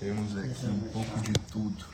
[0.00, 1.84] Temos aqui um pouco de tudo.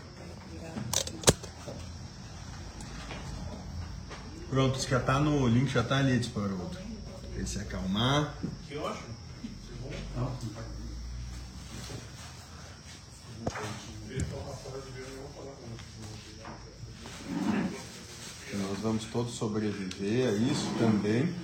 [4.48, 6.68] Pronto, já tá no link, já tá ali disparou.
[6.68, 6.80] Pra
[7.34, 8.32] ele se acalmar.
[8.68, 9.16] Que ótimo.
[18.54, 21.34] Nós vamos todos sobreviver a isso também.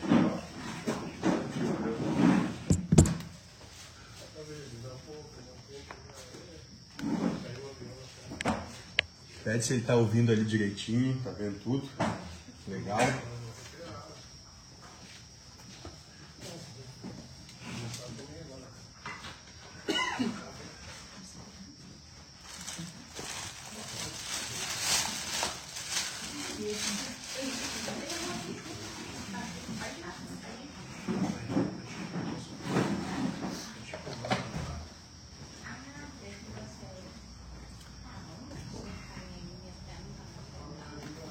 [9.52, 11.86] Pede se ele tá ouvindo ali direitinho, tá vendo tudo.
[12.66, 13.00] Legal.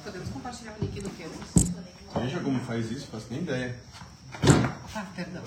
[0.04, 1.24] Podemos compartilhar o link do que
[2.20, 3.80] Veja como faz isso, faço nem ideia.
[4.94, 5.44] Ah, perdão.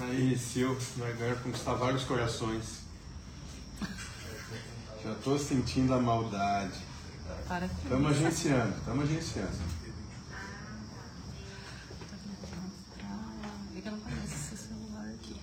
[0.00, 0.36] Aí,
[0.98, 2.80] vai ganhar conquistar vários corações.
[5.02, 6.78] Já tô sentindo a maldade.
[7.46, 7.66] Para.
[7.66, 9.58] Estamos agenciando, estamos agenciando.
[13.76, 15.40] É que eu não conheço esse celular aqui.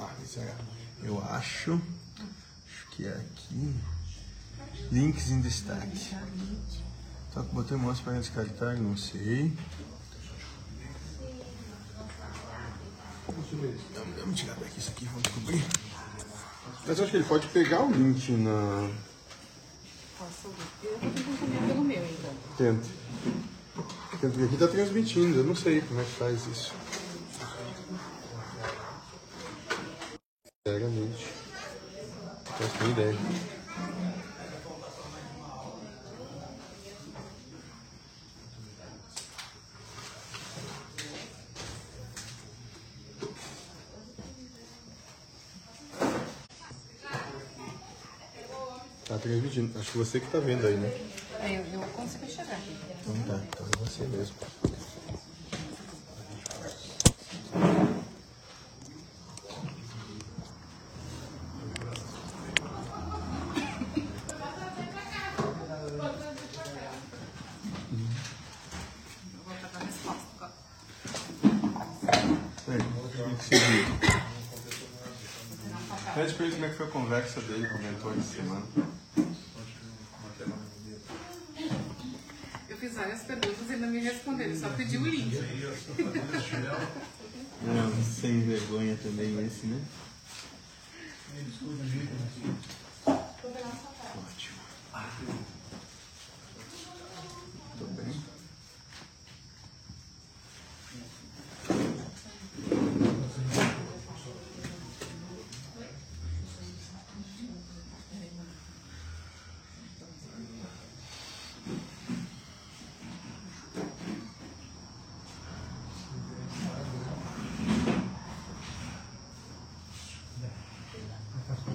[0.00, 0.56] Ah, isso é-
[1.02, 1.80] eu acho,
[2.66, 3.76] acho que é aqui.
[4.92, 6.16] Links em destaque.
[7.32, 9.52] Que botei mouse para descartar, não sei.
[14.20, 15.64] Vamos, tirar daqui isso aqui, vamos descobrir.
[16.86, 18.90] Mas acho que ele pode pegar o link na.
[20.82, 22.34] Eu vou tentar comer pelo meu, então.
[22.56, 22.88] Tenta.
[24.12, 26.72] Tenta, porque aqui tá transmitindo, eu não sei como é que faz isso.
[30.66, 31.26] Sinceramente.
[32.58, 33.55] Não nem ideia.
[49.26, 49.76] Transmitindo.
[49.76, 50.86] Acho que você que tá vendo aí, né?
[51.40, 52.76] É, eu, eu consigo enxergar aqui.
[53.00, 54.36] Então tá, então é você mesmo.
[76.14, 78.62] Pede pra ele como é que foi a conversa dele, comentou essa semana.
[83.28, 85.36] E não me responderam, só pedi o link.
[87.62, 89.80] Não, sem vergonha também esse, né?
[93.04, 94.60] Ótimo.
[97.78, 98.22] Tô bem.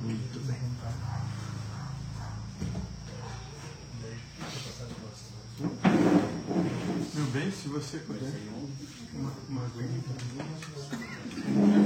[0.04, 0.58] Muito bem.
[7.14, 8.32] Meu bem, se você puder.
[9.14, 10.38] Uma, uma aguinha pra mim.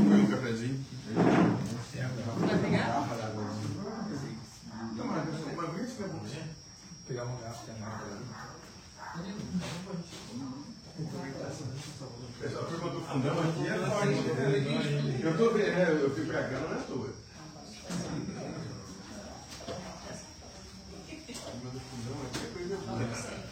[0.10, 0.86] Põe um cafezinho.
[1.16, 3.08] Vai pegar?
[4.96, 5.24] Não, mas
[5.54, 6.26] uma aguinha seria bom.
[7.08, 7.72] Pegar uma garrafa
[12.46, 14.20] A turma do fundão aqui é forte.
[15.24, 15.84] Eu tô vendo, né?
[15.92, 17.10] Eu fui pra cá, não é à toa.
[21.30, 23.46] A turma do fundão aqui é coisa boa.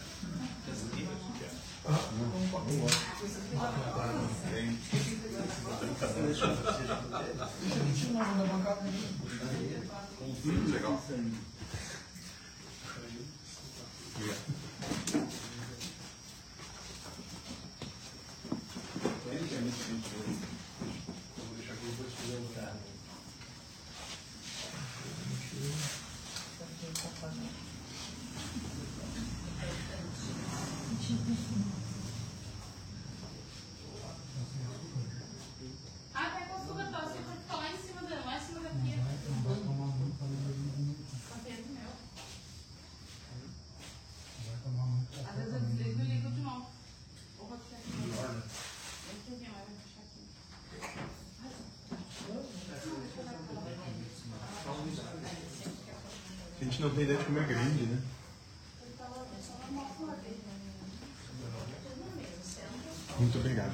[10.46, 11.02] Hum, legal.
[36.14, 38.70] Até a consulta tá, você pode ficar lá em cima da, lá em cima da
[38.70, 38.98] pia.
[41.30, 41.92] Tá vendo, meu?
[56.84, 58.02] Não tem ideia de como é grande, né?
[63.20, 63.72] Muito obrigado.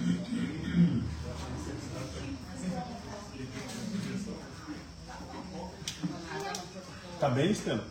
[7.20, 7.88] Tá bem, Estela?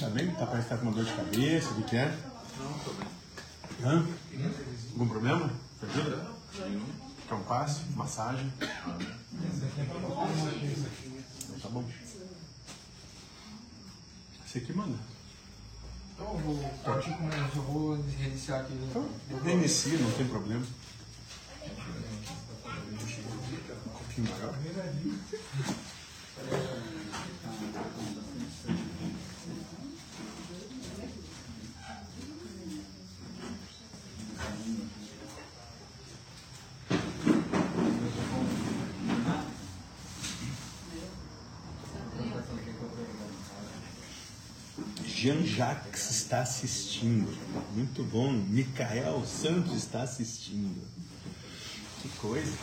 [0.00, 0.30] Tá bem?
[0.34, 2.16] Tá parece que tá com uma dor de cabeça, o que é?
[2.58, 3.08] Não, tô bem.
[3.82, 4.06] Hã?
[4.92, 5.50] Algum problema?
[5.82, 6.26] Ajuda?
[7.28, 7.80] Quer um passe?
[7.96, 8.52] Massagem?
[8.60, 8.78] Então
[11.60, 11.84] Tá bom.
[14.56, 14.96] Você que manda.
[16.14, 18.72] Então eu vou partir com eu vou reiniciar aqui.
[18.72, 19.06] Então,
[19.44, 20.64] reinicia, não tem problema.
[23.84, 24.54] Um pouquinho maior.
[45.26, 47.36] Jean-Jacques está assistindo.
[47.74, 48.30] Muito bom.
[48.30, 50.80] Micael Santos está assistindo.
[52.00, 52.56] Que coisa.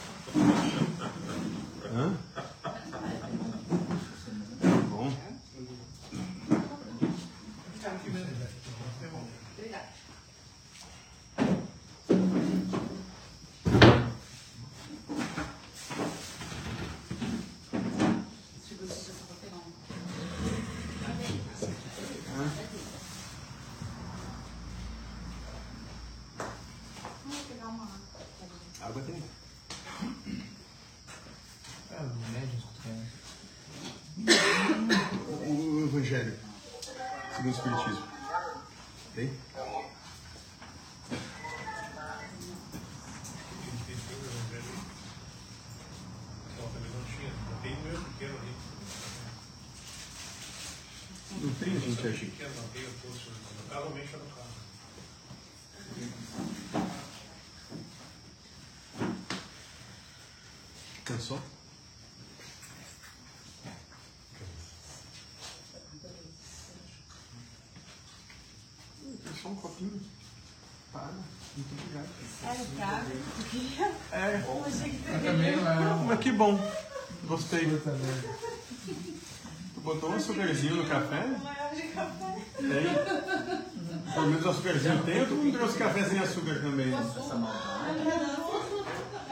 [1.93, 2.17] Hã?
[4.89, 5.11] Bom.
[18.65, 19.73] Tipo, deixa eu só pegar um.
[27.25, 27.99] Vou pegar uma água.
[28.81, 29.23] Água tem.
[31.91, 32.89] É, o médio, se tu
[35.47, 36.35] O, o Evangelho.
[37.35, 38.07] Segundo o Espiritismo.
[39.15, 39.27] Tem?
[47.61, 48.53] Tem o meu pequeno ali.
[51.41, 52.25] Não tem, gente, aqui.
[52.25, 53.31] Pequeno, não tem o posto.
[53.31, 54.53] No carro, mexa no carro.
[61.23, 61.39] Cansou?
[69.41, 70.01] Só um copinho.
[70.91, 71.11] Para.
[71.55, 72.09] Muito obrigado.
[72.43, 73.11] Era praga?
[74.11, 74.43] É.
[74.45, 76.59] Eu achei que Também não é Mas que bom.
[77.23, 77.81] Gostei.
[79.73, 81.25] Tu botou um açúcarzinho no café?
[81.41, 82.37] maior de café.
[82.57, 84.13] Tem.
[84.13, 86.93] Pelo menos açúcarzinho tem ou tu não trouxe café sem açúcar também?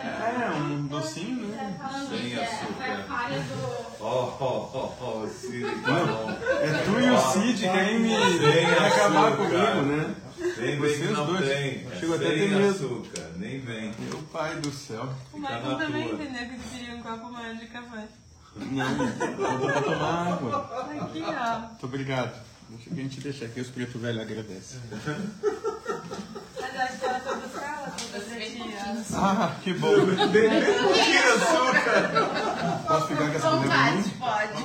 [0.01, 1.70] É, um docinho, né?
[2.17, 2.73] Sem açúcar.
[2.77, 4.03] Foi a falha do.
[4.03, 6.31] Ó, ó, ó, ó, Cid, tá bom.
[6.31, 9.37] É tu e o Cid que querem me acabar açúcar.
[9.37, 10.15] comigo, né?
[10.37, 11.45] Vocês vem que não dois.
[11.47, 11.87] tem.
[11.99, 12.69] Chego É até a ter sem medo.
[12.69, 13.93] açúcar, nem vem.
[13.99, 15.03] Meu pai do céu.
[15.31, 16.15] O Fica Michael na também tua.
[16.15, 18.07] entendeu que ele queria um copo maior de café.
[18.55, 20.87] Não, eu vou tomar água.
[21.01, 21.59] Aqui, ó.
[21.59, 22.41] Muito obrigado.
[22.69, 24.77] Deixa que a gente deixa aqui, os preto velho agradece.
[26.59, 28.19] Mas acho que ela foi buscar ela toda
[29.13, 29.93] Ah, que bom.
[29.93, 32.11] Tira açúcar!
[32.87, 34.03] Posso ficar com essa mulher pra mim?
[34.19, 34.63] pode.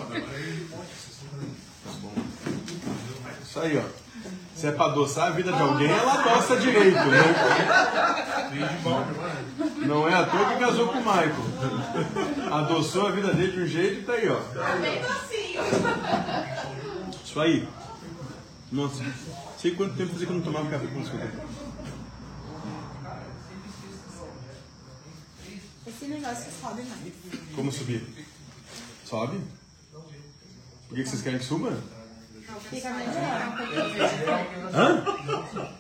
[1.84, 2.12] Tá bom.
[3.42, 3.82] Isso aí, ó.
[4.56, 7.20] Se é pra adoçar a vida de alguém, ela adoça direito, né?
[9.86, 11.34] Não é à toa que casou com o Michael.
[12.50, 14.36] Adoçou a vida dele de um jeito e tá aí, ó.
[14.36, 15.62] Tá bem docinho.
[17.22, 17.68] Isso aí.
[18.72, 19.04] Nossa,
[19.60, 21.30] sei quanto tempo fazia que eu não tomava café com açúcar.
[26.32, 27.12] Esse negócio sobe mais.
[27.54, 28.04] Como subir?
[29.04, 29.40] Sobe?
[30.88, 31.76] Por que que vocês querem que suba?
[32.70, 33.58] Fica melhor.
[34.74, 35.04] Hã?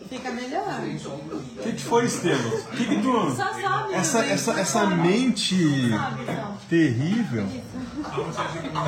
[0.08, 0.80] Fica melhor.
[0.82, 2.52] O que, que foi, Estevam?
[2.58, 3.34] O que, que tu.
[3.34, 3.94] Só sobe.
[3.94, 4.32] Essa, né?
[4.32, 5.56] essa, essa mente
[5.90, 6.58] Sobe, só.
[6.68, 7.46] terrível.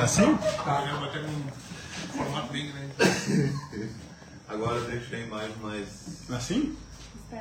[0.01, 0.37] Assim?
[0.63, 1.43] Caramba, tem um
[2.15, 3.53] formato bem grande.
[4.47, 5.87] Agora deixei mais, mais,
[6.29, 6.77] Assim?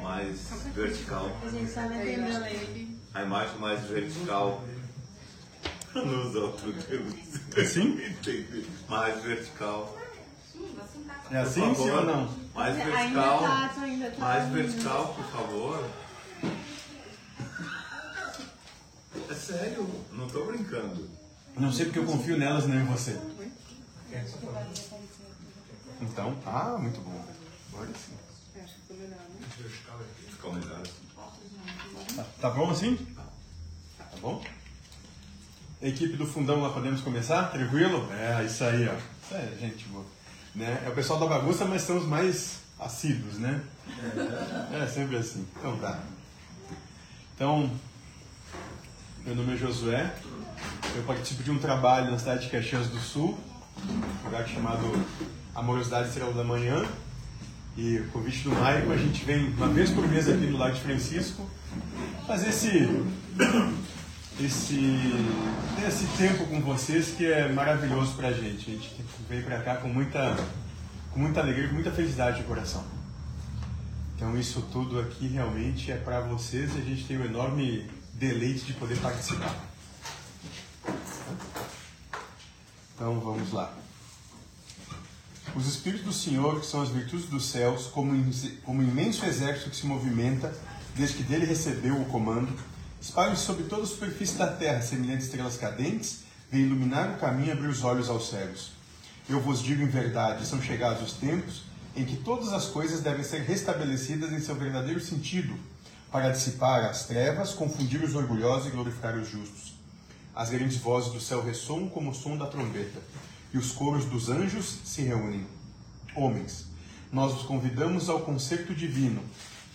[0.03, 0.39] mais
[0.75, 1.31] vertical.
[1.45, 2.98] A gente só não entendeu ele.
[3.15, 4.62] A imagem mais vertical
[5.95, 7.15] nos outros Deus.
[7.57, 8.00] Assim?
[8.05, 8.67] Entendi.
[8.88, 9.97] Mais vertical.
[11.31, 11.99] É assim, Por sim favor.
[11.99, 12.35] ou não?
[12.55, 13.38] Mais Ainda vertical.
[13.41, 14.19] tá, tu ainda tá.
[14.19, 15.91] Mais vertical, por favor.
[19.31, 21.09] É sério, não tô brincando.
[21.57, 23.19] Não sei porque eu confio nelas não em você.
[26.00, 27.25] Então, tá, muito bom.
[27.73, 28.17] Agora sim.
[30.31, 30.83] Ficou melhor.
[32.19, 32.97] Tá, tá bom assim?
[33.97, 34.43] Tá bom?
[35.81, 37.45] Equipe do fundão lá podemos começar?
[37.45, 38.09] Tranquilo?
[38.13, 38.95] É, isso aí, ó.
[38.95, 40.05] Isso aí, gente boa.
[40.53, 40.83] Né?
[40.85, 43.63] É o pessoal da bagunça, mas são os mais assíduos, né?
[44.73, 45.47] É, sempre assim.
[45.57, 46.03] Então tá.
[47.37, 47.71] Então,
[49.25, 50.13] meu nome é Josué.
[50.97, 53.39] Eu participo de um trabalho na cidade de Caxias do Sul,
[54.25, 55.07] lugar chamado
[55.55, 56.85] Amorosidade Estrela da Manhã.
[57.79, 60.73] E o convite do Maicon, a gente vem uma vez por mês aqui no Lar
[60.73, 61.49] de Francisco
[62.27, 62.89] fazer esse,
[64.41, 65.01] esse,
[65.87, 68.69] esse tempo com vocês que é maravilhoso pra gente.
[68.69, 68.91] A gente
[69.29, 70.37] veio pra cá com muita,
[71.13, 72.85] com muita alegria, com muita felicidade no coração.
[74.17, 78.65] Então isso tudo aqui realmente é para vocês e a gente tem o enorme deleite
[78.65, 79.55] de poder participar.
[82.97, 83.73] Então vamos lá.
[85.55, 88.12] Os Espíritos do Senhor, que são as virtudes dos céus, como,
[88.64, 90.55] como imenso exército que se movimenta,
[90.95, 92.52] desde que dele recebeu o comando,
[93.00, 97.52] espalham-se sobre toda a superfície da terra, semelhantes estrelas cadentes, vem iluminar o caminho e
[97.52, 98.73] abrir os olhos aos cegos.
[99.28, 101.62] Eu vos digo em verdade, são chegados os tempos
[101.97, 105.55] em que todas as coisas devem ser restabelecidas em seu verdadeiro sentido,
[106.11, 109.75] para dissipar as trevas, confundir os orgulhosos e glorificar os justos.
[110.35, 113.00] As grandes vozes do céu ressoam como o som da trombeta,
[113.52, 115.47] e os coros dos anjos se reúnem.
[116.14, 116.67] Homens,
[117.12, 119.23] nós os convidamos ao concerto divino,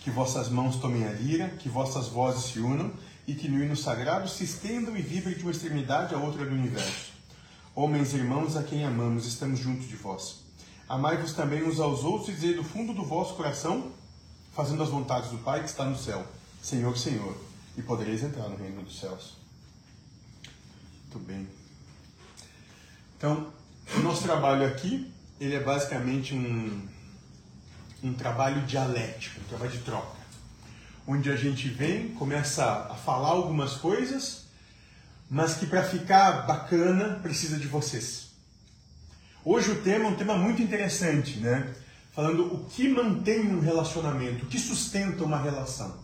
[0.00, 2.92] que vossas mãos tomem a lira, que vossas vozes se unam,
[3.26, 6.54] e que no hino sagrado se estendam e vibrem de uma extremidade à outra do
[6.54, 7.12] universo.
[7.74, 10.44] Homens e irmãos a quem amamos, estamos juntos de vós.
[10.88, 13.90] Amai-vos também uns aos outros e dizei do fundo do vosso coração,
[14.52, 16.24] fazendo as vontades do Pai que está no céu.
[16.62, 17.36] Senhor, Senhor,
[17.76, 19.34] e podereis entrar no reino dos céus.
[21.02, 21.48] Muito bem.
[23.16, 23.52] Então,
[23.92, 26.88] o nosso trabalho aqui, ele é basicamente um,
[28.02, 30.16] um trabalho dialético, um trabalho de troca.
[31.06, 34.46] Onde a gente vem, começa a falar algumas coisas,
[35.28, 38.28] mas que para ficar bacana precisa de vocês.
[39.44, 41.74] Hoje o tema é um tema muito interessante, né?
[42.12, 46.02] Falando o que mantém um relacionamento, o que sustenta uma relação.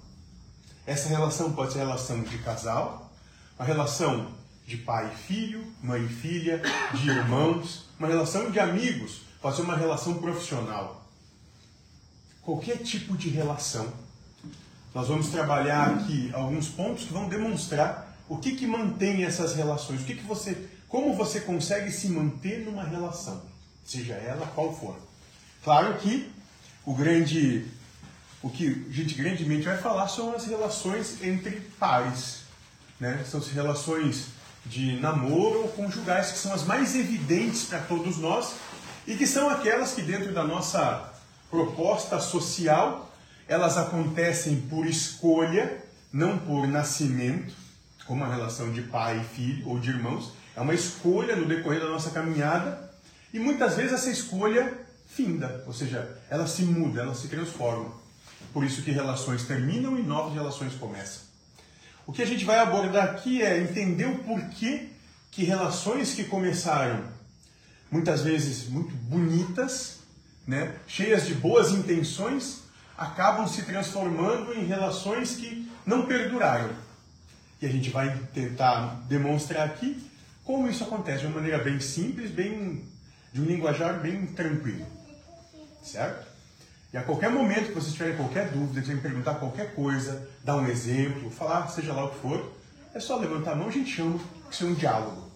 [0.86, 3.10] Essa relação pode ser relação de casal,
[3.56, 4.39] uma relação
[4.70, 6.62] de pai e filho, mãe e filha,
[6.94, 11.04] de irmãos, uma relação de amigos, pode ser uma relação profissional.
[12.40, 13.92] Qualquer tipo de relação.
[14.94, 20.02] Nós vamos trabalhar aqui alguns pontos que vão demonstrar o que, que mantém essas relações,
[20.02, 23.42] o que, que você como você consegue se manter numa relação,
[23.84, 24.96] seja ela qual for.
[25.62, 26.30] Claro que
[26.84, 27.66] o grande,
[28.42, 32.40] o que a gente grandemente vai falar são as relações entre pares,
[32.98, 33.24] né?
[33.24, 38.54] São as relações de namoro ou conjugais que são as mais evidentes para todos nós
[39.06, 41.12] e que são aquelas que dentro da nossa
[41.50, 43.10] proposta social
[43.48, 47.52] elas acontecem por escolha, não por nascimento,
[48.06, 51.80] como a relação de pai e filho ou de irmãos, é uma escolha no decorrer
[51.80, 52.90] da nossa caminhada
[53.32, 57.92] e muitas vezes essa escolha finda, ou seja, ela se muda, ela se transforma.
[58.52, 61.29] Por isso que relações terminam e novas relações começam.
[62.06, 64.88] O que a gente vai abordar aqui é entender o porquê
[65.30, 67.04] que relações que começaram
[67.90, 69.98] muitas vezes muito bonitas,
[70.46, 72.62] né, cheias de boas intenções,
[72.96, 76.70] acabam se transformando em relações que não perduraram.
[77.60, 80.02] E a gente vai tentar demonstrar aqui
[80.44, 82.84] como isso acontece de uma maneira bem simples, bem
[83.32, 84.86] de um linguajar bem tranquilo.
[85.82, 86.29] Certo?
[86.92, 90.66] E a qualquer momento que vocês tiverem qualquer dúvida, quiserem perguntar qualquer coisa, dar um
[90.66, 92.52] exemplo, falar seja lá o que for,
[92.92, 94.18] é só levantar a mão a gente chama
[94.50, 95.30] isso é um diálogo.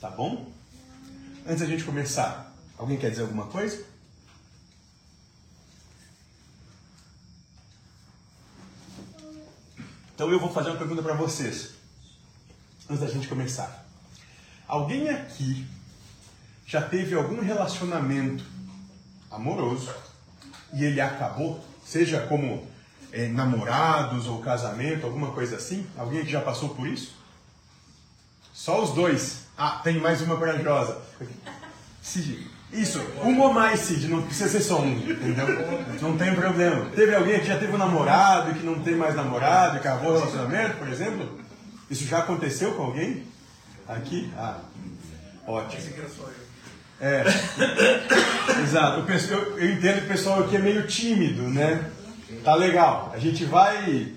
[0.00, 0.52] Tá bom?
[1.44, 3.84] Antes da gente começar, alguém quer dizer alguma coisa?
[10.14, 11.70] Então eu vou fazer uma pergunta para vocês
[12.88, 13.84] antes da gente começar.
[14.68, 15.66] Alguém aqui
[16.66, 18.44] já teve algum relacionamento
[19.30, 19.90] amoroso
[20.72, 21.62] e ele acabou?
[21.84, 22.66] Seja como
[23.12, 25.86] é, namorados ou casamento, alguma coisa assim?
[25.96, 27.14] Alguém aqui já passou por isso?
[28.52, 29.46] Só os dois.
[29.56, 31.00] Ah, tem mais uma corajosa.
[32.02, 35.46] Cid, isso, um ou mais, Cid, não precisa ser só um, entendeu?
[36.02, 36.90] Não tem problema.
[36.90, 40.12] Teve alguém que já teve um namorado e que não tem mais namorado e acabou
[40.12, 41.38] o relacionamento, por exemplo?
[41.90, 43.24] Isso já aconteceu com alguém?
[43.86, 44.30] Aqui?
[44.36, 44.58] Ah,
[45.46, 45.82] ótimo.
[47.00, 47.06] Eu.
[47.06, 47.24] É.
[48.62, 49.10] Exato.
[49.10, 51.90] Eu, eu entendo que o pessoal aqui é meio tímido, né?
[52.44, 53.10] Tá legal.
[53.14, 54.14] A gente vai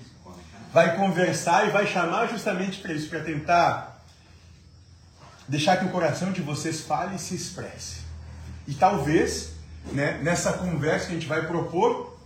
[0.72, 4.02] vai conversar e vai chamar justamente para isso, para tentar
[5.46, 8.00] deixar que o coração de vocês fale e se expresse.
[8.66, 9.52] E talvez,
[9.92, 12.18] né, nessa conversa que a gente vai propor,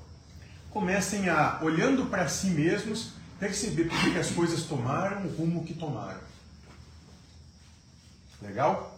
[0.71, 5.75] comecem a, olhando para si mesmos, perceber por que as coisas tomaram o rumo que
[5.75, 6.21] tomaram.
[8.41, 8.96] Legal?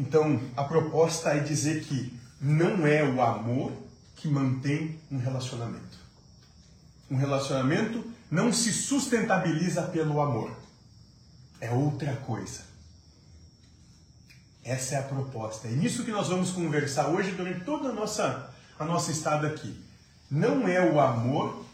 [0.00, 3.70] Então, a proposta é dizer que não é o amor
[4.16, 5.98] que mantém um relacionamento.
[7.10, 10.56] Um relacionamento não se sustentabiliza pelo amor.
[11.60, 12.62] É outra coisa.
[14.64, 15.68] Essa é a proposta.
[15.68, 19.78] É nisso que nós vamos conversar hoje durante toda a nossa, a nossa estada aqui.
[20.30, 21.66] Não é o amor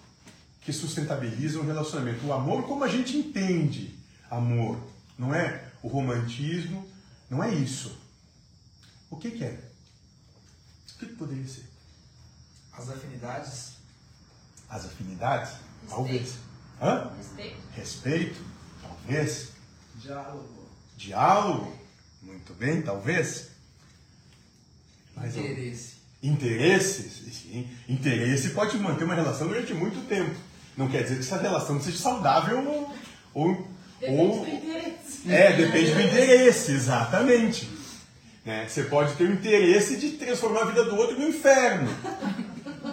[0.62, 2.26] que sustentabiliza um relacionamento.
[2.26, 3.96] O amor como a gente entende
[4.28, 4.80] amor.
[5.16, 6.84] Não é o romantismo,
[7.30, 8.04] não é isso.
[9.10, 9.58] O que, que é?
[10.94, 11.64] O que, que poderia ser?
[12.72, 13.72] As afinidades.
[14.68, 15.50] As afinidades?
[15.50, 15.88] Respeito.
[15.88, 16.34] Talvez.
[16.82, 17.12] Hã?
[17.16, 17.56] Respeito.
[17.74, 18.42] Respeito?
[18.82, 19.48] Talvez.
[19.96, 20.68] Diálogo.
[20.96, 21.78] Diálogo?
[22.22, 23.48] Muito bem, talvez.
[25.16, 25.28] Algum?
[25.28, 25.94] Interesse.
[26.22, 27.34] Interesses?
[27.42, 27.68] Sim.
[27.88, 30.34] Interesse pode manter uma relação durante muito tempo.
[30.76, 32.94] Não quer dizer que essa relação seja saudável ou.
[33.32, 35.32] ou, Depende ou do interesse.
[35.32, 37.66] é, depende do interesse, exatamente.
[38.46, 38.68] Né?
[38.68, 41.90] Você pode ter o interesse de transformar a vida do outro no inferno.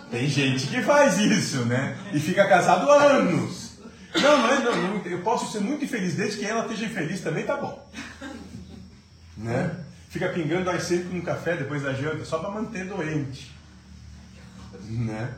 [0.10, 1.96] Tem gente que faz isso, né?
[2.12, 3.74] E fica casado há anos.
[4.16, 7.22] Não, não, é, não, não, eu posso ser muito infeliz desde que ela esteja infeliz
[7.22, 7.88] também, tá bom.
[9.38, 9.76] Né?
[10.10, 13.52] Fica pingando arsênico no café depois da janta, só para manter doente.
[14.82, 15.36] Né?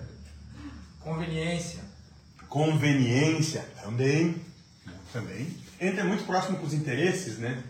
[1.01, 1.81] Conveniência.
[2.47, 4.41] Conveniência, também.
[5.11, 5.57] Também.
[5.79, 7.63] Entra muito próximo com os interesses, né?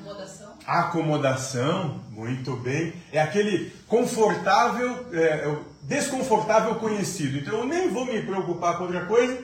[0.00, 0.54] Acomodação.
[0.66, 2.92] Acomodação, muito bem.
[3.12, 7.38] É aquele confortável, é, é desconfortável conhecido.
[7.38, 9.42] Então eu nem vou me preocupar com outra coisa,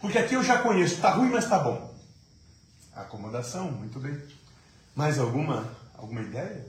[0.00, 1.00] porque aqui eu já conheço.
[1.00, 1.94] Tá ruim, mas tá bom.
[2.94, 4.16] Acomodação, muito bem.
[4.94, 6.66] Mais alguma, alguma ideia?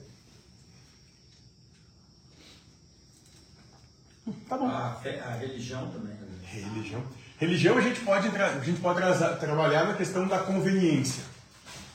[4.47, 4.67] Tá bom.
[4.67, 6.13] A, fé- a religião também.
[6.13, 6.27] né?
[6.43, 7.03] Religião.
[7.39, 11.23] Religião a gente pode, a gente pode tra- trabalhar na questão da conveniência.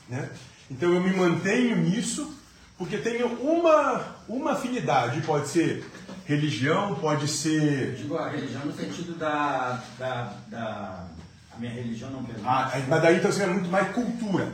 [0.09, 0.29] Né?
[0.69, 2.33] Então eu me mantenho nisso
[2.77, 5.21] porque tenho uma, uma afinidade.
[5.21, 5.85] Pode ser
[6.25, 7.95] religião, pode Eu ser.
[7.95, 9.83] digo a religião no sentido da.
[9.97, 11.07] da, da
[11.53, 12.45] a minha religião não permite.
[12.45, 14.51] Ah, mas daí então seria muito mais cultura.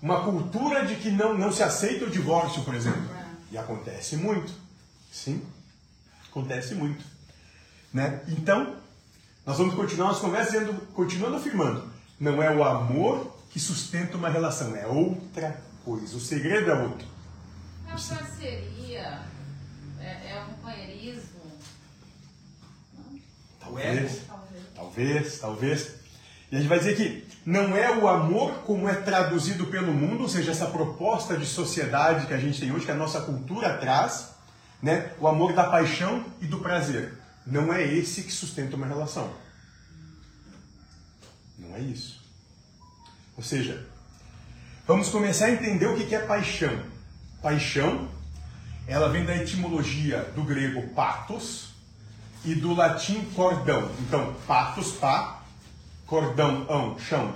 [0.00, 3.02] Uma cultura de que não, não se aceita o divórcio, por exemplo.
[3.52, 4.50] E acontece muito.
[5.12, 5.42] Sim,
[6.30, 7.04] acontece muito.
[7.92, 8.20] Né?
[8.28, 8.76] Então,
[9.44, 11.84] nós vamos continuar nossa conversa dizendo, continuando afirmando,
[12.18, 16.16] não é o amor que sustenta uma relação, é outra coisa.
[16.16, 17.06] O segredo é outro.
[17.86, 19.22] É uma parceria.
[20.00, 21.40] É, é um companheirismo.
[23.60, 24.22] Talvez,
[24.74, 25.94] talvez, talvez.
[26.50, 30.22] E a gente vai dizer que não é o amor como é traduzido pelo mundo,
[30.22, 33.76] ou seja, essa proposta de sociedade que a gente tem hoje, que a nossa cultura
[33.78, 34.34] traz,
[34.82, 35.12] né?
[35.20, 37.18] o amor da paixão e do prazer.
[37.46, 39.32] Não é esse que sustenta uma relação.
[41.58, 42.19] Não é isso.
[43.40, 43.86] Ou seja,
[44.86, 46.78] vamos começar a entender o que é paixão.
[47.40, 48.06] Paixão,
[48.86, 51.70] ela vem da etimologia do grego patos
[52.44, 53.90] e do latim cordão.
[54.00, 55.40] Então, patos, pá,
[56.06, 57.32] cordão, ão, chão.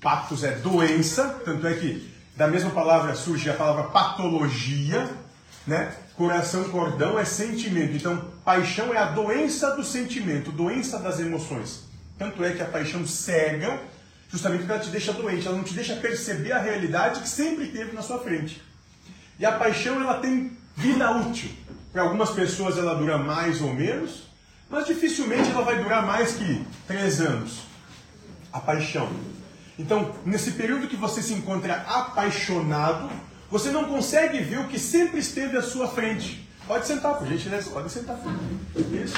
[0.00, 5.12] Patos é doença, tanto é que da mesma palavra surge a palavra patologia,
[5.66, 5.92] né?
[6.14, 7.96] Coração, cordão é sentimento.
[7.96, 11.82] Então, paixão é a doença do sentimento, doença das emoções.
[12.16, 13.80] Tanto é que a paixão cega,
[14.30, 17.66] justamente porque ela te deixa doente, ela não te deixa perceber a realidade que sempre
[17.68, 18.62] teve na sua frente.
[19.38, 21.50] E a paixão ela tem vida útil.
[21.92, 24.28] Para algumas pessoas ela dura mais ou menos,
[24.68, 27.62] mas dificilmente ela vai durar mais que três anos.
[28.52, 29.10] A paixão.
[29.78, 33.10] Então, nesse período que você se encontra apaixonado,
[33.50, 36.48] você não consegue ver o que sempre esteve à sua frente.
[36.66, 38.18] Pode sentar, por gentileza, pode sentar.
[38.76, 39.16] Isso.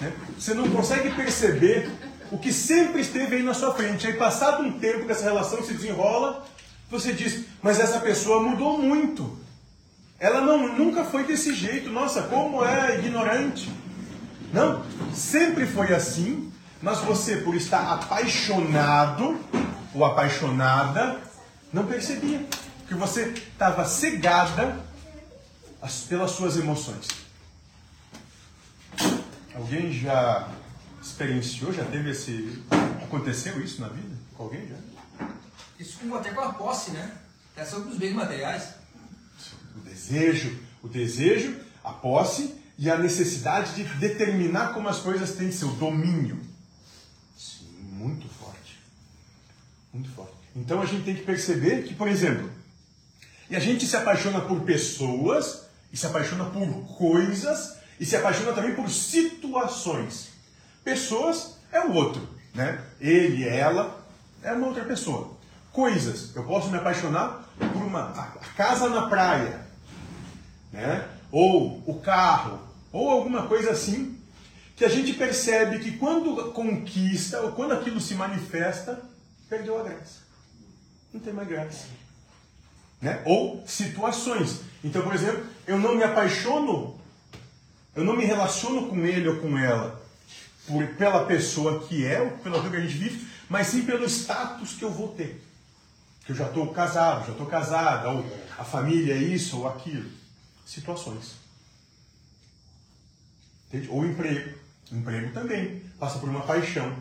[0.00, 0.12] Né?
[0.38, 1.90] Você não consegue perceber
[2.30, 4.06] o que sempre esteve aí na sua frente.
[4.06, 6.46] Aí, passado um tempo que essa relação se desenrola,
[6.90, 9.38] você diz: Mas essa pessoa mudou muito.
[10.18, 11.90] Ela não, nunca foi desse jeito.
[11.90, 13.72] Nossa, como é ignorante.
[14.52, 19.38] Não, sempre foi assim, mas você, por estar apaixonado
[19.94, 21.18] ou apaixonada,
[21.72, 22.44] não percebia.
[22.80, 24.76] Porque você estava cegada
[25.80, 27.06] as- pelas suas emoções.
[29.54, 30.48] Alguém já
[31.02, 32.62] experienciou, já teve esse.
[33.02, 34.16] Aconteceu isso na vida?
[34.36, 34.76] Com alguém já?
[35.78, 37.12] Isso com, até com a posse, né?
[37.56, 38.74] É sobre os bens materiais.
[39.76, 45.48] O desejo, o desejo, a posse e a necessidade de determinar como as coisas têm
[45.48, 46.40] o domínio.
[47.36, 48.78] Sim, muito forte.
[49.92, 50.32] Muito forte.
[50.54, 52.50] Então a gente tem que perceber que, por exemplo,
[53.48, 58.52] e a gente se apaixona por pessoas, e se apaixona por coisas, e se apaixona
[58.52, 60.29] também por situações.
[60.84, 62.82] Pessoas é o outro, né?
[63.00, 64.02] Ele, ela
[64.42, 65.36] é uma outra pessoa.
[65.72, 68.12] Coisas, eu posso me apaixonar por uma
[68.56, 69.66] casa na praia,
[70.72, 71.06] né?
[71.30, 72.60] Ou o carro,
[72.92, 74.18] ou alguma coisa assim,
[74.74, 79.00] que a gente percebe que quando conquista ou quando aquilo se manifesta,
[79.48, 80.20] perdeu a graça.
[81.12, 81.86] Não tem mais graça.
[83.00, 83.22] né?
[83.26, 84.62] ou situações.
[84.82, 86.98] Então, por exemplo, eu não me apaixono,
[87.94, 90.00] eu não me relaciono com ele ou com ela
[90.70, 94.74] por, pela pessoa que é, pela pessoa que a gente vive, mas sim pelo status
[94.74, 95.44] que eu vou ter.
[96.24, 98.24] Que eu já estou casado, já estou casada, ou
[98.56, 100.08] a família é isso ou aquilo.
[100.64, 101.34] Situações.
[103.68, 103.88] Entende?
[103.90, 104.56] Ou emprego.
[104.92, 106.96] Emprego também passa por uma paixão.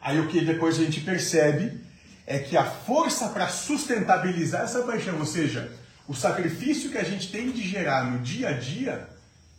[0.00, 1.80] Aí o que depois a gente percebe
[2.26, 5.72] é que a força para sustentabilizar essa paixão, ou seja,
[6.08, 9.08] o sacrifício que a gente tem de gerar no dia a dia,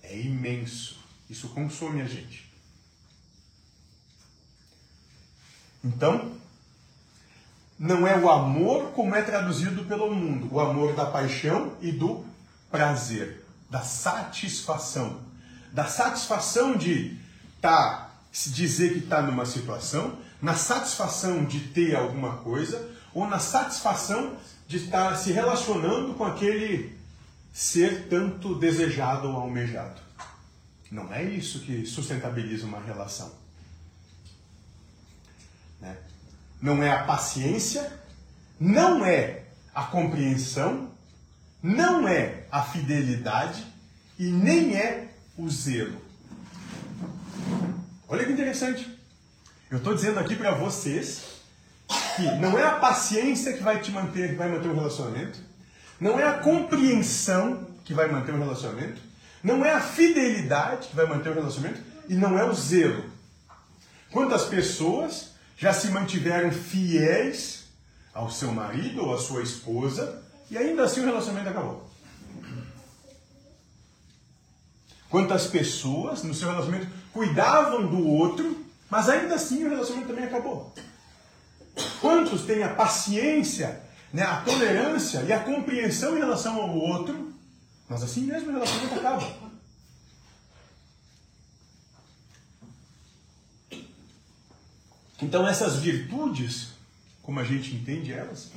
[0.01, 0.97] é imenso.
[1.29, 2.46] Isso consome a gente.
[5.87, 6.33] Então,
[7.79, 12.25] não é o amor como é traduzido pelo mundo, o amor da paixão e do
[12.69, 15.21] prazer, da satisfação,
[15.71, 17.17] da satisfação de
[17.61, 18.11] tá,
[18.47, 24.35] dizer que está numa situação, na satisfação de ter alguma coisa, ou na satisfação
[24.67, 26.97] de estar se relacionando com aquele
[27.53, 30.01] ser tanto desejado ou almejado.
[30.91, 33.46] Não é isso que sustentabiliza uma relação.
[35.79, 35.97] Né?
[36.61, 37.91] Não é a paciência,
[38.59, 40.89] não é a compreensão,
[41.61, 43.65] não é a fidelidade
[44.17, 46.01] e nem é o zelo.
[48.07, 48.97] Olha que interessante.
[49.69, 51.23] Eu estou dizendo aqui para vocês
[52.15, 55.39] que não é a paciência que vai te manter, vai manter um relacionamento,
[55.99, 59.01] não é a compreensão que vai manter um relacionamento,
[59.43, 63.05] não é a fidelidade que vai manter um relacionamento e não é o zelo.
[64.11, 67.65] Quantas pessoas já se mantiveram fiéis
[68.13, 71.89] ao seu marido ou à sua esposa e ainda assim o relacionamento acabou?
[75.09, 80.73] Quantas pessoas no seu relacionamento cuidavam do outro, mas ainda assim o relacionamento também acabou?
[81.99, 83.81] Quantos têm a paciência,
[84.13, 87.33] né, a tolerância e a compreensão em relação ao outro,
[87.89, 89.46] mas assim mesmo o relacionamento acaba?
[95.21, 96.69] Então essas virtudes,
[97.23, 98.51] como a gente entende elas,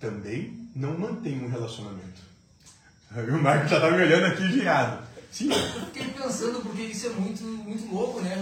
[0.00, 2.20] também não mantêm um relacionamento.
[3.14, 5.06] O Marco já está me olhando aqui virado.
[5.30, 5.50] Sim.
[5.50, 8.36] Eu fiquei pensando, porque isso é muito, muito louco, né?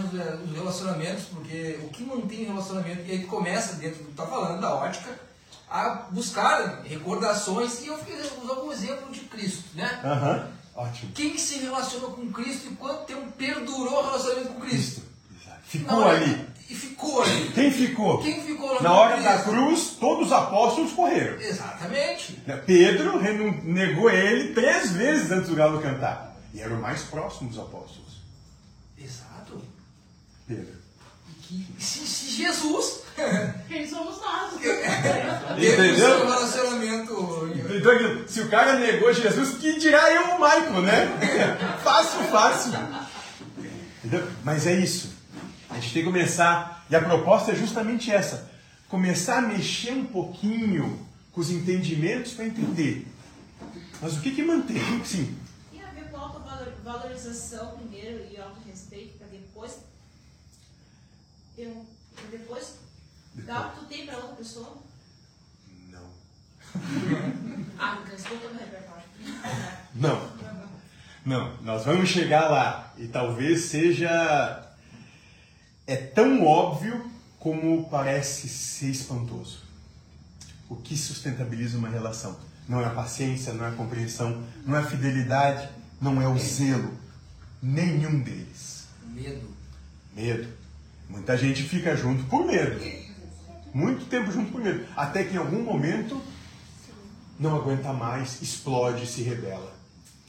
[0.44, 4.26] Os relacionamentos, porque o que mantém o relacionamento, e aí começa dentro do que tá
[4.26, 5.08] falando, da ótica,
[5.68, 10.00] a buscar recordações, e eu fiquei usando um exemplo de Cristo, né?
[10.02, 10.82] Aham, uhum.
[10.82, 11.12] ótimo.
[11.12, 15.02] Quem que se relacionou com Cristo e quanto tempo perdurou o relacionamento com Cristo?
[15.64, 16.44] Ficou ali.
[16.70, 17.50] E ficou ali.
[17.52, 18.22] Quem ficou?
[18.22, 21.40] Quem ficou Na hora da cruz, todos os apóstolos correram.
[21.40, 22.40] Exatamente.
[22.64, 23.20] Pedro
[23.64, 26.36] negou ele três vezes antes do galo cantar.
[26.54, 28.20] E era o mais próximo dos apóstolos.
[28.96, 29.60] Exato.
[30.46, 30.78] Pedro.
[31.42, 33.00] Que, se, se Jesus.
[33.66, 34.54] Quem somos nós?
[35.58, 36.24] Entendeu?
[36.24, 37.52] Um relacionamento.
[37.68, 41.08] Então, se o cara negou Jesus, que dirá eu, o Michael, né?
[41.82, 42.72] fácil, fácil.
[44.04, 44.28] Entendeu?
[44.44, 45.19] Mas é isso.
[45.70, 46.84] A gente tem que começar.
[46.90, 48.50] E a proposta é justamente essa:
[48.88, 53.06] começar a mexer um pouquinho com os entendimentos para entender.
[54.02, 55.04] Mas o que, que mantém?
[55.04, 55.36] Sim
[56.90, 59.80] valorização primeiro e auto-respeito para depois
[61.58, 62.78] um, pra depois
[63.34, 64.78] dar o que tu tem para outra pessoa?
[65.90, 66.10] Não.
[67.78, 69.04] ah, então escuta no repertório.
[69.94, 70.40] Não.
[71.24, 74.69] Não, nós vamos chegar lá e talvez seja
[75.90, 79.62] é tão óbvio como parece ser espantoso.
[80.68, 82.38] O que sustentabiliza uma relação?
[82.68, 85.68] Não é a paciência, não é a compreensão, não é a fidelidade,
[86.00, 86.92] não é o zelo.
[87.60, 88.84] Nenhum deles.
[89.04, 89.48] Medo.
[90.14, 90.48] Medo.
[91.08, 92.80] Muita gente fica junto por medo.
[93.74, 94.86] Muito tempo junto por medo.
[94.96, 96.22] Até que em algum momento
[97.36, 99.72] não aguenta mais, explode, se rebela.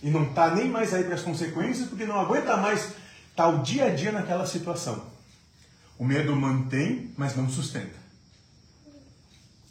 [0.01, 2.95] E não está nem mais aí para as consequências, porque não aguenta mais estar
[3.35, 5.10] tá o dia a dia naquela situação.
[6.01, 7.93] O medo mantém, mas não sustenta.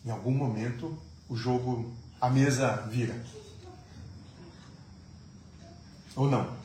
[0.07, 0.97] Em algum momento
[1.29, 3.21] o jogo, a mesa vira.
[6.15, 6.57] Ou não?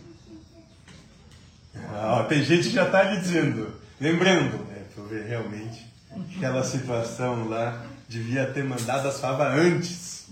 [1.75, 5.91] Ah, tem gente que já está lhe dizendo, lembrando, né, ver realmente,
[6.36, 10.28] aquela situação lá devia ter mandado as favas antes.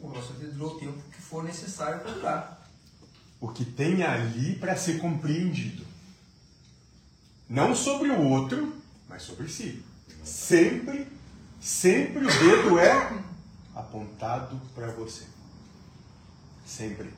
[0.00, 2.66] O nosso durou o tempo que for necessário para durar.
[3.38, 5.91] O que tem ali para ser compreendido.
[7.52, 8.74] Não sobre o outro,
[9.06, 9.84] mas sobre si.
[10.24, 11.06] Sempre,
[11.60, 13.22] sempre o dedo é
[13.74, 15.26] apontado para você.
[16.64, 17.12] Sempre.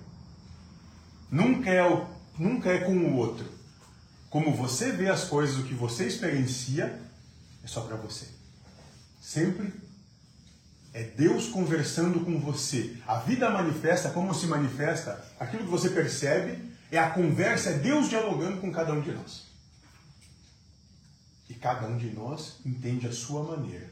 [1.30, 3.46] Nunca é, o, nunca é com o outro.
[4.28, 7.00] Como você vê as coisas, o que você experiencia,
[7.62, 8.26] é só para você.
[9.22, 9.72] Sempre
[10.92, 12.96] É Deus conversando com você.
[13.06, 15.24] A vida manifesta como se manifesta.
[15.38, 16.58] Aquilo que você percebe
[16.90, 19.53] é a conversa, é Deus dialogando com cada um de nós.
[21.48, 23.90] E cada um de nós entende a sua maneira.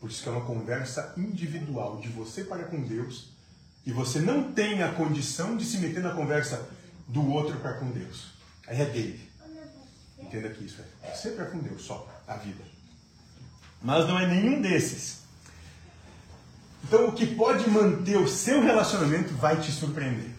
[0.00, 3.30] Por isso que é uma conversa individual de você para com Deus.
[3.86, 6.68] E você não tem a condição de se meter na conversa
[7.08, 8.32] do outro para com Deus.
[8.66, 9.30] Aí é dele.
[10.18, 12.62] Entenda que isso é você para com Deus só, a vida.
[13.82, 15.24] Mas não é nenhum desses.
[16.82, 20.30] Então, o que pode manter o seu relacionamento vai te surpreender.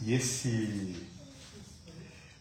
[0.00, 1.06] E esse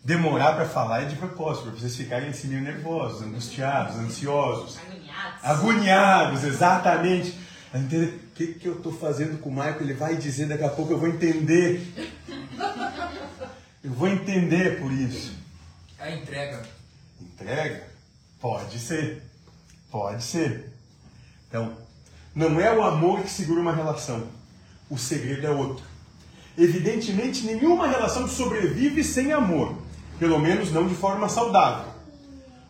[0.08, 5.44] demorar para falar é de propósito, para vocês ficarem assim meio nervosos, angustiados, ansiosos, Agoniados.
[5.44, 7.38] agoniados, exatamente.
[7.76, 10.70] Entender o que, que eu estou fazendo com o Michael, ele vai dizer, daqui a
[10.70, 11.86] pouco eu vou entender.
[13.84, 15.34] Eu vou entender por isso.
[16.00, 16.64] A entrega.
[17.22, 17.84] Entrega?
[18.40, 19.22] Pode ser.
[19.92, 20.72] Pode ser.
[21.50, 21.74] Então,
[22.34, 24.30] não é o amor que segura uma relação.
[24.90, 25.84] O segredo é outro.
[26.58, 29.86] Evidentemente, nenhuma relação sobrevive sem amor.
[30.20, 31.92] Pelo menos não de forma saudável.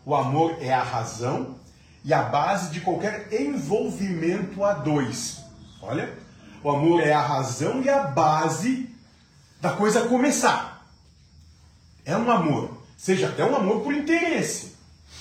[0.04, 1.56] O amor é a razão
[2.04, 5.40] e a base de qualquer envolvimento a dois.
[5.82, 6.16] Olha,
[6.62, 8.88] o amor é a razão e a base
[9.60, 10.86] da coisa começar.
[12.04, 14.74] É um amor, seja até um amor por interesse.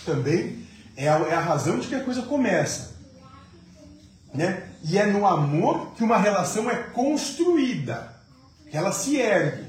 [0.06, 2.96] Também é a, é a razão de que a coisa começa.
[4.34, 4.70] Né?
[4.84, 8.16] E é no amor que uma relação é construída,
[8.70, 9.66] que ela se ergue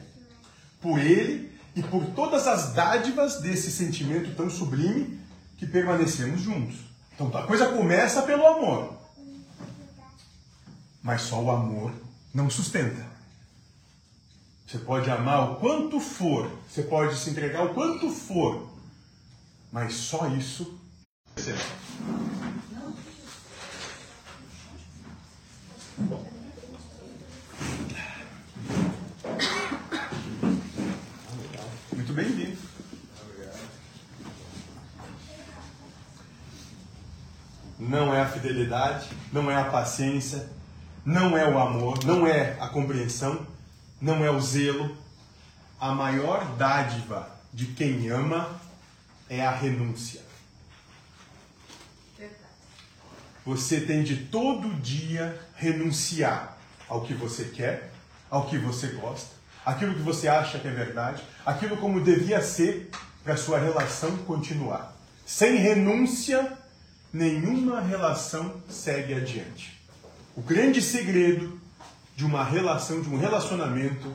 [0.80, 1.47] por ele
[1.78, 5.20] e por todas as dádivas desse sentimento tão sublime
[5.56, 6.76] que permanecemos juntos.
[7.14, 8.98] Então a coisa começa pelo amor.
[11.00, 11.92] Mas só o amor
[12.34, 13.06] não sustenta.
[14.66, 18.68] Você pode amar o quanto for, você pode se entregar o quanto for,
[19.70, 20.78] mas só isso.
[32.08, 32.56] Muito bem-vindo.
[37.88, 40.46] Não é a fidelidade, não é a paciência,
[41.06, 43.46] não é o amor, não é a compreensão,
[43.98, 44.94] não é o zelo.
[45.80, 48.60] A maior dádiva de quem ama
[49.26, 50.20] é a renúncia.
[53.46, 56.58] Você tem de todo dia renunciar
[56.90, 57.90] ao que você quer,
[58.28, 59.30] ao que você gosta,
[59.64, 62.90] aquilo que você acha que é verdade, aquilo como devia ser
[63.24, 64.94] para sua relação continuar.
[65.24, 66.57] Sem renúncia,
[67.12, 69.78] nenhuma relação segue adiante.
[70.36, 71.60] O grande segredo
[72.14, 74.14] de uma relação, de um relacionamento,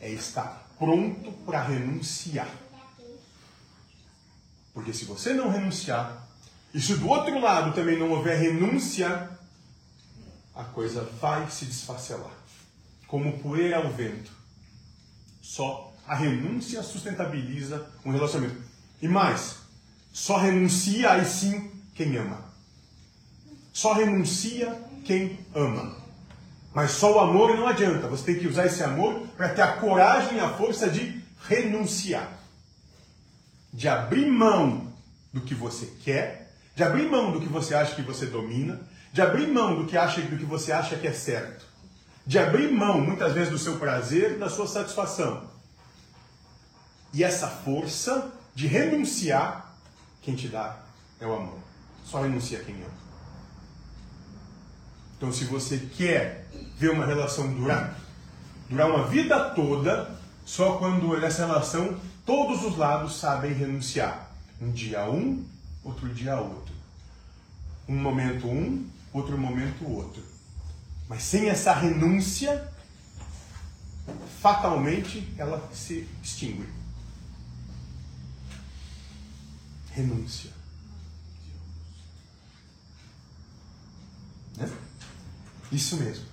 [0.00, 2.48] é estar pronto para renunciar.
[4.72, 6.26] Porque se você não renunciar,
[6.72, 9.28] e se do outro lado também não houver renúncia,
[10.54, 12.36] a coisa vai se desfacelar.
[13.06, 14.30] Como poeira ao vento.
[15.40, 18.60] Só a renúncia sustentabiliza um relacionamento.
[19.00, 19.56] E mais,
[20.12, 22.44] só renuncia aí sim quem ama.
[23.72, 24.72] Só renuncia
[25.04, 25.96] quem ama.
[26.72, 28.06] Mas só o amor não adianta.
[28.06, 32.38] Você tem que usar esse amor para ter a coragem e a força de renunciar.
[33.72, 34.92] De abrir mão
[35.32, 38.80] do que você quer, de abrir mão do que você acha que você domina,
[39.12, 41.66] de abrir mão do que, acha, do que você acha que é certo.
[42.24, 45.50] De abrir mão, muitas vezes, do seu prazer, da sua satisfação.
[47.12, 49.74] E essa força de renunciar,
[50.22, 50.78] quem te dá
[51.20, 51.57] é o amor.
[52.08, 52.98] Só renuncia quem ama.
[55.16, 57.98] Então, se você quer ver uma relação durar,
[58.70, 60.16] durar uma vida toda,
[60.46, 64.30] só quando nessa relação todos os lados sabem renunciar.
[64.60, 65.44] Um dia um,
[65.84, 66.74] outro dia outro.
[67.86, 70.22] Um momento um, outro momento outro.
[71.08, 72.70] Mas sem essa renúncia,
[74.40, 76.68] fatalmente ela se extingue.
[79.90, 80.57] Renúncia.
[84.58, 84.68] Né?
[85.70, 86.24] Isso mesmo.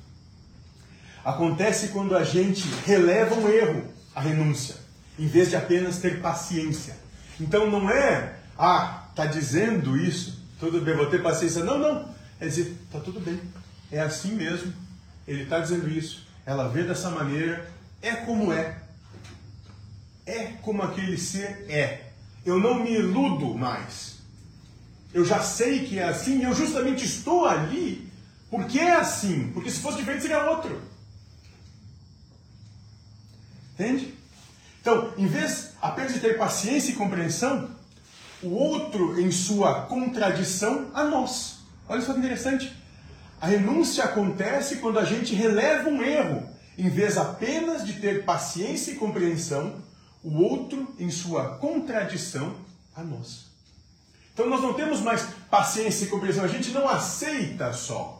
[1.23, 3.83] Acontece quando a gente releva um erro,
[4.13, 4.75] a renúncia,
[5.17, 6.95] em vez de apenas ter paciência.
[7.39, 11.63] Então não é, ah, tá dizendo isso, tudo bem, vou ter paciência.
[11.63, 12.15] Não, não.
[12.39, 13.39] É dizer, tá tudo bem.
[13.91, 14.73] É assim mesmo.
[15.27, 16.27] Ele está dizendo isso.
[16.45, 17.69] Ela vê dessa maneira.
[18.01, 18.77] É como é.
[20.25, 22.11] É como aquele ser é.
[22.45, 24.15] Eu não me iludo mais.
[25.13, 26.43] Eu já sei que é assim.
[26.43, 28.04] Eu justamente estou ali
[28.55, 29.51] porque é assim.
[29.53, 30.81] Porque se fosse diferente seria outro.
[33.73, 34.13] Entende?
[34.79, 37.69] Então, em vez apenas de ter paciência e compreensão,
[38.41, 41.57] o outro em sua contradição a nós.
[41.89, 42.73] Olha só que interessante.
[43.41, 48.91] A renúncia acontece quando a gente releva um erro, em vez apenas de ter paciência
[48.91, 49.83] e compreensão,
[50.23, 52.55] o outro em sua contradição
[52.95, 53.47] a nós.
[54.33, 58.14] Então nós não temos mais paciência e compreensão, a gente não aceita só.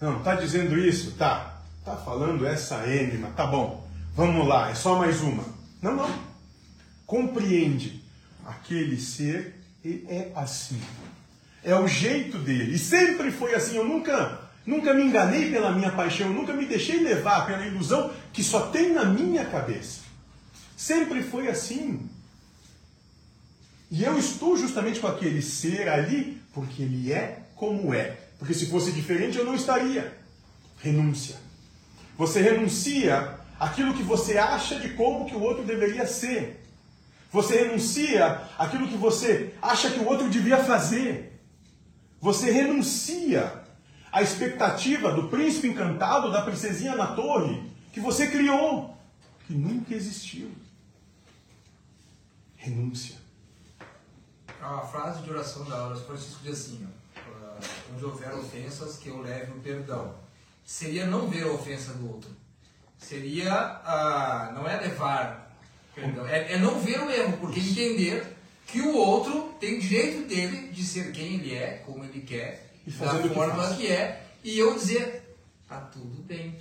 [0.00, 1.12] Não, tá dizendo isso?
[1.12, 1.54] Tá.
[1.84, 3.86] Tá falando essa ênima, tá bom.
[4.14, 5.44] Vamos lá, é só mais uma.
[5.82, 6.10] Não, não.
[7.06, 8.02] Compreende.
[8.46, 9.54] Aquele ser
[9.84, 10.80] é assim.
[11.62, 12.74] É o jeito dele.
[12.74, 13.76] E sempre foi assim.
[13.76, 16.28] Eu nunca, nunca me enganei pela minha paixão.
[16.28, 20.00] Eu nunca me deixei levar pela ilusão que só tem na minha cabeça.
[20.76, 22.08] Sempre foi assim.
[23.90, 28.23] E eu estou justamente com aquele ser ali porque ele é como é.
[28.44, 30.14] Porque se fosse diferente eu não estaria.
[30.82, 31.36] Renúncia.
[32.18, 36.62] Você renuncia aquilo que você acha de como que o outro deveria ser.
[37.32, 41.40] Você renuncia aquilo que você acha que o outro devia fazer.
[42.20, 43.64] Você renuncia
[44.12, 47.62] à expectativa do príncipe encantado, da princesinha na torre,
[47.94, 48.94] que você criou,
[49.46, 50.52] que nunca existiu.
[52.56, 53.16] Renúncia.
[54.60, 57.04] A frase de oração da hora Francisco diz assim: ó,
[57.92, 60.14] onde houver ofensas, que eu leve o perdão.
[60.64, 62.30] Seria não ver a ofensa do outro.
[62.98, 65.44] Seria, ah, não é levar
[65.94, 70.68] perdão, é, é não ver o erro, porque entender que o outro tem direito dele
[70.68, 73.76] de ser quem ele é, como ele quer, E da que forma faz.
[73.76, 75.36] que é, e eu dizer,
[75.68, 76.58] tá tudo bem.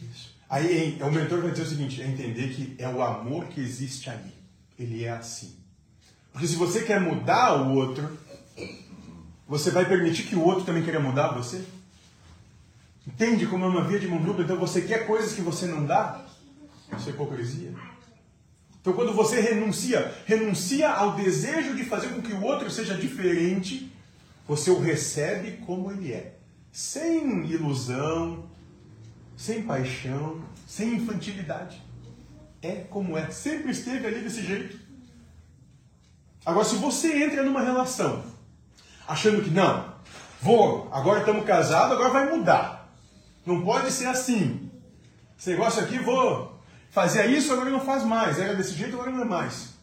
[0.49, 3.59] Aí hein, o mentor vai dizer o seguinte: é entender que é o amor que
[3.59, 4.33] existe ali.
[4.77, 5.55] Ele é assim.
[6.31, 8.17] Porque se você quer mudar o outro,
[9.53, 11.63] você vai permitir que o outro também queira mudar você?
[13.05, 14.43] Entende como é uma via de mão dupla?
[14.43, 16.25] Então você quer coisas que você não dá?
[16.97, 17.71] Isso é hipocrisia.
[18.81, 23.91] Então quando você renuncia, renuncia ao desejo de fazer com que o outro seja diferente,
[24.47, 26.35] você o recebe como ele é.
[26.71, 28.49] Sem ilusão,
[29.37, 31.79] sem paixão, sem infantilidade.
[32.59, 33.29] É como é.
[33.29, 34.79] Sempre esteve ali desse jeito.
[36.43, 38.32] Agora, se você entra numa relação
[39.07, 39.93] achando que não,
[40.41, 42.93] vou, agora estamos casados, agora vai mudar.
[43.45, 44.71] Não pode ser assim.
[45.37, 48.39] Esse negócio aqui, vou fazer isso, agora não faz mais.
[48.39, 49.73] Era desse jeito, agora não é mais.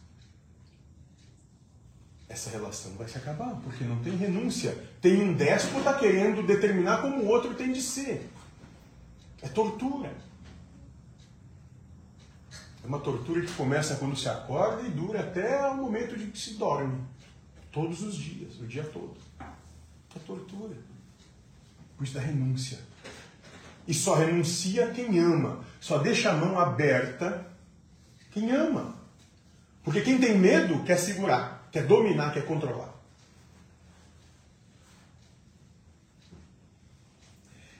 [2.27, 4.75] Essa relação vai se acabar, porque não tem renúncia.
[5.01, 8.29] Tem um déspota querendo determinar como o outro tem de ser.
[9.41, 10.15] É tortura.
[12.83, 16.39] É uma tortura que começa quando se acorda e dura até o momento de que
[16.39, 17.03] se dorme.
[17.71, 19.15] Todos os dias, o dia todo.
[19.39, 20.75] É tortura.
[21.97, 22.79] Por isso da renúncia.
[23.87, 25.63] E só renuncia quem ama.
[25.79, 27.47] Só deixa a mão aberta
[28.31, 28.95] quem ama.
[29.83, 32.93] Porque quem tem medo quer segurar, quer dominar, quer controlar.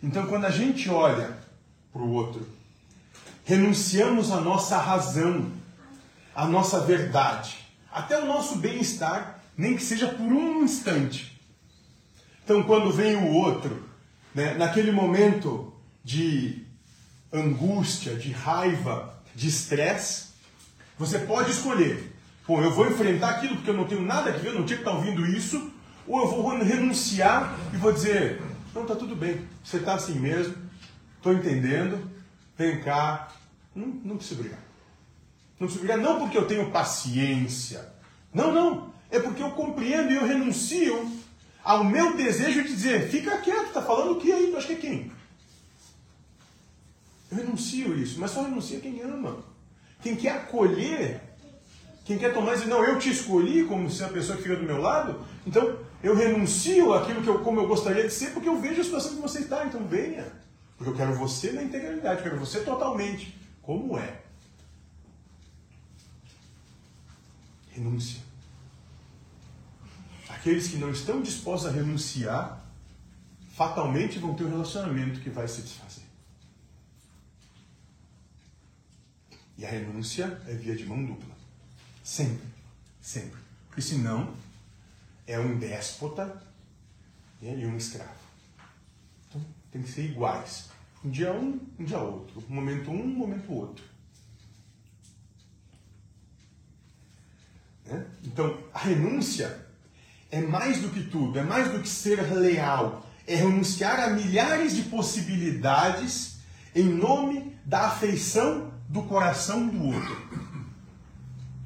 [0.02, 1.38] Então, quando a gente olha
[1.94, 2.48] para o outro,
[3.46, 5.52] renunciamos à nossa razão,
[6.34, 7.60] à nossa verdade,
[7.92, 11.40] até o nosso bem-estar, nem que seja por um instante.
[12.44, 13.84] Então, quando vem o outro,
[14.34, 16.66] né, naquele momento de
[17.32, 20.30] angústia, de raiva, de estresse,
[20.98, 22.14] você pode escolher.
[22.46, 24.78] Pô, eu vou enfrentar aquilo porque eu não tenho nada a ver, eu não tinha
[24.78, 25.72] que estar ouvindo isso,
[26.08, 28.42] ou eu vou renunciar e vou dizer,
[28.74, 30.56] não, tá tudo bem, você está assim mesmo,
[31.18, 32.10] estou entendendo,
[32.58, 33.30] vem cá,
[33.76, 34.60] não, não precisa brigar.
[35.60, 37.94] Não precisa brigar, não porque eu tenho paciência,
[38.34, 41.12] não, não, é porque eu compreendo e eu renuncio
[41.64, 44.50] ao meu desejo de dizer, fica quieto, tá falando o que aí?
[44.50, 45.12] Tu acha que é quem?
[47.30, 49.44] Eu renuncio isso, mas só renuncia quem ama.
[50.02, 51.22] Quem quer acolher,
[52.04, 54.56] quem quer tomar e dizer, não, eu te escolhi como ser a pessoa que fica
[54.56, 58.50] do meu lado, então eu renuncio aquilo que eu, como eu gostaria de ser, porque
[58.50, 60.26] eu vejo a situação que você está, então venha.
[60.78, 64.22] Porque eu quero você na integralidade, eu quero você totalmente, como é.
[67.70, 68.31] Renúncia.
[70.42, 72.66] Aqueles que não estão dispostos a renunciar,
[73.54, 76.02] fatalmente vão ter um relacionamento que vai se desfazer.
[79.56, 81.30] E a renúncia é via de mão dupla.
[82.04, 82.48] Sempre.
[83.00, 83.40] Sempre.
[83.68, 84.34] Porque senão
[85.28, 86.26] é um déspota
[87.40, 88.10] né, e um escravo.
[89.30, 90.72] Então tem que ser iguais.
[91.06, 92.44] Um dia um, um dia outro.
[92.50, 93.86] Um momento um, um momento outro.
[97.86, 98.08] Né?
[98.24, 99.70] Então a renúncia
[100.32, 103.06] é mais do que tudo, é mais do que ser leal.
[103.28, 106.40] É renunciar a milhares de possibilidades
[106.74, 110.32] em nome da afeição do coração do outro.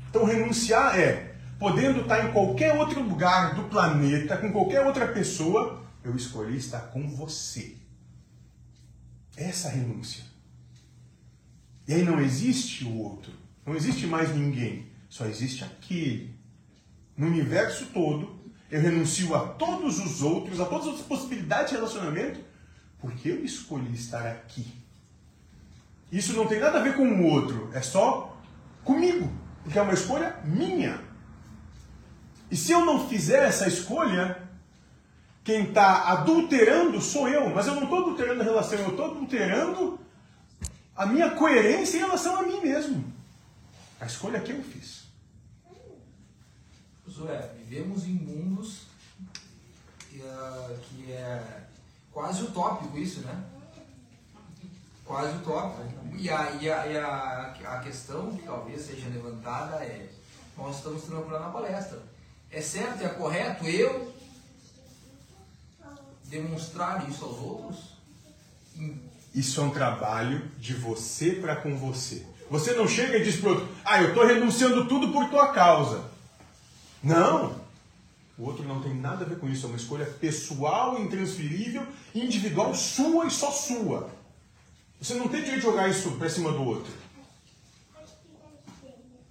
[0.09, 5.83] Então, renunciar é podendo estar em qualquer outro lugar do planeta, com qualquer outra pessoa,
[6.03, 7.75] eu escolhi estar com você.
[9.37, 10.23] Essa renúncia.
[11.87, 13.31] E aí não existe o outro.
[13.65, 14.87] Não existe mais ninguém.
[15.09, 16.35] Só existe aquele.
[17.17, 18.34] No universo todo,
[18.69, 22.39] eu renuncio a todos os outros, a todas as outras possibilidades de relacionamento,
[22.99, 24.65] porque eu escolhi estar aqui.
[26.11, 28.37] Isso não tem nada a ver com o outro, é só
[28.83, 29.31] comigo,
[29.63, 31.01] porque é uma escolha minha.
[32.49, 34.41] E se eu não fizer essa escolha,
[35.43, 39.99] quem está adulterando sou eu, mas eu não estou adulterando a relação, eu estou adulterando
[40.95, 43.13] a minha coerência em relação a mim mesmo.
[43.99, 45.04] A escolha que eu fiz.
[47.15, 48.81] Josué, vivemos em mundos
[50.09, 51.61] que, ah, que é
[52.11, 53.41] quase utópico isso, né?
[55.05, 55.83] Quase utópico.
[56.17, 60.09] E a, e a, e a, a questão que talvez seja levantada é,
[60.57, 62.03] nós estamos trabalhando na palestra.
[62.51, 64.13] É certo, é correto eu
[66.25, 67.95] demonstrar isso aos outros?
[69.33, 72.25] Isso é um trabalho de você para com você.
[72.49, 76.14] Você não chega e diz para outro, ah, eu estou renunciando tudo por tua causa.
[77.05, 77.63] Não.
[78.37, 79.65] O outro não tem nada a ver com isso.
[79.65, 84.09] É uma escolha pessoal, intransferível, individual, sua e só sua.
[84.99, 86.91] Você não tem direito de jogar isso para cima do outro.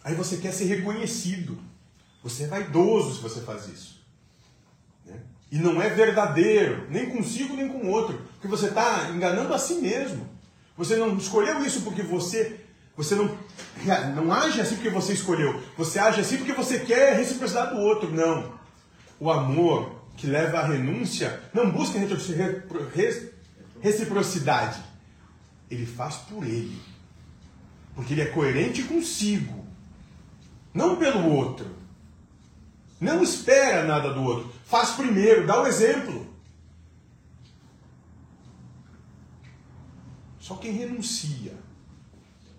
[0.04, 1.58] Aí você quer ser reconhecido.
[2.22, 4.00] Você é vaidoso se você faz isso.
[5.04, 5.20] Né?
[5.50, 8.22] E não é verdadeiro, nem consigo nem com o outro.
[8.34, 10.28] Porque você está enganando a si mesmo.
[10.76, 12.63] Você não escolheu isso porque você.
[12.96, 13.36] Você não,
[14.14, 15.60] não age assim porque você escolheu.
[15.76, 18.12] Você age assim porque você quer reciprocidade do outro.
[18.12, 18.54] Não.
[19.18, 21.98] O amor que leva à renúncia não busca
[23.82, 24.80] reciprocidade.
[25.68, 26.80] Ele faz por ele.
[27.96, 29.64] Porque ele é coerente consigo.
[30.72, 31.66] Não pelo outro.
[33.00, 34.52] Não espera nada do outro.
[34.64, 36.32] Faz primeiro, dá o exemplo.
[40.38, 41.52] Só quem renuncia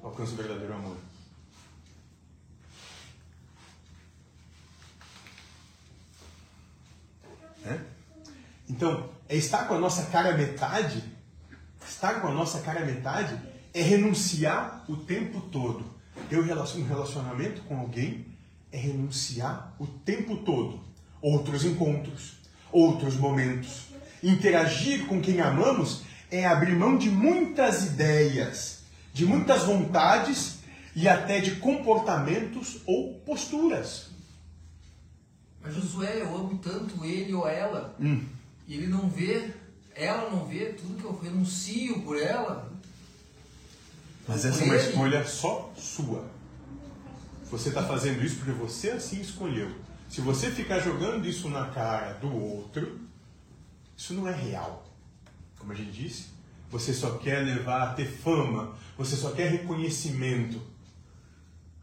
[0.05, 0.97] alcança o verdadeiro amor.
[8.69, 11.03] Então, é estar com a nossa cara metade,
[11.87, 13.39] estar com a nossa cara metade
[13.73, 15.85] é renunciar o tempo todo.
[16.29, 18.25] Eu um relacionamento com alguém
[18.71, 20.81] é renunciar o tempo todo.
[21.21, 22.37] Outros encontros,
[22.71, 23.87] outros momentos.
[24.21, 26.01] Interagir com quem amamos
[26.31, 28.83] é abrir mão de muitas ideias,
[29.15, 30.57] de muitas vontades
[30.93, 34.07] e até de comportamentos ou posturas.
[35.61, 38.25] Mas Josué, eu amo tanto ele ou ela, hum.
[38.67, 39.53] e ele não vê,
[39.95, 42.69] ela não vê tudo que eu renuncio por ela.
[44.27, 46.25] Mas essa é uma escolha só sua.
[47.49, 49.71] Você está fazendo isso porque você assim escolheu.
[50.09, 52.99] Se você ficar jogando isso na cara do outro,
[53.95, 54.85] isso não é real.
[55.57, 56.34] Como a gente disse,
[56.77, 60.61] você só quer levar a ter fama, você só quer reconhecimento.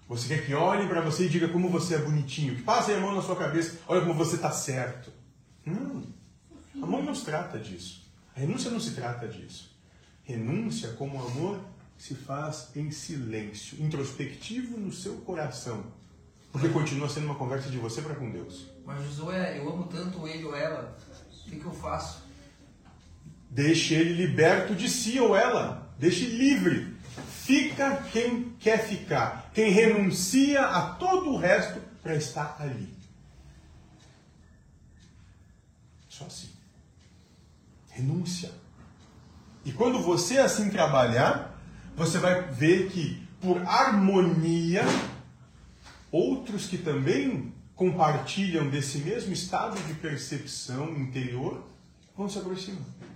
[0.07, 3.01] Você quer que olhem para você e diga como você é bonitinho, que passem a
[3.01, 5.11] mão na sua cabeça, olha como você está certo.
[5.65, 6.03] Não.
[6.83, 8.03] Amor não se trata disso.
[8.37, 9.75] A renúncia não se trata disso.
[10.25, 11.59] Renúncia como amor
[11.97, 15.85] se faz em silêncio, introspectivo no seu coração.
[16.51, 18.67] Porque continua sendo uma conversa de você para com Deus.
[18.85, 20.99] Mas Josué, eu amo tanto ele ou ela.
[21.47, 22.22] O que, que eu faço?
[23.53, 25.95] Deixe ele liberto de si ou ela.
[25.99, 26.97] Deixe livre.
[27.29, 29.51] Fica quem quer ficar.
[29.53, 32.89] Quem renuncia a todo o resto para estar ali.
[36.09, 36.49] Só assim.
[37.91, 38.51] Renúncia.
[39.67, 41.63] E quando você assim trabalhar,
[41.95, 44.83] você vai ver que, por harmonia,
[46.11, 51.63] outros que também compartilham desse mesmo estado de percepção interior
[52.17, 53.12] vão se aproximar.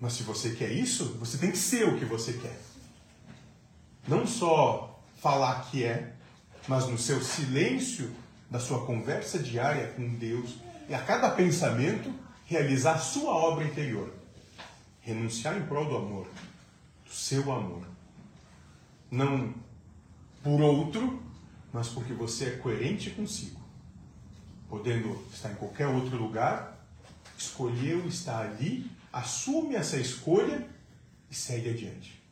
[0.00, 2.60] Mas se você quer isso, você tem que ser o que você quer.
[4.06, 6.12] Não só falar que é,
[6.68, 8.10] mas no seu silêncio
[8.50, 10.56] da sua conversa diária com Deus
[10.88, 12.12] e a cada pensamento
[12.44, 14.12] realizar a sua obra interior
[15.06, 16.26] renunciar em prol do amor,
[17.04, 17.86] do seu amor.
[19.08, 19.54] Não
[20.42, 21.22] por outro,
[21.72, 23.60] mas porque você é coerente consigo.
[24.68, 26.84] Podendo estar em qualquer outro lugar,
[27.38, 30.66] escolheu estar ali, assume essa escolha
[31.30, 32.22] e segue adiante.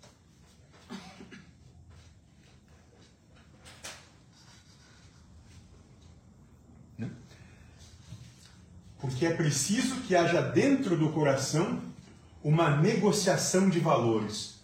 [6.98, 7.10] Né?
[9.00, 11.82] Porque é preciso que haja dentro do coração
[12.42, 14.60] uma negociação de valores,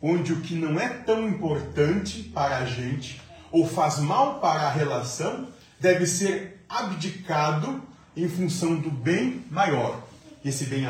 [0.00, 4.70] onde o que não é tão importante para a gente ou faz mal para a
[4.70, 5.48] relação
[5.80, 7.82] deve ser abdicado
[8.16, 10.02] em função do bem maior.
[10.44, 10.86] Esse bem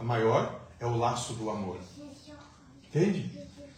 [0.00, 1.78] amor, maior é o laço do amor.
[2.84, 3.30] Entende?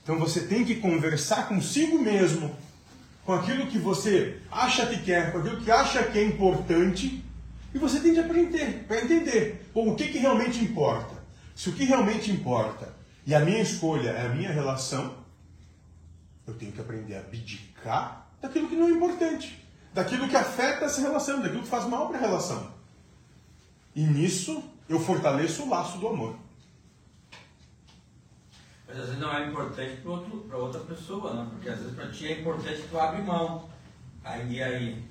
[0.03, 2.55] Então você tem que conversar consigo mesmo,
[3.25, 7.25] com aquilo que você acha que quer, com aquilo que acha que é importante,
[7.75, 11.23] e você tem que aprender, para entender bom, o que, que realmente importa.
[11.55, 12.95] Se o que realmente importa
[13.27, 15.15] e a minha escolha é a minha relação,
[16.47, 19.65] eu tenho que aprender a abdicar daquilo que não é importante,
[19.95, 22.73] daquilo que afeta essa relação, daquilo que faz mal para a relação.
[23.95, 26.37] E nisso eu fortaleço o laço do amor.
[28.87, 30.03] Mas às vezes não é importante
[30.49, 31.47] para outra pessoa, né?
[31.51, 33.69] Porque às vezes para ti é importante tu abrir mão.
[34.25, 35.05] Aí, e aí?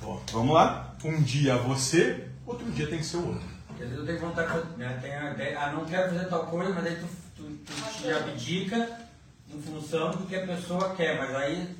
[0.00, 0.94] Bom, vamos lá.
[1.04, 3.46] Um dia você, outro dia tem que ser o outro.
[3.68, 4.98] Porque às vezes eu tenho vontade, né?
[5.00, 7.06] Tem a ideia, ah, não quero fazer tal coisa, mas aí tu,
[7.36, 9.00] tu, tu te abdica
[9.48, 11.76] em função do que a pessoa quer, mas aí.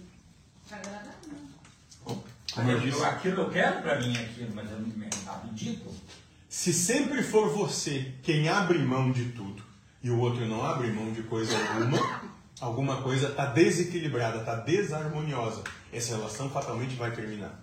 [0.70, 2.22] Agradar, não.
[2.54, 5.92] Como eu eu- disse, aquilo eu quero para mim, aquilo, mas eu me abdico.
[6.52, 9.62] Se sempre for você quem abre mão de tudo
[10.02, 12.20] e o outro não abre mão de coisa alguma,
[12.60, 15.64] alguma coisa está desequilibrada, está desarmoniosa.
[15.90, 17.58] Essa relação fatalmente vai terminar.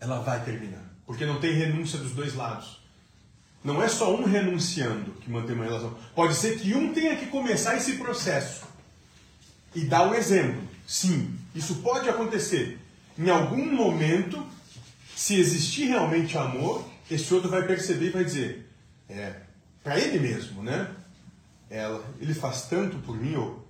[0.00, 0.82] Ela vai terminar.
[1.04, 2.80] Porque não tem renúncia dos dois lados.
[3.62, 5.94] Não é só um renunciando que mantém uma relação.
[6.14, 8.64] Pode ser que um tenha que começar esse processo
[9.74, 10.62] e dar o exemplo.
[10.86, 12.80] Sim, isso pode acontecer.
[13.18, 14.42] Em algum momento,
[15.16, 18.70] se existir realmente amor, esse outro vai perceber e vai dizer,
[19.08, 19.34] é,
[19.82, 20.90] para ele mesmo, né?
[21.70, 23.66] Ela, ele faz tanto por mim, ou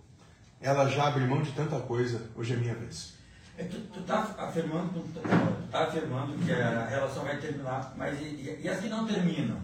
[0.60, 3.14] ela já abre mão de tanta coisa, hoje é minha vez.
[3.56, 8.20] É, tu, tu tá afirmando, tu, tu tá afirmando que a relação vai terminar, mas
[8.20, 9.58] e, e- e as que não terminam?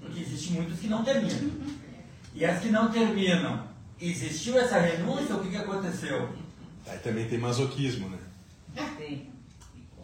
[0.00, 1.52] Porque existem muitas que não terminam.
[2.34, 3.66] E as que não terminam,
[4.00, 6.28] existiu essa renúncia, o que, que aconteceu?
[6.86, 8.18] Aí também tem masoquismo, né?
[8.98, 9.30] Tem.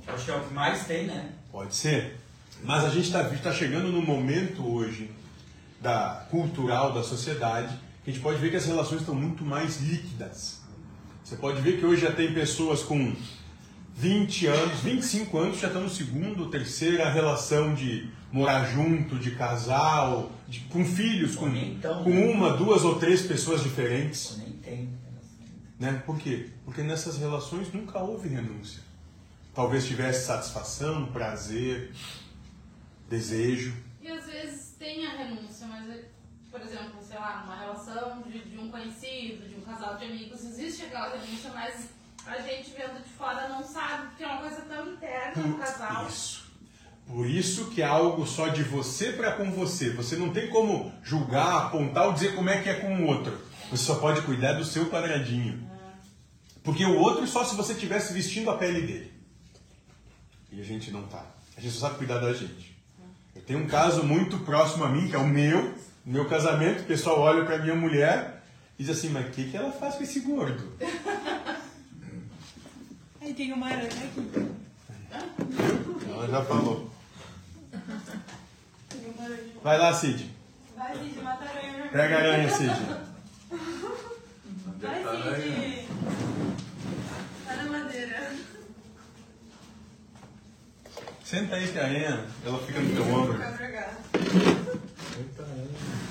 [0.06, 1.30] Acho que é o que mais tem, né?
[1.50, 2.16] Pode ser.
[2.62, 5.10] Mas a gente está tá chegando no momento hoje
[5.80, 9.80] da cultural da sociedade que a gente pode ver que as relações estão muito mais
[9.80, 10.60] líquidas.
[11.24, 13.14] Você pode ver que hoje já tem pessoas com
[13.96, 20.30] 20 anos, 25 anos, já estão no segundo, terceira relação de morar junto, de casal,
[20.48, 24.36] de- com filhos, com, Então, com uma, duas ou três pessoas diferentes.
[24.38, 24.88] Nem tem.
[25.80, 26.02] Né?
[26.06, 26.50] Por quê?
[26.64, 28.82] Porque nessas relações nunca houve renúncia.
[29.56, 31.90] Talvez tivesse satisfação, prazer,
[33.08, 33.74] desejo.
[34.02, 36.04] E às vezes tem a renúncia, mas,
[36.50, 40.44] por exemplo, sei lá, numa relação de, de um conhecido, de um casal de amigos,
[40.44, 41.88] existe aquela renúncia, mas
[42.26, 46.06] a gente vendo de fora não sabe, porque é uma coisa tão interna no casal.
[46.06, 46.52] Isso.
[47.06, 49.88] Por isso que é algo só de você para com você.
[49.88, 53.40] Você não tem como julgar, apontar ou dizer como é que é com o outro.
[53.70, 55.66] Você só pode cuidar do seu quadradinho.
[56.62, 59.15] Porque o outro só se você estivesse vestindo a pele dele.
[60.56, 61.22] E a gente não tá.
[61.54, 62.74] A gente só sabe cuidar da gente.
[63.34, 66.80] Eu tenho um caso muito próximo a mim, que é o meu, meu casamento.
[66.80, 68.42] O pessoal olha para minha mulher
[68.78, 70.72] e diz assim: Mas o que, que ela faz com esse gordo?
[73.20, 74.10] Aí tem uma aranha aqui.
[76.08, 76.90] Ela já falou.
[79.62, 80.30] Vai lá, Cid.
[80.74, 81.90] Vai, Cid, mata a aranha.
[81.92, 82.72] Pega a aranha, Cid.
[84.80, 85.04] Vai?
[85.42, 85.86] Cid.
[87.44, 88.55] Tá na madeira.
[91.26, 93.36] Senta aí que a ela fica no teu ombro.
[93.36, 93.90] Pra cá.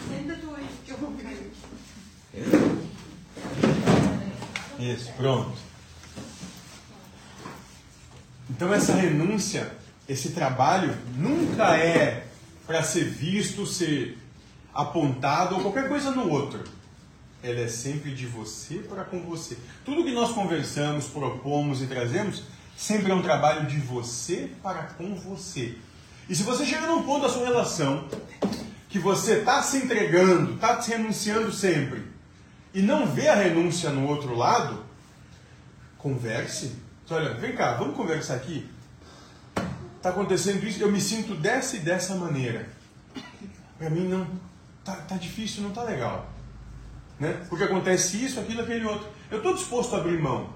[0.10, 1.52] Senta tu aí, que eu vou cair.
[4.78, 5.58] Isso, pronto.
[8.50, 9.72] Então essa renúncia,
[10.06, 12.28] esse trabalho nunca é
[12.68, 14.18] para ser visto, ser
[14.74, 16.62] apontado ou qualquer coisa no outro.
[17.42, 19.58] Ela é sempre de você para com você.
[19.86, 22.44] Tudo que nós conversamos, propomos e trazemos,
[22.76, 25.78] sempre é um trabalho de você para com você.
[26.28, 28.08] E se você chega num ponto da sua relação
[28.90, 32.04] que você está se entregando, está se renunciando sempre,
[32.74, 34.84] e não vê a renúncia no outro lado,
[35.98, 36.76] converse.
[37.04, 38.70] Diz, Olha, vem cá, vamos conversar aqui.
[39.98, 42.68] Está acontecendo isso, eu me sinto dessa e dessa maneira.
[43.78, 44.28] Para mim não
[44.84, 46.30] tá, tá difícil, não tá legal,
[47.20, 47.46] né?
[47.50, 49.08] Porque acontece isso, aquilo, aquele outro.
[49.32, 50.50] Eu estou disposto a abrir mão,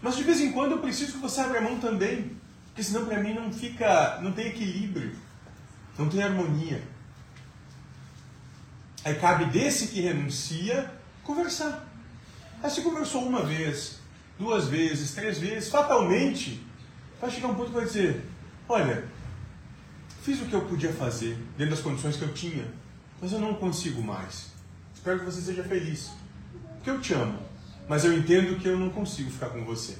[0.00, 2.36] mas de vez em quando eu preciso que você abra mão também,
[2.66, 5.14] porque senão para mim não fica, não tem equilíbrio,
[5.98, 6.82] não tem harmonia.
[9.04, 10.90] Aí cabe desse que renuncia
[11.24, 11.86] conversar.
[12.62, 13.98] Aí você conversou uma vez,
[14.38, 16.66] duas vezes, três vezes, fatalmente
[17.20, 18.24] vai chegar um ponto que vai dizer:
[18.68, 19.04] Olha,
[20.22, 22.64] fiz o que eu podia fazer dentro das condições que eu tinha,
[23.20, 24.52] mas eu não consigo mais.
[24.94, 26.10] Espero que você seja feliz.
[26.74, 27.38] Porque eu te amo,
[27.88, 29.96] mas eu entendo que eu não consigo ficar com você.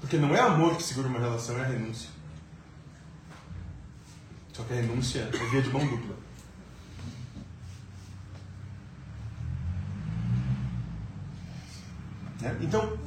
[0.00, 2.10] Porque não é amor que segura uma relação, é a renúncia.
[4.52, 6.16] Só que a renúncia é via de mão dupla.
[12.40, 12.56] Né?
[12.60, 12.98] Então,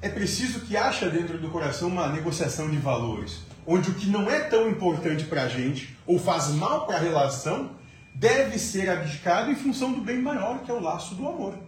[0.00, 4.30] é preciso que haja dentro do coração uma negociação de valores, onde o que não
[4.30, 7.76] é tão importante para a gente ou faz mal para a relação
[8.14, 11.67] deve ser abdicado em função do bem maior, que é o laço do amor.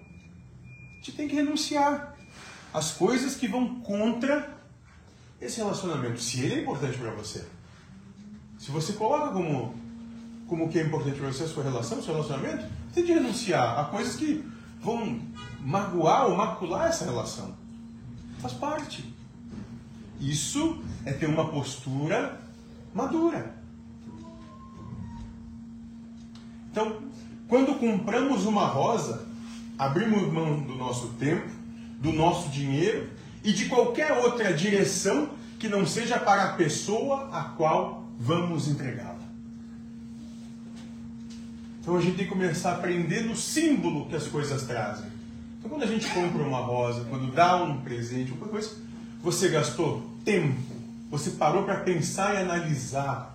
[1.01, 2.15] A gente tem que renunciar
[2.75, 4.55] às coisas que vão contra
[5.41, 7.47] esse relacionamento, se ele é importante para você.
[8.59, 9.75] Se você coloca como,
[10.47, 13.15] como que é importante para você a sua relação, o seu relacionamento, você tem que
[13.15, 14.45] renunciar a coisas que
[14.83, 15.19] vão
[15.61, 17.57] magoar ou macular essa relação.
[18.41, 19.15] Faz parte.
[20.21, 22.39] Isso é ter uma postura
[22.93, 23.55] madura.
[26.71, 27.03] Então,
[27.49, 29.30] quando compramos uma rosa,
[29.81, 31.49] abrimos mão do nosso tempo,
[31.99, 33.09] do nosso dinheiro
[33.43, 39.17] e de qualquer outra direção que não seja para a pessoa a qual vamos entregá-la.
[41.81, 45.11] Então a gente tem que começar a aprender no símbolo que as coisas trazem.
[45.59, 48.77] Então quando a gente compra uma rosa, quando dá um presente, alguma coisa,
[49.23, 50.61] você gastou tempo,
[51.11, 53.35] você parou para pensar e analisar,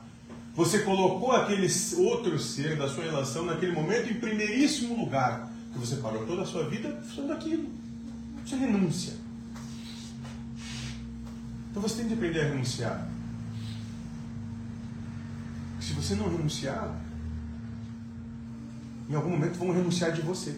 [0.55, 1.67] você colocou aquele
[1.97, 6.45] outro ser da sua relação naquele momento em primeiríssimo lugar, que você parou toda a
[6.45, 7.69] sua vida fazendo aquilo.
[8.45, 9.13] Isso é renúncia.
[11.69, 13.09] Então você tem que aprender a renunciar.
[15.81, 16.95] Se você não renunciar,
[19.09, 20.57] em algum momento vão renunciar de você.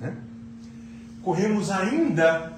[0.00, 0.16] Né?
[1.22, 2.52] Corremos ainda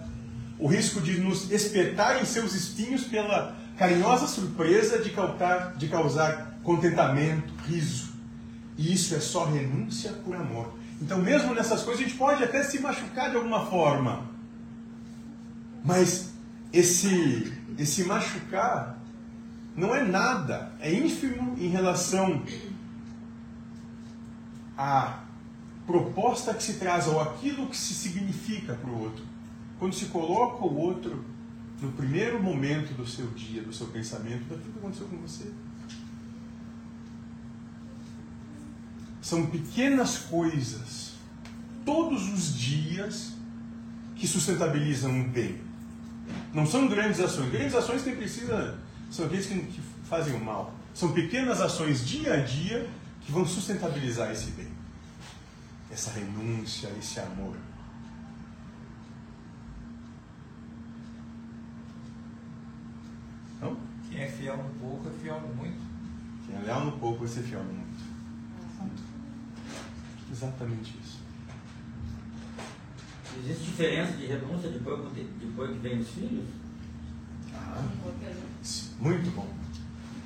[0.58, 6.58] o risco de nos espetar em seus espinhos pela carinhosa surpresa de causar, de causar
[6.62, 8.14] contentamento, riso.
[8.76, 10.74] E isso é só renúncia por amor.
[11.00, 14.26] Então, mesmo nessas coisas, a gente pode até se machucar de alguma forma.
[15.84, 16.32] Mas
[16.72, 18.98] esse, esse machucar
[19.76, 22.42] não é nada, é ínfimo em relação
[24.76, 25.20] à
[25.86, 29.24] proposta que se traz ou aquilo que se significa para o outro.
[29.78, 31.24] Quando se coloca o outro
[31.80, 35.50] no primeiro momento do seu dia, do seu pensamento, daquilo que aconteceu com você.
[39.20, 41.12] São pequenas coisas,
[41.84, 43.32] todos os dias,
[44.14, 45.60] que sustentabilizam o bem.
[46.52, 47.50] Não são grandes ações.
[47.50, 48.78] Grandes ações quem precisa
[49.10, 50.74] são aqueles que, que fazem o mal.
[50.94, 52.88] São pequenas ações dia a dia
[53.20, 54.68] que vão sustentabilizar esse bem.
[55.90, 57.56] Essa renúncia, esse amor.
[63.60, 63.76] Não?
[64.16, 65.76] Quem é fiel no pouco é fiel no muito.
[66.46, 67.86] Quem é leal no pouco vai ser fiel no muito.
[70.32, 71.18] Exatamente isso.
[73.38, 76.46] Existe diferença de renúncia depois, depois que vem os filhos?
[77.54, 77.82] Ah,
[79.00, 79.46] muito bom.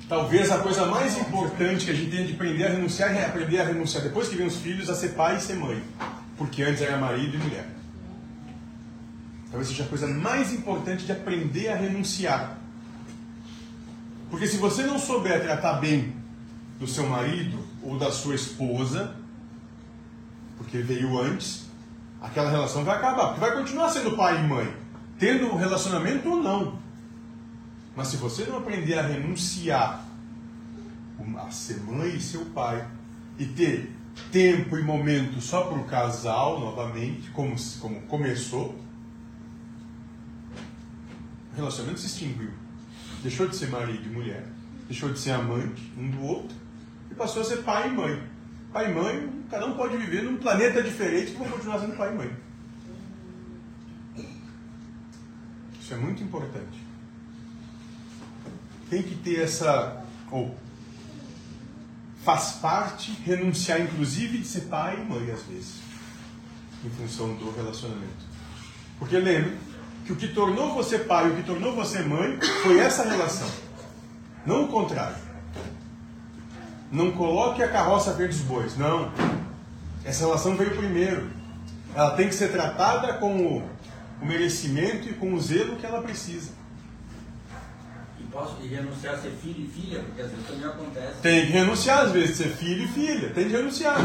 [0.07, 3.59] Talvez a coisa mais importante que a gente tem de aprender a renunciar é aprender
[3.59, 5.83] a renunciar depois que vem os filhos a ser pai e ser mãe.
[6.37, 7.69] Porque antes era marido e mulher.
[9.49, 12.61] Talvez seja a coisa mais importante de aprender a renunciar.
[14.31, 16.15] Porque se você não souber tratar bem
[16.79, 19.13] do seu marido ou da sua esposa,
[20.57, 21.65] porque veio antes,
[22.21, 23.27] aquela relação vai acabar.
[23.27, 24.73] Porque vai continuar sendo pai e mãe,
[25.19, 26.79] tendo um relacionamento ou não.
[27.93, 30.05] Mas se você não aprender a renunciar
[31.37, 32.87] a ser mãe e seu pai,
[33.37, 33.91] e ter
[34.31, 38.79] tempo e momento só para o casal novamente, como, como começou,
[41.51, 42.60] o relacionamento se extinguiu.
[43.21, 44.45] Deixou de ser marido e mulher,
[44.87, 46.55] deixou de ser amante um do outro,
[47.09, 48.23] e passou a ser pai e mãe.
[48.73, 52.13] Pai e mãe, cada um pode viver num planeta diferente que vão continuar sendo pai
[52.13, 52.35] e mãe.
[55.79, 56.79] Isso é muito importante.
[58.89, 60.03] Tem que ter essa.
[60.31, 60.57] Ou
[62.23, 65.81] faz parte renunciar, inclusive, de ser pai e mãe, às vezes,
[66.85, 68.31] em função do relacionamento.
[68.97, 69.57] Porque lembre
[70.05, 73.49] que o que tornou você pai o que tornou você mãe foi essa relação,
[74.45, 75.31] não o contrário.
[76.91, 79.13] Não coloque a carroça verde dos bois, não.
[80.03, 81.29] Essa relação veio primeiro.
[81.95, 83.63] Ela tem que ser tratada com o,
[84.21, 86.51] o merecimento e com o zelo que ela precisa.
[88.19, 91.21] E posso renunciar a ser filho e filha, porque às vezes também acontece.
[91.21, 93.29] Tem que renunciar, às vezes, ser filho e filha.
[93.29, 93.97] Tem que renunciar.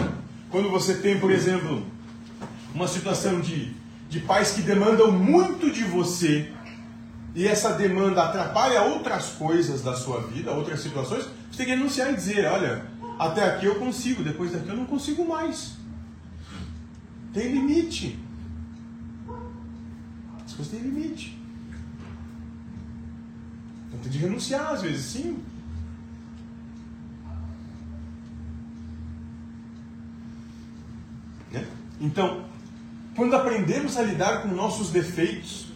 [0.49, 1.84] Quando você tem, por exemplo,
[2.72, 3.74] uma situação de,
[4.09, 6.52] de pais que demandam muito de você
[7.36, 12.11] e essa demanda atrapalha outras coisas da sua vida, outras situações, você tem que renunciar
[12.11, 12.86] e dizer: olha,
[13.18, 15.74] até aqui eu consigo, depois daqui eu não consigo mais.
[17.34, 18.18] Tem limite.
[20.46, 21.38] As coisas têm limite.
[24.02, 25.38] Tem de renunciar às vezes, sim.
[31.52, 31.66] Né?
[32.00, 32.46] Então,
[33.16, 35.66] quando aprendemos a lidar com nossos defeitos,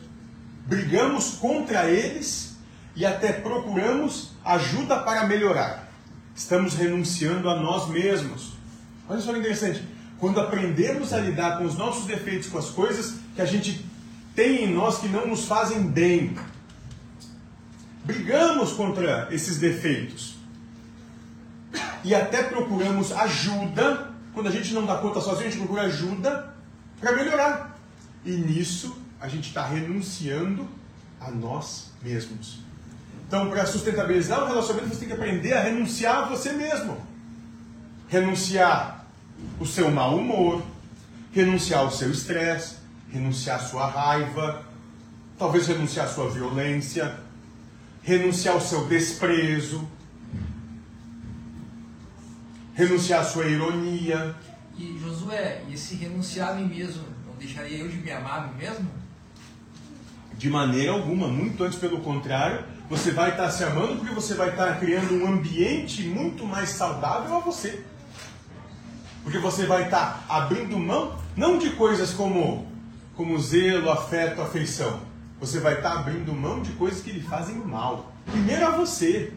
[0.66, 2.56] brigamos contra eles
[2.94, 5.90] e até procuramos ajuda para melhorar.
[6.36, 8.52] Estamos renunciando a nós mesmos.
[9.08, 9.82] Olha só que interessante.
[10.18, 13.86] Quando aprendemos a lidar com os nossos defeitos, com as coisas que a gente
[14.34, 16.36] tem em nós que não nos fazem bem,
[18.04, 20.36] brigamos contra esses defeitos
[22.04, 24.10] e até procuramos ajuda.
[24.34, 26.49] Quando a gente não dá conta sozinho, a gente procura ajuda
[27.00, 27.78] para melhorar.
[28.24, 30.68] E nisso a gente está renunciando
[31.20, 32.60] a nós mesmos.
[33.26, 37.00] Então, para sustentabilizar o relacionamento, você tem que aprender a renunciar a você mesmo.
[38.08, 39.06] Renunciar
[39.58, 40.62] o seu mau humor,
[41.32, 42.76] renunciar ao seu estresse,
[43.10, 44.64] renunciar à sua raiva,
[45.38, 47.16] talvez renunciar à sua violência,
[48.02, 49.88] renunciar ao seu desprezo,
[52.74, 54.34] renunciar à sua ironia.
[54.78, 58.46] E Josué, e esse renunciar a mim mesmo, não deixaria eu de me amar a
[58.46, 58.88] mim mesmo?
[60.34, 64.50] De maneira alguma, muito antes pelo contrário, você vai estar se amando porque você vai
[64.50, 67.84] estar criando um ambiente muito mais saudável a você.
[69.22, 72.66] Porque você vai estar abrindo mão, não de coisas como,
[73.14, 75.00] como zelo, afeto, afeição.
[75.38, 78.12] Você vai estar abrindo mão de coisas que lhe fazem mal.
[78.26, 79.32] Primeiro a você.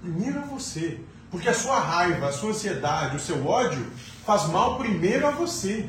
[0.00, 1.00] Primeiro a você.
[1.30, 3.84] Porque a sua raiva, a sua ansiedade, o seu ódio
[4.24, 5.88] faz mal primeiro a você.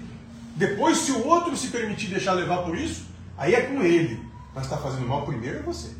[0.56, 3.06] Depois, se o outro se permitir deixar levar por isso,
[3.38, 4.20] aí é com ele.
[4.54, 5.92] Mas está fazendo mal primeiro a você.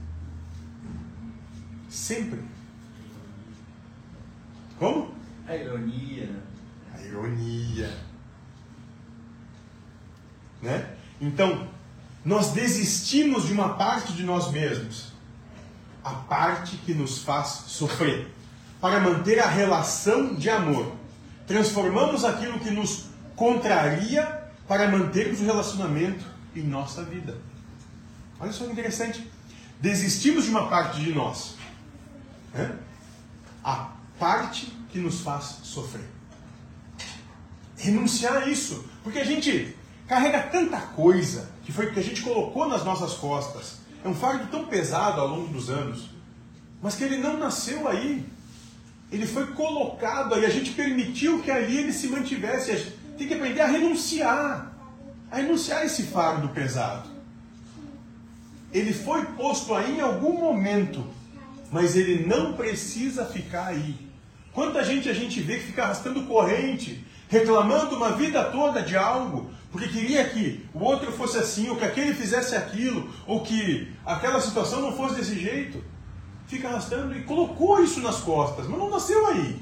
[1.90, 2.44] Sempre.
[4.80, 5.14] Como?
[5.48, 6.30] A ironia.
[6.94, 7.98] A ironia.
[10.62, 10.96] Né?
[11.22, 11.68] Então,
[12.26, 15.14] nós desistimos de uma parte de nós mesmos,
[16.04, 18.28] a parte que nos faz sofrer,
[18.80, 20.94] para manter a relação de amor.
[21.46, 23.06] Transformamos aquilo que nos
[23.36, 26.26] contraria para mantermos o relacionamento
[26.56, 27.38] em nossa vida.
[28.40, 29.32] Olha só que interessante.
[29.80, 31.56] Desistimos de uma parte de nós.
[32.54, 32.76] Né?
[33.64, 36.08] A parte que nos faz sofrer.
[37.78, 38.86] Renunciar a isso.
[39.04, 39.76] Porque a gente
[40.08, 43.78] carrega tanta coisa que foi que a gente colocou nas nossas costas.
[44.04, 46.10] É um fardo tão pesado ao longo dos anos.
[46.82, 48.26] Mas que ele não nasceu aí.
[49.12, 50.46] Ele foi colocado aí.
[50.46, 52.94] A gente permitiu que ali ele se mantivesse.
[53.18, 54.74] Tem que aprender a renunciar.
[55.32, 57.10] A renunciar esse fardo pesado.
[58.74, 61.06] Ele foi posto aí em algum momento.
[61.72, 64.08] Mas ele não precisa ficar aí.
[64.54, 69.52] Quanta gente a gente vê que fica arrastando corrente, reclamando uma vida toda de algo,
[69.72, 74.42] porque queria que o outro fosse assim, ou que aquele fizesse aquilo, ou que aquela
[74.42, 75.84] situação não fosse desse jeito.
[76.48, 79.62] Fica arrastando e colocou isso nas costas, mas não nasceu aí.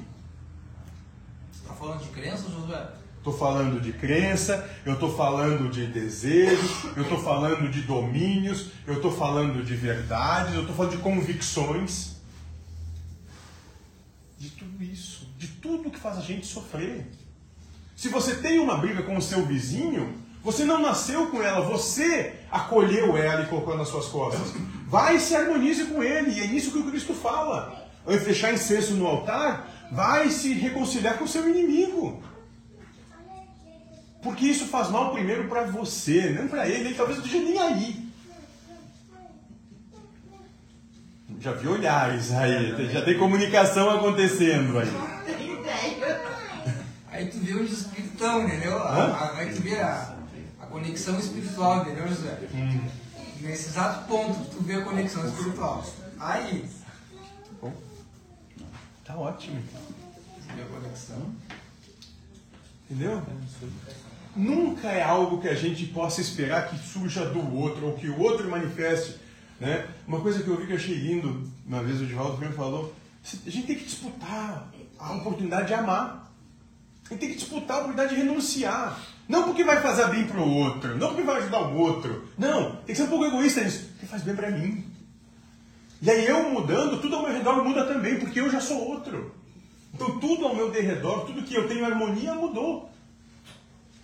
[1.52, 2.88] Está falando de crença, Josué?
[3.18, 8.94] Estou falando de crença, eu estou falando de desejo, eu estou falando de domínios, eu
[8.94, 12.18] estou falando de verdades, eu estou falando de convicções.
[14.38, 17.10] De tudo isso, de tudo que faz a gente sofrer.
[17.96, 22.38] Se você tem uma briga com o seu vizinho, você não nasceu com ela, você
[22.48, 24.54] acolheu ela e colocou nas suas costas.
[24.86, 27.86] Vai e se harmonize com ele, e é isso que o Cristo fala.
[28.06, 32.22] Antes de deixar incenso no altar, vai se reconciliar com o seu inimigo.
[34.22, 37.58] Porque isso faz mal primeiro para você, não para ele, ele talvez não esteja nem
[37.58, 38.06] aí.
[41.40, 44.88] Já vi olhares aí, já tem comunicação acontecendo aí.
[47.16, 48.76] Aí tu vê onde os espíritos estão, entendeu?
[48.76, 49.32] Hã?
[49.36, 50.16] Aí tu vê a,
[50.60, 52.38] a conexão espiritual, entendeu, José?
[52.54, 53.05] Hum.
[53.40, 55.84] Nesse exato ponto tu vê a conexão espiritual.
[56.18, 56.68] Aí,
[57.60, 57.72] Bom,
[59.04, 59.62] tá ótimo.
[59.62, 61.34] tu vê a conexão.
[62.88, 63.22] Entendeu?
[64.34, 68.20] Nunca é algo que a gente possa esperar que surja do outro ou que o
[68.20, 69.16] outro manifeste.
[69.58, 69.88] Né?
[70.06, 72.94] Uma coisa que eu vi que eu achei lindo, uma vez o Divaldo Franco falou,
[73.24, 76.32] a gente tem que disputar a oportunidade de amar.
[77.06, 79.00] A gente tem que disputar a oportunidade de renunciar.
[79.28, 82.28] Não porque vai fazer bem para o outro, não porque vai ajudar o outro.
[82.38, 83.88] Não, tem que ser um pouco egoísta nisso.
[83.90, 84.84] Porque faz bem para mim.
[86.00, 89.34] E aí eu mudando, tudo ao meu redor muda também, porque eu já sou outro.
[89.92, 92.90] Então tudo ao meu derredor, tudo que eu tenho harmonia mudou.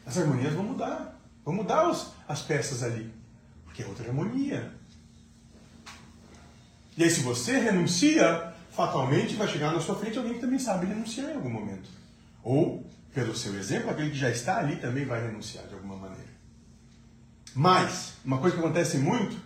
[0.04, 1.20] As harmonias vão mudar.
[1.44, 3.12] Vão mudar os, as peças ali.
[3.64, 4.72] Porque é outra harmonia.
[6.96, 10.86] E aí se você renuncia, fatalmente vai chegar na sua frente alguém que também sabe
[10.86, 11.88] renunciar em algum momento.
[12.42, 12.84] Ou,
[13.14, 16.32] pelo seu exemplo, aquele que já está ali também vai renunciar de alguma maneira.
[17.54, 19.36] Mas, uma coisa que acontece muito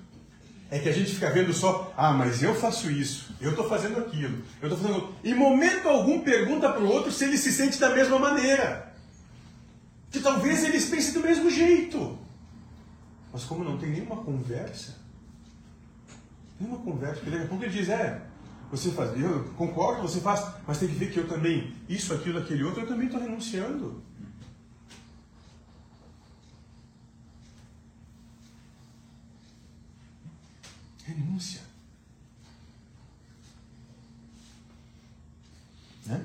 [0.71, 3.99] é que a gente fica vendo só, ah, mas eu faço isso, eu estou fazendo
[3.99, 5.15] aquilo, eu estou fazendo.
[5.25, 8.95] Em momento algum pergunta para o outro se ele se sente da mesma maneira.
[10.11, 12.19] Que talvez eles pensem do mesmo jeito.
[13.33, 14.97] Mas como não tem nenhuma conversa,
[16.59, 18.23] nenhuma conversa, porque daqui a pouco ele diz, é,
[18.71, 22.39] você faz, eu concordo, você faz, mas tem que ver que eu também, isso, aquilo,
[22.39, 24.03] aquele outro, eu também estou renunciando.
[31.05, 31.61] Renúncia.
[36.05, 36.25] Né?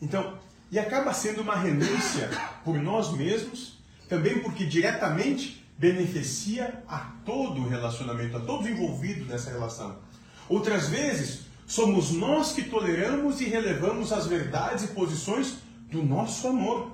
[0.00, 0.38] Então,
[0.70, 2.30] e acaba sendo uma renúncia
[2.64, 9.50] por nós mesmos, também porque diretamente beneficia a todo o relacionamento, a todos envolvidos nessa
[9.50, 10.03] relação.
[10.48, 15.56] Outras vezes, somos nós que toleramos e relevamos as verdades e posições
[15.90, 16.92] do nosso amor,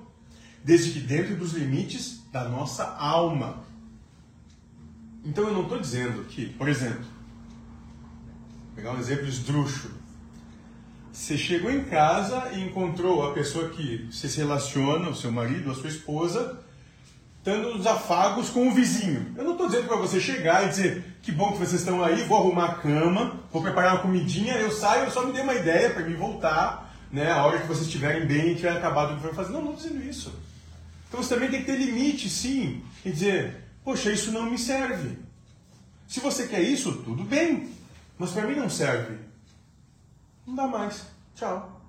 [0.64, 3.64] desde que dentro dos limites da nossa alma.
[5.24, 7.04] Então eu não estou dizendo que, por exemplo,
[8.66, 9.94] vou pegar um exemplo esdrúxulo.
[11.12, 15.70] Você chegou em casa e encontrou a pessoa que você se relaciona, o seu marido,
[15.70, 16.64] a sua esposa,
[17.42, 19.34] dando os afagos com o vizinho.
[19.36, 22.22] Eu não estou dizendo para você chegar e dizer que bom que vocês estão aí,
[22.24, 25.90] vou arrumar a cama, vou preparar uma comidinha, eu saio, só me dei uma ideia
[25.90, 29.22] para me voltar, né, a hora que vocês estiverem bem e tiverem acabado o que
[29.22, 29.52] for fazer.
[29.52, 30.32] Não, não estou dizendo isso.
[31.08, 35.18] Então você também tem que ter limite, sim, e dizer, poxa, isso não me serve.
[36.06, 37.70] Se você quer isso, tudo bem,
[38.18, 39.16] mas para mim não serve.
[40.46, 41.06] Não dá mais.
[41.34, 41.80] Tchau.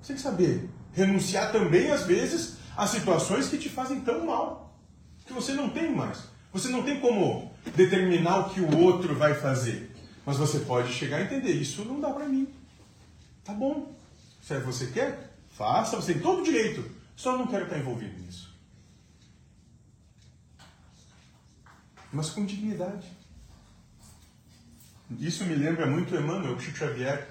[0.00, 4.78] Você tem que saber renunciar também, às vezes, a situações que te fazem tão mal,
[5.26, 6.24] que você não tem mais.
[6.52, 9.90] Você não tem como determinar o que o outro vai fazer.
[10.24, 12.48] Mas você pode chegar a entender, isso não dá para mim.
[13.44, 13.94] Tá bom.
[14.42, 16.84] Se você quer, faça, você tem todo o direito.
[17.16, 18.52] Só não quero estar envolvido nisso.
[22.12, 23.10] Mas com dignidade.
[25.18, 27.28] Isso me lembra muito Emmanuel, Chico Xavier,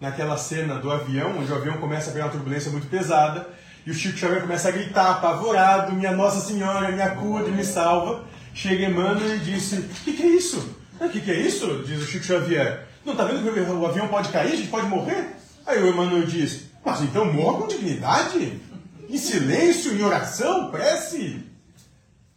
[0.00, 3.48] naquela cena do avião, onde o avião começa a pegar uma turbulência muito pesada,
[3.86, 8.24] e o Chico Xavier começa a gritar, apavorado, minha Nossa Senhora, me acude, me salva.
[8.52, 10.76] Chega Emmanuel e disse, o que, que, é isso?
[11.00, 11.82] O que, que, é isso?
[11.86, 12.86] Diz o Chico Xavier.
[13.04, 15.36] Não está vendo que o avião pode cair, a gente pode morrer?
[15.66, 18.60] Aí o Emmanuel diz, mas então morra com dignidade?
[19.08, 21.44] Em silêncio, em oração, prece?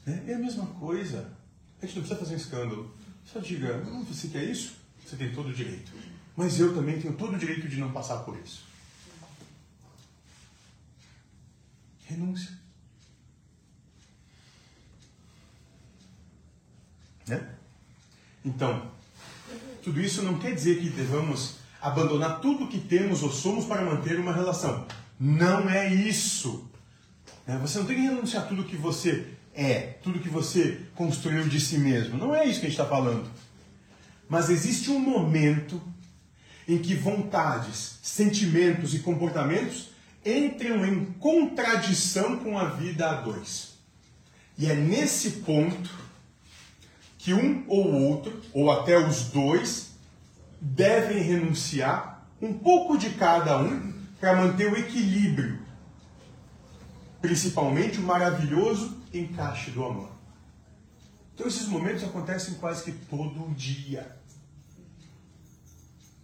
[0.06, 1.28] É a mesma coisa.
[1.82, 2.94] A gente não precisa fazer um escândalo.
[3.26, 4.74] Só diga, hum, você quer isso?
[5.06, 5.92] Você tem todo o direito.
[6.36, 8.64] Mas eu também tenho todo o direito de não passar por isso.
[12.14, 12.52] Renúncia.
[17.28, 17.42] Né?
[18.46, 18.92] Então,
[19.84, 24.20] tudo isso não quer dizer que devamos abandonar tudo que temos ou somos para manter
[24.20, 24.86] uma relação.
[25.20, 26.70] Não é isso.
[27.46, 27.58] Né?
[27.62, 31.78] Você não tem que renunciar tudo que você é, tudo que você construiu de si
[31.78, 32.18] mesmo.
[32.18, 33.30] Não é isso que a gente está falando.
[34.28, 35.82] Mas existe um momento
[36.68, 39.90] em que vontades, sentimentos e comportamentos
[40.26, 43.74] entram em contradição com a vida a dois.
[44.58, 45.90] E é nesse ponto
[47.18, 49.92] que um ou outro, ou até os dois,
[50.60, 55.60] devem renunciar um pouco de cada um para manter o equilíbrio,
[57.22, 60.12] principalmente o maravilhoso encaixe do amor.
[61.34, 64.18] Então esses momentos acontecem quase que todo dia.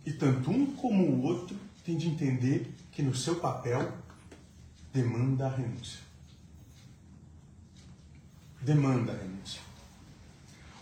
[0.06, 3.92] E tanto um como o outro tem de entender que no seu papel
[4.94, 6.00] demanda a renúncia.
[8.62, 9.62] Demanda a renúncia.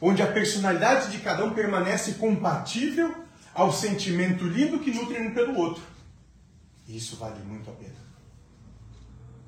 [0.02, 5.56] Onde a personalidade de cada um permanece compatível ao sentimento lindo que nutre um pelo
[5.56, 5.84] outro.
[6.88, 7.96] E isso vale muito a pena.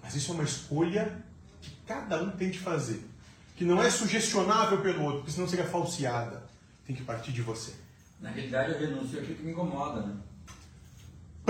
[0.02, 1.24] Mas isso é uma escolha
[1.62, 3.08] que cada um tem de fazer.
[3.56, 6.44] Que não é sugestionável pelo outro, porque senão seria falseada.
[6.86, 7.74] Tem que partir de você.
[8.20, 10.16] Na realidade, a renúncia é aquilo que me incomoda, né?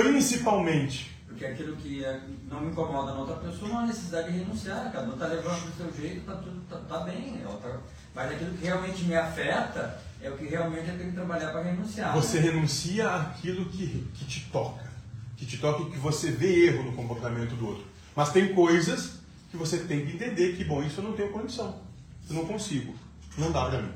[0.03, 1.15] Principalmente.
[1.27, 4.91] Porque aquilo que é- não me incomoda na outra pessoa não há necessidade de renunciar.
[4.91, 7.41] Cada um está levando do seu jeito, tá tudo tá, tá bem.
[7.41, 7.79] É outra...
[8.13, 11.63] Mas aquilo que realmente me afeta é o que realmente eu tenho que trabalhar para
[11.63, 12.13] renunciar.
[12.13, 12.51] Você né?
[12.51, 14.89] renuncia àquilo que, que te toca.
[15.37, 17.85] Que te toca e que você vê erro no comportamento do outro.
[18.15, 19.19] Mas tem coisas
[19.49, 21.81] que você tem que entender que, bom, isso eu não tenho condição.
[22.29, 22.93] Eu não consigo.
[23.37, 23.93] Não dá para mim.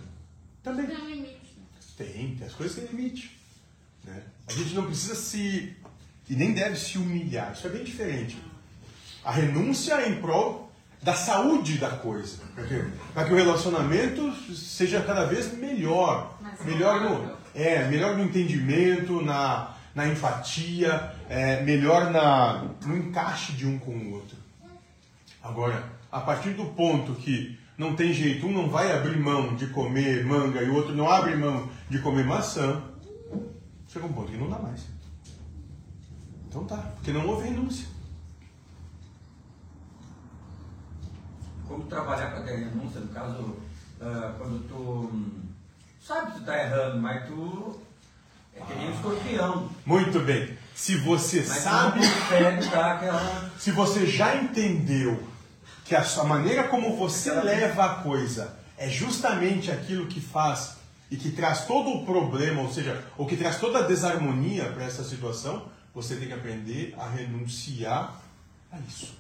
[0.64, 0.88] Também.
[0.88, 1.58] Tem um limite.
[1.58, 1.66] né?
[1.98, 3.38] Tem, tem as coisas têm limite.
[4.04, 4.24] Né?
[4.48, 5.76] A gente não precisa se.
[6.34, 7.54] E nem deve se humilhar.
[7.54, 8.38] Isso é bem diferente.
[9.24, 12.40] A renúncia é em prol da saúde da coisa.
[12.56, 16.36] Para que, para que o relacionamento seja cada vez melhor.
[16.66, 17.38] Melhor no, saudável.
[17.54, 23.92] é, melhor no entendimento, na, na empatia, é, melhor na, no encaixe de um com
[23.92, 24.36] o outro.
[25.42, 29.68] Agora, a partir do ponto que não tem jeito, um não vai abrir mão de
[29.68, 32.82] comer manga e o outro não abre mão de comer maçã,
[33.88, 34.93] chega um ponto que não dá mais.
[36.54, 37.88] Então tá, porque não houve renúncia.
[41.68, 43.56] Como trabalhar para ter renúncia, no caso,
[44.00, 45.12] ah, quando tu
[46.00, 47.82] sabe que tu tá errando, mas tu
[48.56, 49.70] é que nem um escorpião.
[49.84, 50.56] Muito bem.
[50.76, 52.02] Se você Mas sabe,
[52.70, 53.52] dar aquela.
[53.58, 55.24] se você já entendeu
[55.84, 60.78] que a sua maneira como você leva a coisa é justamente aquilo que faz
[61.10, 64.84] e que traz todo o problema, ou seja, o que traz toda a desarmonia para
[64.84, 68.20] essa situação, você tem que aprender a renunciar
[68.72, 69.14] a isso.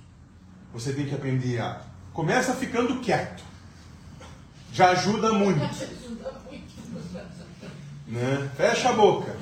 [0.73, 1.81] Você tem que aprender a.
[2.11, 3.43] Começa ficando quieto.
[4.71, 5.59] Já ajuda muito.
[8.07, 8.51] Né?
[8.57, 9.35] Fecha a boca.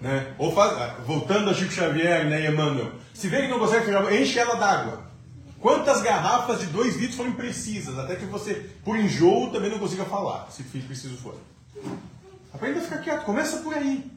[0.00, 0.34] Né?
[0.38, 4.12] Ou faz, ah, voltando a Chico Xavier né, Emmanuel, se vê que não consegue fechar,
[4.12, 5.10] enche ela d'água.
[5.58, 10.06] Quantas garrafas de 2 litros foram imprecisas, até que você, por enjoo, também não consiga
[10.06, 11.38] falar, se preciso for.
[12.52, 14.10] Aprenda a ficar quieto, começa por aí.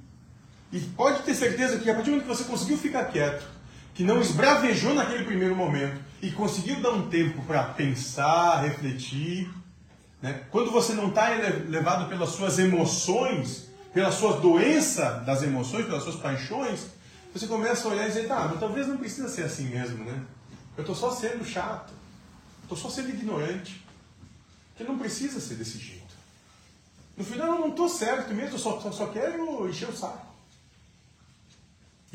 [0.74, 3.45] E pode ter certeza que a partir do momento que você conseguiu ficar quieto,
[3.93, 9.53] que não esbravejou naquele primeiro momento e conseguiu dar um tempo para pensar, refletir,
[10.19, 10.45] né?
[10.49, 16.15] quando você não está levado pelas suas emoções, pela sua doença das emoções, pelas suas
[16.15, 16.88] paixões,
[17.32, 20.24] você começa a olhar e dizer, tá, mas talvez não precisa ser assim mesmo, né?
[20.76, 21.93] Eu estou só sendo chato,
[22.63, 23.86] estou só sendo ignorante,
[24.69, 26.01] porque não precisa ser desse jeito.
[27.15, 30.32] No final eu não estou certo mesmo, eu só, só, só quero encher o saco.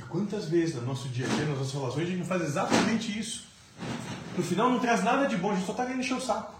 [0.08, 3.18] Quantas vezes no nosso dia a dia, nas nossas relações, a gente não faz exatamente
[3.18, 3.46] isso?
[4.36, 6.54] No final não traz nada de bom, a gente só está querendo encher o saco.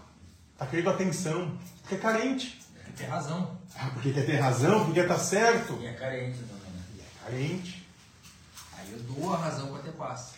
[0.53, 2.59] Está querendo atenção, porque é carente.
[2.95, 3.57] Tem razão.
[3.77, 5.77] Ah, porque quer ter razão, porque quer estar certo.
[5.81, 6.71] E é carente também.
[6.73, 6.83] né?
[6.97, 7.87] E é carente.
[8.77, 10.33] Aí eu dou a razão para ter paz.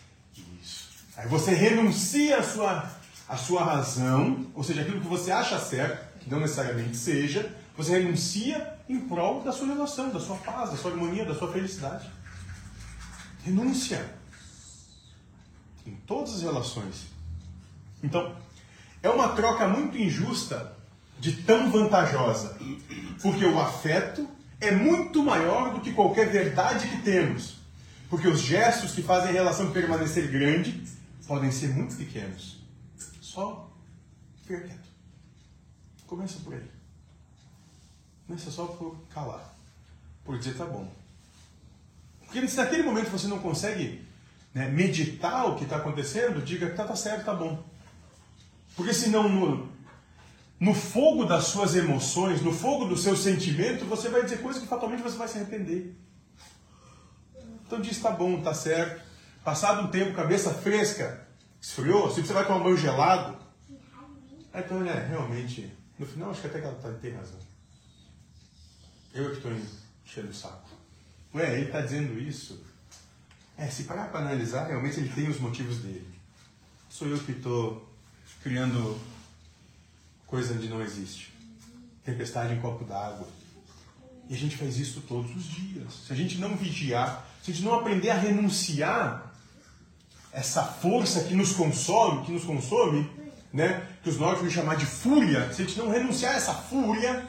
[0.62, 0.90] Isso.
[1.18, 2.92] Aí você renuncia a sua,
[3.28, 7.98] a sua razão, ou seja, aquilo que você acha certo, que não necessariamente seja, você
[7.98, 12.08] renuncia em prol da sua relação, da sua paz, da sua harmonia, da sua felicidade.
[13.44, 14.14] Renúncia.
[15.86, 17.08] Em todas as relações.
[18.04, 18.36] Então,
[19.02, 20.76] é uma troca muito injusta
[21.20, 22.58] de tão vantajosa.
[23.22, 24.28] Porque o afeto
[24.60, 27.56] é muito maior do que qualquer verdade que temos.
[28.10, 30.84] Porque os gestos que fazem a relação permanecer grande
[31.28, 32.60] podem ser muito pequenos.
[33.22, 33.72] Só
[34.44, 34.90] fica quieto.
[36.06, 36.70] Começa por aí.
[38.28, 39.56] Começa só por calar.
[40.26, 41.01] Por dizer tá bom.
[42.32, 44.08] Porque se naquele momento você não consegue
[44.54, 47.62] né, meditar o que está acontecendo, diga que tá, tá certo, tá bom.
[48.74, 49.70] Porque senão no,
[50.58, 54.68] no fogo das suas emoções, no fogo do seu sentimento, você vai dizer coisas que
[54.68, 55.94] fatalmente você vai se arrepender.
[57.68, 59.02] Então diz, tá bom, tá certo.
[59.44, 61.28] Passado um tempo, cabeça fresca,
[61.60, 63.38] esfriou, se você vai tomar um banho gelado,
[64.54, 65.70] então, né, realmente,
[66.00, 67.40] no final acho que até que ela tá, tem razão.
[69.14, 70.81] Eu é que estou enchendo o saco.
[71.34, 72.62] Ué, ele está dizendo isso.
[73.58, 76.08] É, se parar para analisar, realmente ele tem os motivos dele.
[76.90, 77.90] Sou eu que estou
[78.44, 79.00] criando
[80.28, 81.34] coisa onde não existe.
[82.04, 83.28] Tempestade em copo d'água.
[84.30, 85.94] E a gente faz isso todos os dias.
[86.08, 89.32] Se a gente não vigiar, se a gente não aprender a renunciar
[90.32, 93.10] essa força que nos consome, que nos consome,
[93.54, 93.88] né?
[94.02, 95.52] Que os nórdicos vão chamar de fúria.
[95.54, 97.28] Se a gente não renunciar a essa fúria,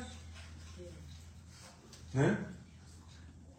[2.15, 2.39] né?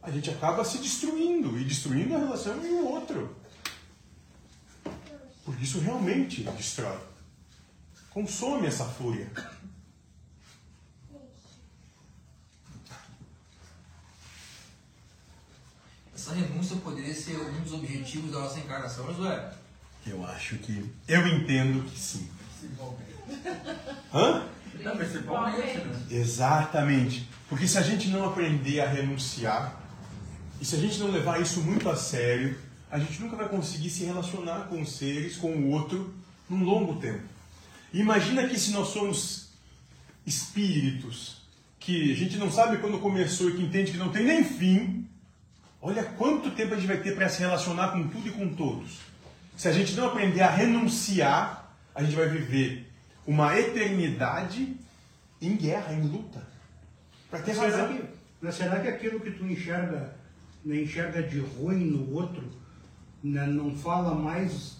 [0.03, 3.35] A gente acaba se destruindo e destruindo a relação e o outro.
[5.45, 6.99] Porque isso realmente destrói.
[8.09, 9.31] Consome essa fúria.
[16.13, 19.53] Essa renúncia poderia ser um dos objetivos da nossa encarnação, Josué?
[20.05, 20.93] Eu acho que.
[21.07, 22.29] Eu entendo que sim.
[24.13, 24.47] Hã?
[24.81, 26.07] Não, principalmente, né?
[26.11, 27.29] Exatamente.
[27.47, 29.82] Porque se a gente não aprender a renunciar,
[30.63, 32.57] e se a gente não levar isso muito a sério,
[32.89, 36.15] a gente nunca vai conseguir se relacionar com os seres, com o outro,
[36.49, 37.21] num longo tempo.
[37.93, 39.49] Imagina que se nós somos
[40.25, 41.41] espíritos,
[41.77, 45.05] que a gente não sabe quando começou e que entende que não tem nem fim,
[45.81, 48.99] olha quanto tempo a gente vai ter para se relacionar com tudo e com todos.
[49.57, 52.89] Se a gente não aprender a renunciar, a gente vai viver
[53.27, 54.77] uma eternidade
[55.41, 56.41] em guerra, em luta.
[57.29, 57.99] Para ter Será razão.
[58.41, 60.22] que, será que aquilo que tu enxerga,
[60.65, 62.43] né, enxerga de ruim no outro,
[63.23, 64.77] né, não fala mais.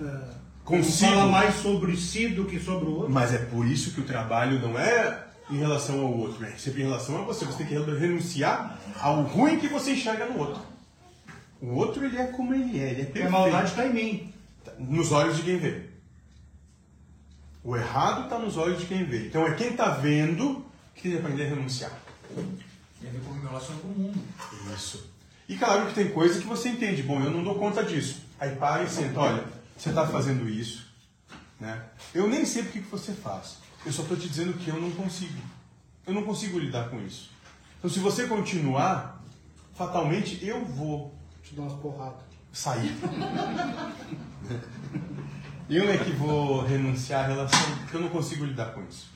[0.00, 0.34] ah,
[0.64, 1.10] Consigo.
[1.10, 3.12] Não fala mais sobre si do que sobre o outro?
[3.12, 6.82] Mas é por isso que o trabalho não é em relação ao outro, é sempre
[6.82, 7.44] em relação a você.
[7.44, 10.62] Você tem que renunciar ao ruim que você enxerga no outro.
[11.60, 13.28] O outro, ele é como ele é, ele é perfeito.
[13.28, 14.32] a maldade está em mim.
[14.78, 15.90] nos olhos de quem vê.
[17.64, 19.26] O errado está nos olhos de quem vê.
[19.26, 20.64] Então é quem está vendo
[20.94, 21.92] que tem que aprender a renunciar.
[23.02, 24.24] Tem a ver com o meu relacionamento com o mundo.
[24.74, 25.10] Isso.
[25.48, 27.02] E claro que tem coisa que você entende.
[27.02, 28.22] Bom, eu não dou conta disso.
[28.40, 29.18] Aí para e senta.
[29.20, 29.44] Olha,
[29.76, 30.86] você está fazendo isso.
[31.60, 31.84] Né?
[32.14, 33.58] Eu nem sei porque que você faz.
[33.84, 35.42] Eu só estou te dizendo que eu não consigo.
[36.06, 37.30] Eu não consigo lidar com isso.
[37.78, 39.20] Então se você continuar,
[39.74, 42.22] fatalmente eu vou Te dou umas porradas.
[42.52, 42.96] sair.
[45.70, 49.08] Eu é que vou renunciar à relação, porque eu não consigo lidar com isso.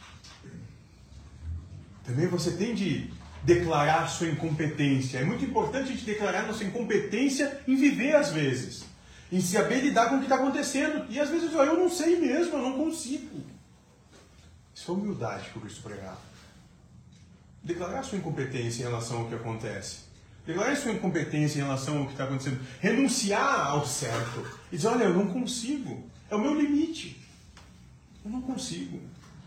[2.02, 3.12] Também você tem de
[3.46, 5.18] declarar sua incompetência.
[5.18, 8.84] É muito importante a gente declarar nossa incompetência em viver às vezes.
[9.30, 11.06] Em saber lidar com o que está acontecendo.
[11.08, 13.40] E às vezes eu não sei mesmo, eu não consigo.
[14.74, 16.18] Isso é humildade que o Cristo pregava.
[17.62, 20.06] Declarar sua incompetência em relação ao que acontece.
[20.44, 22.60] Declarar sua incompetência em relação ao que está acontecendo.
[22.80, 24.44] Renunciar ao certo.
[24.72, 26.04] E dizer, olha, eu não consigo.
[26.28, 27.24] É o meu limite.
[28.24, 29.00] Eu não consigo.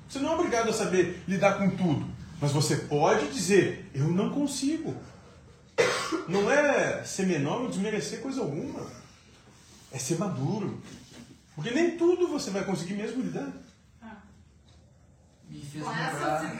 [0.07, 2.18] Você não é obrigado a saber lidar com tudo.
[2.41, 4.95] Mas você pode dizer, eu não consigo.
[6.27, 8.85] Não é ser menor ou desmerecer coisa alguma.
[9.91, 10.81] É ser maduro.
[11.55, 13.51] Porque nem tudo você vai conseguir mesmo lidar.
[15.49, 16.59] Me fez Com essa,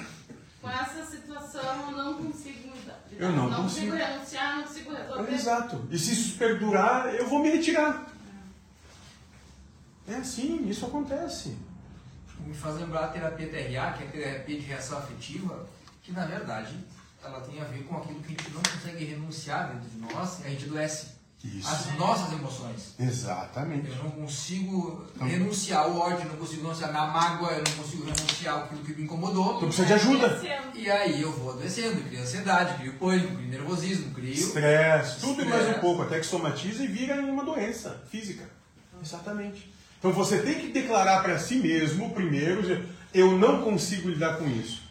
[0.62, 3.00] com essa situação eu não consigo mudar.
[3.12, 3.92] Eu não não consigo.
[3.92, 5.34] consigo renunciar, não consigo resolver.
[5.34, 5.88] Exato.
[5.92, 8.12] E se isso perdurar, eu vou me retirar.
[10.08, 11.56] É assim, isso acontece.
[12.46, 15.68] Me faz lembrar a terapia TRA, que é a terapia de reação afetiva,
[16.02, 16.76] que na verdade
[17.24, 20.40] ela tem a ver com aquilo que a gente não consegue renunciar dentro de nós
[20.40, 21.20] e a gente adoece.
[21.42, 21.70] Isso.
[21.70, 22.96] As nossas emoções.
[23.00, 23.90] Exatamente.
[23.90, 28.58] Eu não consigo renunciar ao ódio, não consigo renunciar na mágoa, eu não consigo renunciar
[28.58, 29.56] aquilo que me incomodou.
[29.56, 30.42] Então precisa de ajuda.
[30.76, 34.34] E aí eu vou adoecendo, crio ansiedade, crio pânico, crio nervosismo, crio.
[34.34, 38.44] Estresse, tudo e mais um pouco, até que somatiza e vira uma doença física.
[39.02, 39.72] Exatamente.
[40.00, 44.82] Então você tem que declarar para si mesmo, primeiro, eu não consigo lidar com isso.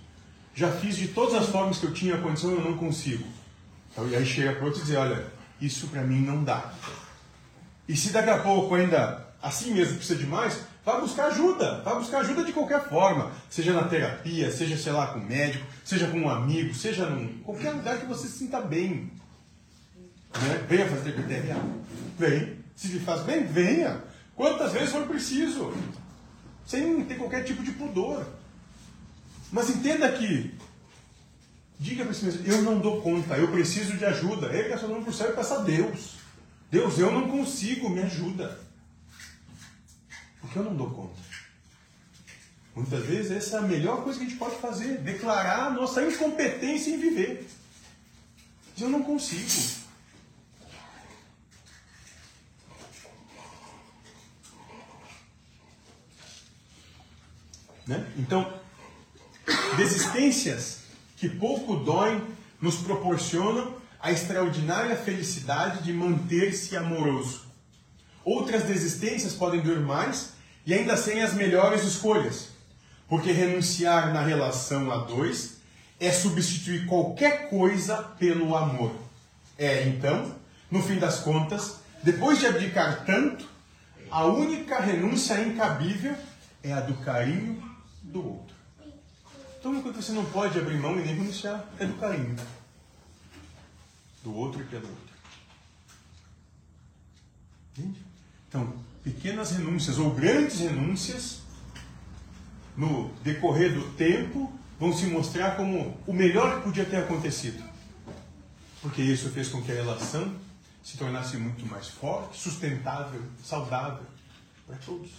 [0.54, 3.24] Já fiz de todas as formas que eu tinha condição, eu não consigo.
[3.90, 5.24] Então, e aí chega para outro e dizer, olha,
[5.61, 6.72] isso para mim não dá.
[7.88, 11.80] E se daqui a pouco ainda assim mesmo precisa de mais, vá buscar ajuda.
[11.82, 13.32] Vá buscar ajuda de qualquer forma.
[13.48, 17.38] Seja na terapia, seja, sei lá, com um médico, seja com um amigo, seja em
[17.44, 19.11] qualquer lugar que você se sinta bem.
[20.42, 20.66] Né?
[20.68, 21.56] Venha fazer TPTRA.
[22.18, 22.59] Vem.
[22.76, 24.02] Se lhe faz bem, venha.
[24.39, 25.74] Quantas vezes for preciso.
[26.64, 28.24] Sem ter qualquer tipo de pudor.
[29.51, 30.55] Mas entenda que,
[31.76, 34.47] diga para si mesmo, eu não dou conta, eu preciso de ajuda.
[34.47, 36.18] Ele está falando para o céu e peça a Deus.
[36.70, 38.61] Deus, eu não consigo, me ajuda.
[40.41, 41.20] Porque eu não dou conta.
[42.76, 46.01] Muitas vezes essa é a melhor coisa que a gente pode fazer, declarar a nossa
[46.05, 47.45] incompetência em viver.
[48.78, 49.88] Eu não consigo.
[57.89, 58.07] Né?
[58.18, 58.53] Então,
[59.76, 60.80] desistências
[61.16, 62.22] que pouco doem
[62.61, 67.47] nos proporcionam a extraordinária felicidade de manter-se amoroso.
[68.24, 70.34] Outras desistências podem doer mais
[70.67, 72.50] e ainda sem as melhores escolhas,
[73.08, 75.57] porque renunciar na relação a dois
[75.99, 78.95] é substituir qualquer coisa pelo amor.
[79.57, 80.37] É então,
[80.71, 83.49] no fim das contas, depois de abdicar tanto,
[84.11, 86.14] a única renúncia incabível
[86.62, 87.67] é a do carinho
[88.09, 88.57] do outro.
[89.59, 92.37] Então, uma coisa que você não pode abrir mão e nem renunciar é do carinho
[94.22, 95.14] do outro e pelo outro.
[97.76, 97.99] Entende?
[98.49, 98.72] Então,
[99.03, 101.41] pequenas renúncias ou grandes renúncias,
[102.76, 107.63] no decorrer do tempo, vão se mostrar como o melhor que podia ter acontecido.
[108.80, 110.35] Porque isso fez com que a relação
[110.85, 114.07] se tornasse muito mais forte, sustentável, saudável
[114.67, 115.11] para todos.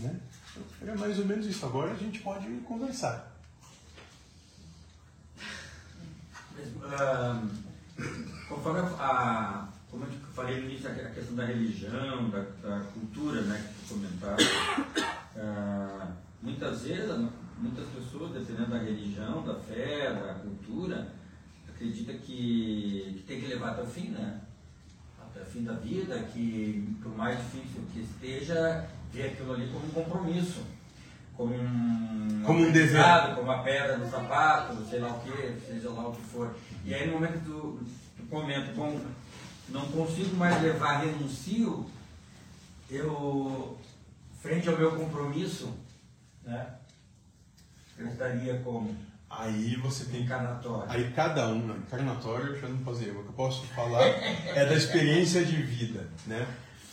[0.00, 0.20] Né?
[0.82, 1.64] Era mais ou menos isso.
[1.64, 3.30] Agora a gente pode conversar.
[6.92, 7.42] Ah,
[8.48, 13.58] conforme a, como eu falei no início, a questão da religião, da, da cultura, né,
[13.66, 14.44] que tu comentaste,
[16.42, 17.28] muitas vezes,
[17.58, 21.12] muitas pessoas, dependendo da religião, da fé, da cultura,
[21.68, 24.40] acredita que, que tem que levar até o fim, né?
[25.20, 29.86] Até o fim da vida, que por mais difícil que esteja, vê aquilo ali como
[29.86, 30.62] um compromisso.
[31.36, 33.00] Como um, Como um dever.
[33.00, 36.54] aprendizado, como uma pedra no sapato, sei lá o que, seja lá o que for.
[36.84, 37.80] E aí no momento que tu,
[38.16, 39.00] tu comenta, bom,
[39.70, 41.88] não consigo mais levar, renuncio,
[42.90, 43.78] eu,
[44.42, 45.72] frente ao meu compromisso,
[46.44, 46.74] né,
[47.96, 48.94] eu estaria como?
[49.30, 50.90] Aí você tem Encarnatório.
[50.90, 54.66] Aí cada um, não, encarnatório eu já não dizer, o que eu posso falar é
[54.66, 56.46] da experiência de vida, né?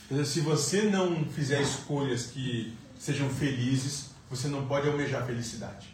[0.08, 5.94] Se você não fizer escolhas que sejam felizes, você não pode almejar felicidade.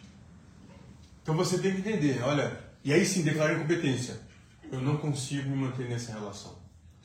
[1.20, 4.20] Então você tem que entender, olha, e aí sim declarar incompetência.
[4.70, 6.56] Eu não consigo me manter nessa relação.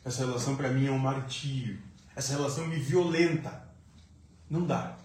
[0.06, 1.80] Essa relação para mim é um martírio.
[2.16, 3.68] Essa relação me violenta.
[4.48, 4.96] Não dá.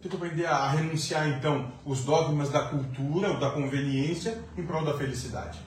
[0.00, 4.84] Tem que aprender a renunciar então os dogmas da cultura ou da conveniência em prol
[4.84, 5.60] da felicidade.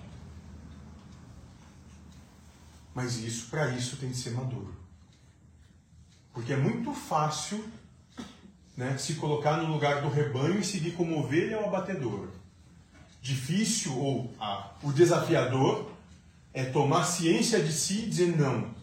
[2.93, 4.82] Mas isso, para isso, tem que ser maduro.
[6.33, 7.63] Porque é muito fácil
[8.75, 12.29] né, se colocar no lugar do rebanho e seguir como ovelha ou abatedor.
[13.21, 15.91] Difícil ou ah, o desafiador
[16.53, 18.73] é tomar ciência de si e dizer não,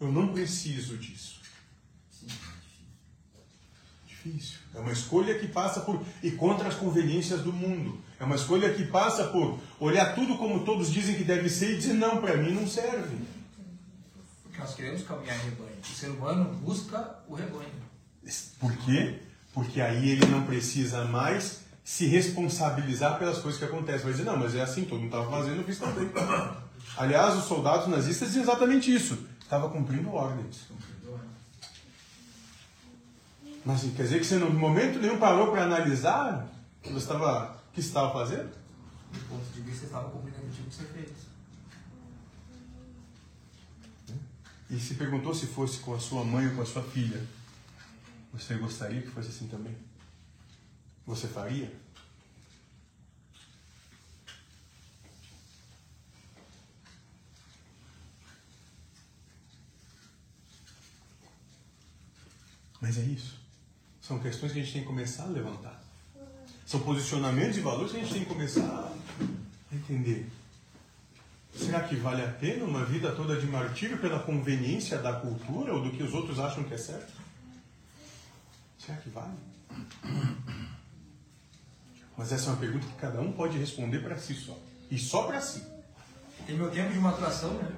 [0.00, 1.40] eu não preciso disso.
[4.06, 4.58] Difícil.
[4.74, 8.02] É uma escolha que passa por e contra as conveniências do mundo.
[8.18, 11.76] É uma escolha que passa por olhar tudo como todos dizem que deve ser e
[11.76, 13.16] dizer não, para mim não serve.
[14.42, 15.73] Porque nós queremos caminhar rebanho.
[15.90, 17.68] O ser humano busca o rebanho.
[18.58, 19.20] Por quê?
[19.52, 24.02] Porque aí ele não precisa mais se responsabilizar pelas coisas que acontecem.
[24.02, 26.10] Vai dizer, não, mas é assim, todo mundo estava fazendo, eu fiz também.
[26.96, 29.18] Aliás, os soldados nazistas diziam exatamente isso.
[29.40, 30.68] Estava cumprindo ordens.
[33.64, 36.46] Mas quer dizer que você no momento nenhum parou para analisar
[36.80, 38.50] o que você estava, que você estava fazendo?
[39.12, 41.33] Do ponto de vista, você estava cumprindo o que tinha que ser feito.
[44.74, 47.24] E se perguntou se fosse com a sua mãe ou com a sua filha.
[48.32, 49.72] Você gostaria que fosse assim também?
[51.06, 51.72] Você faria?
[62.80, 63.38] Mas é isso.
[64.02, 65.80] São questões que a gente tem que começar a levantar.
[66.66, 68.92] São posicionamentos e valores que a gente tem que começar
[69.70, 70.28] a entender.
[71.56, 75.82] Será que vale a pena uma vida toda de martírio pela conveniência da cultura ou
[75.82, 77.12] do que os outros acham que é certo?
[78.78, 79.32] Será que vale?
[82.16, 84.56] Mas essa é uma pergunta que cada um pode responder para si só.
[84.90, 85.64] E só para si.
[86.46, 87.72] Tem meu tempo de maturação, né?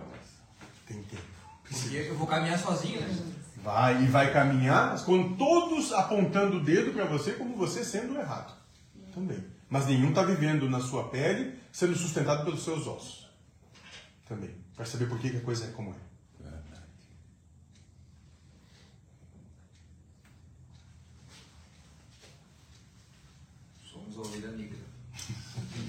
[0.86, 1.22] Tem tempo.
[1.62, 3.34] Porque eu vou caminhar sozinho, né?
[3.62, 8.54] Vai e vai caminhar com todos apontando o dedo para você como você sendo errado.
[9.12, 9.42] Também.
[9.68, 13.25] Mas nenhum está vivendo na sua pele, sendo sustentado pelos seus ossos.
[14.26, 14.50] Também.
[14.74, 16.16] Para saber por que, que a coisa é como é.
[23.90, 24.78] Somos ovelha negra.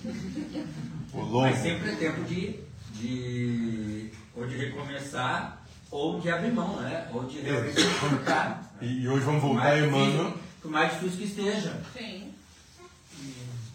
[1.14, 1.42] O lobo.
[1.42, 2.60] Mas sempre é tempo de,
[2.94, 7.10] de ou de recomeçar ou de abrir mão, né?
[7.14, 8.66] Ou de realmente voltar.
[8.80, 10.38] E, e hoje vamos voltar, Emmanuel.
[10.62, 11.82] Por mais difícil que esteja.
[11.98, 12.32] Sim.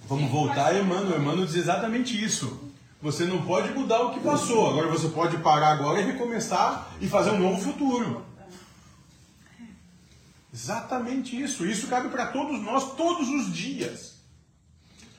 [0.09, 1.21] Vamos voltar, Emmanuel.
[1.21, 2.72] Emmanuel diz exatamente isso.
[3.03, 4.71] Você não pode mudar o que passou.
[4.71, 8.25] Agora você pode parar agora e recomeçar e fazer um novo futuro.
[10.55, 11.67] Exatamente isso.
[11.67, 14.13] Isso cabe para todos nós, todos os dias.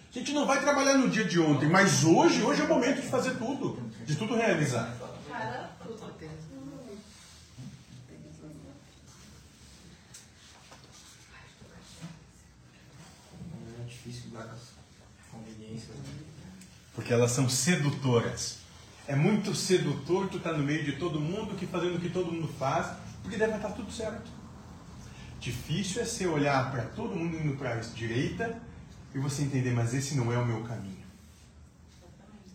[0.10, 3.02] A gente não vai trabalhar no dia de ontem, mas hoje, hoje é o momento
[3.02, 4.96] de fazer tudo, de tudo realizar.
[5.28, 6.14] Para tudo.
[13.82, 14.62] É difícil lidar com as
[15.32, 15.98] conveniências.
[15.98, 16.24] né?
[17.04, 18.60] Porque elas são sedutoras.
[19.06, 22.32] É muito sedutor tu estar no meio de todo mundo, que fazendo o que todo
[22.32, 24.32] mundo faz, porque deve estar tudo certo.
[25.38, 28.58] Difícil é você olhar para todo mundo indo para a direita
[29.14, 31.04] e você entender, mas esse não é o meu caminho.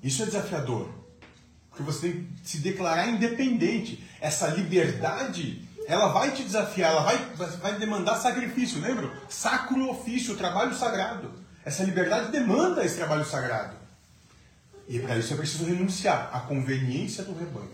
[0.03, 0.89] Isso é desafiador.
[1.69, 4.03] Porque você tem que se declarar independente.
[4.19, 7.19] Essa liberdade, ela vai te desafiar, ela vai,
[7.59, 9.13] vai demandar sacrifício, lembra?
[9.29, 11.35] Sacro ofício, trabalho sagrado.
[11.67, 13.78] Essa liberdade demanda esse trabalho sagrado.
[14.89, 17.71] E para isso é preciso renunciar à conveniência do rebanho.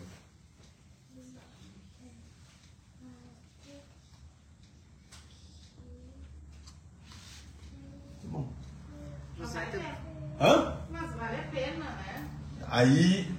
[8.25, 8.53] Bom.
[9.39, 9.99] Mas vale a pena.
[10.41, 10.77] Hã?
[10.91, 12.29] Mas vale a pena, né?
[12.67, 13.33] Aí,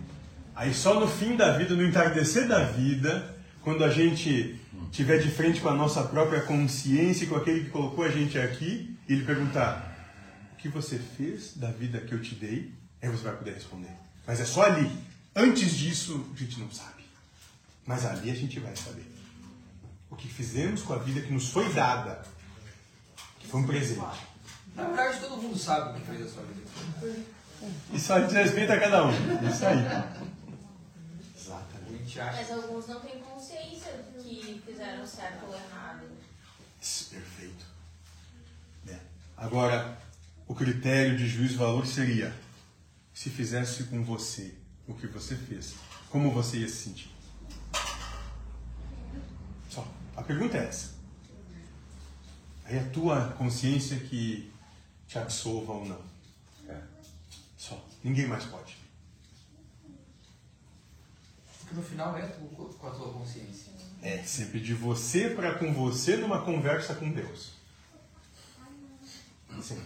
[0.55, 4.57] aí só no fim da vida, no entardecer da vida, quando a gente
[4.89, 8.39] tiver de frente com a nossa própria consciência e com aquele que colocou a gente
[8.39, 9.93] aqui, e ele perguntar:
[10.53, 12.84] o que você fez da vida que eu te dei?
[13.05, 13.91] Aí você vai poder responder.
[14.25, 14.91] Mas é só ali.
[15.35, 17.05] Antes disso, a gente não sabe.
[17.85, 19.05] Mas ali a gente vai saber.
[20.09, 22.25] O que fizemos com a vida que nos foi dada.
[23.39, 24.01] Que foi um presente.
[24.75, 27.25] Na verdade, todo mundo sabe o que fez a sua vida.
[27.93, 29.11] Isso aí diz respeito a cada um.
[29.11, 29.77] Isso aí.
[31.37, 32.17] Exatamente.
[32.17, 36.07] Mas alguns não têm consciência que fizeram certo ou errado.
[36.79, 37.65] Perfeito.
[38.87, 38.97] É.
[39.37, 39.95] Agora,
[40.47, 42.33] o critério de juízo e valor seria:
[43.15, 44.53] se fizesse com você
[44.85, 45.73] o que você fez,
[46.09, 47.09] como você ia se sentir?
[49.69, 49.87] Só.
[50.17, 50.93] A pergunta é essa.
[52.65, 54.51] Aí é a tua consciência que
[55.07, 56.01] te absolva ou não.
[56.67, 56.81] É.
[57.57, 57.81] Só.
[58.03, 58.77] Ninguém mais pode.
[61.59, 62.41] Porque no final é tu
[62.77, 63.71] com a tua consciência.
[64.01, 67.53] É sempre de você para com você numa conversa com Deus.
[69.61, 69.81] Sim.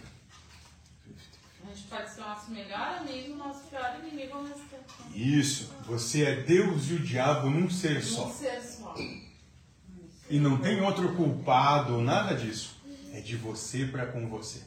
[1.70, 4.84] A gente pode ser o nosso melhor amigo, o nosso pior inimigo ao mesmo tempo.
[5.14, 5.72] Isso.
[5.86, 8.26] Você é Deus e o diabo num ser só.
[8.26, 8.92] Um ser só.
[10.28, 12.74] E não tem outro culpado, nada disso.
[13.12, 14.62] É de você para com você.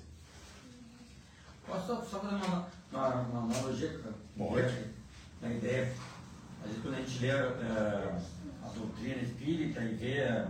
[1.68, 4.00] Posso só, fazer uma, uma, uma analogia?
[4.38, 4.86] Pode.
[5.42, 5.94] Na ideia.
[6.62, 8.22] Às vezes quando a gente lê eh,
[8.64, 10.48] a doutrina espírita e vê eh,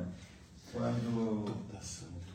[0.71, 1.63] quando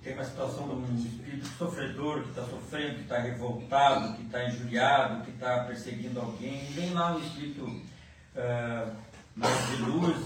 [0.08, 4.44] tem uma situação de um espírito sofredor que está sofrendo, que está revoltado, que está
[4.44, 7.82] injuriado, que está perseguindo alguém, vem lá um espírito
[8.34, 8.86] eh,
[9.36, 10.16] mais de luz,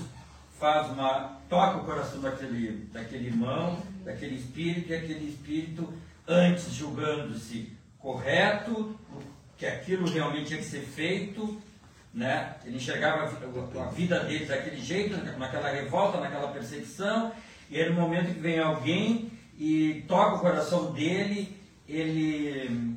[0.58, 1.40] faz uma.
[1.48, 5.92] toca o coração daquele, daquele irmão, daquele espírito, e aquele espírito,
[6.28, 8.96] antes julgando-se correto,
[9.58, 11.60] que aquilo realmente tinha que ser feito,
[12.14, 12.54] né?
[12.64, 17.32] Ele enxergava a vida dele daquele jeito, naquela revolta, naquela perseguição,
[17.68, 21.56] e aí no momento que vem alguém e toca o coração dele,
[21.88, 22.96] ele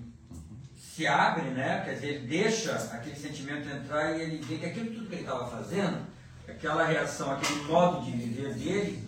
[0.78, 1.84] se abre, né?
[1.84, 5.24] Quer dizer, ele deixa aquele sentimento entrar e ele vê que aquilo tudo que ele
[5.24, 5.98] estava fazendo,
[6.48, 9.04] aquela reação, aquele modo de viver dele,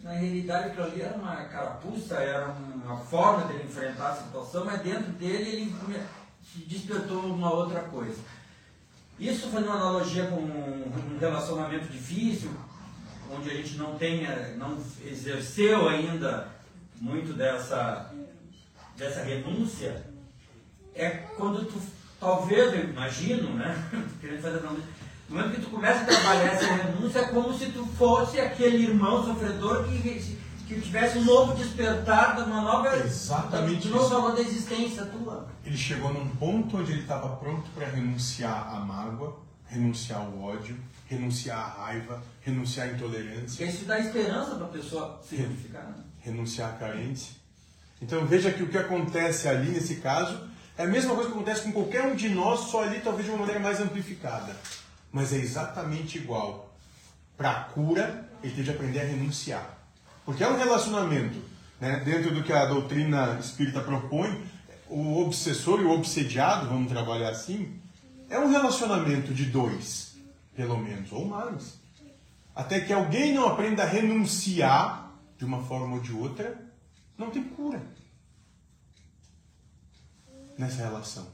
[0.00, 4.80] na realidade aquilo ali era uma carapuça, era uma forma dele enfrentar a situação, mas
[4.80, 5.76] dentro dele ele
[6.66, 8.18] despertou uma outra coisa.
[9.18, 12.50] Isso fazendo uma analogia com um relacionamento difícil,
[13.30, 16.57] onde a gente não tenha, não exerceu ainda
[17.00, 18.12] muito dessa,
[18.96, 20.04] dessa renúncia,
[20.94, 21.80] é quando tu,
[22.20, 23.74] talvez, eu imagino, né?
[24.20, 24.76] Querendo fazer uma
[25.28, 28.84] no momento que tu começa a trabalhar essa renúncia, é como se tu fosse aquele
[28.84, 32.96] irmão sofredor que, que tivesse um novo despertar, de uma nova.
[32.96, 35.46] Exatamente de novo valor da existência tua.
[35.66, 40.78] Ele chegou num ponto onde ele estava pronto para renunciar à mágoa, renunciar ao ódio,
[41.06, 45.84] renunciar à raiva, renunciar à intolerância, isso dá esperança para a pessoa se purificar.
[45.88, 46.04] Né?
[46.20, 47.32] Renunciar à carência.
[48.00, 51.62] Então veja que o que acontece ali nesse caso é a mesma coisa que acontece
[51.62, 54.56] com qualquer um de nós, só ali talvez de uma maneira mais amplificada.
[55.10, 56.72] Mas é exatamente igual.
[57.36, 59.78] Para a cura, ele teve de aprender a renunciar.
[60.24, 61.40] Porque é um relacionamento,
[61.80, 62.02] né?
[62.04, 64.44] dentro do que a doutrina espírita propõe,
[64.88, 67.80] o obsessor e o obsediado, vamos trabalhar assim,
[68.30, 70.16] é um relacionamento de dois,
[70.54, 71.78] pelo menos, ou mais.
[72.54, 75.07] Até que alguém não aprenda a renunciar
[75.38, 76.60] de uma forma ou de outra,
[77.16, 77.80] não tem cura
[80.58, 81.28] nessa relação.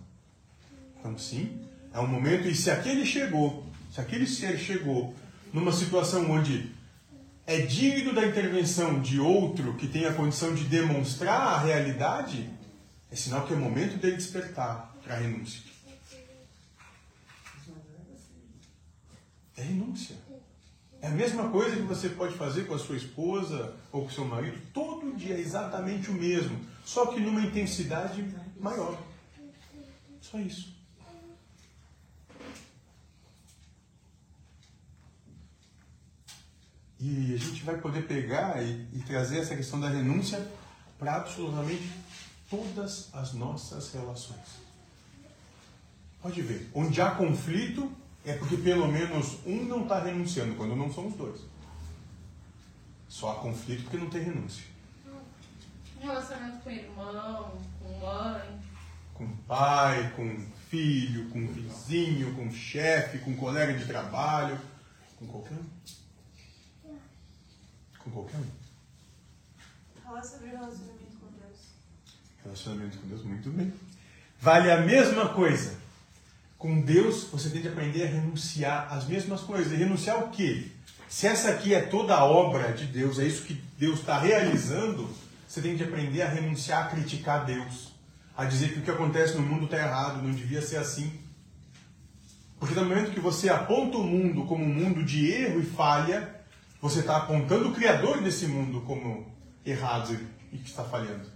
[0.99, 5.15] Então, sim, é um momento, e se aquele chegou, se aquele ser chegou
[5.53, 6.71] numa situação onde
[7.47, 12.51] é digno da intervenção de outro que tem a condição de demonstrar a realidade,
[13.11, 15.63] é sinal que é o momento dele despertar para a renúncia.
[19.57, 20.17] É renúncia.
[21.05, 24.11] É a mesma coisa que você pode fazer com a sua esposa ou com o
[24.11, 28.25] seu marido, todo dia exatamente o mesmo, só que numa intensidade
[28.59, 28.99] maior.
[30.23, 30.75] Só isso.
[36.99, 40.51] E a gente vai poder pegar e, e trazer essa questão da renúncia
[40.99, 41.87] para absolutamente
[42.49, 44.65] todas as nossas relações.
[46.23, 47.93] Pode ver, onde há conflito
[48.25, 51.41] é porque pelo menos um não está renunciando, quando não são os dois.
[53.09, 54.65] Só há conflito porque não tem renúncia.
[56.01, 58.63] Relacionamento com irmão, com mãe.
[59.13, 64.59] Com pai, com filho, com vizinho, com chefe, com colega de trabalho,
[65.17, 66.99] com qualquer um.
[67.99, 68.47] Com qualquer um.
[70.03, 71.59] Fala sobre relacionamento com Deus.
[72.43, 73.73] Relacionamento com Deus, muito bem.
[74.41, 75.84] Vale a mesma coisa.
[76.65, 79.70] Com Deus, você tem de aprender a renunciar às mesmas coisas.
[79.70, 80.69] E renunciar ao quê?
[81.07, 85.07] Se essa aqui é toda a obra de Deus, é isso que Deus está realizando,
[85.47, 87.93] você tem de aprender a renunciar a criticar Deus.
[88.35, 91.12] A dizer que o que acontece no mundo está errado, não devia ser assim.
[92.59, 96.35] Porque no momento que você aponta o mundo como um mundo de erro e falha,
[96.81, 99.31] você está apontando o Criador desse mundo como
[99.66, 100.19] errado
[100.51, 101.35] e que está falhando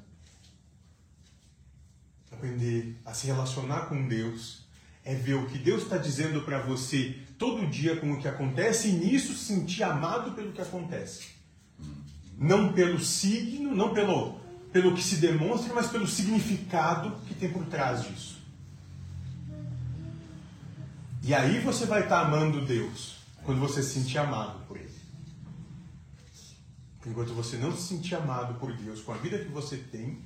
[2.39, 4.68] aprender a se relacionar com Deus,
[5.05, 8.89] é ver o que Deus está dizendo para você todo dia com o que acontece
[8.89, 11.29] e nisso se sentir amado pelo que acontece.
[12.37, 14.39] Não pelo signo, não pelo
[14.73, 18.39] pelo que se demonstra, mas pelo significado que tem por trás disso.
[21.23, 24.89] E aí você vai estar amando Deus, quando você se sentir amado por Ele.
[27.07, 30.23] Enquanto você não se sentir amado por Deus com a vida que você tem,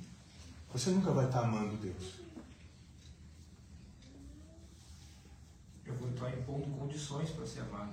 [0.71, 2.22] você nunca vai estar amando Deus.
[5.93, 7.89] Eu vou estar impondo condições para ser amado.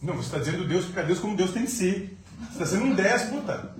[0.00, 2.18] Não, você está dizendo Deus para Deus como Deus tem que ser.
[2.38, 3.74] Você está sendo um déspota.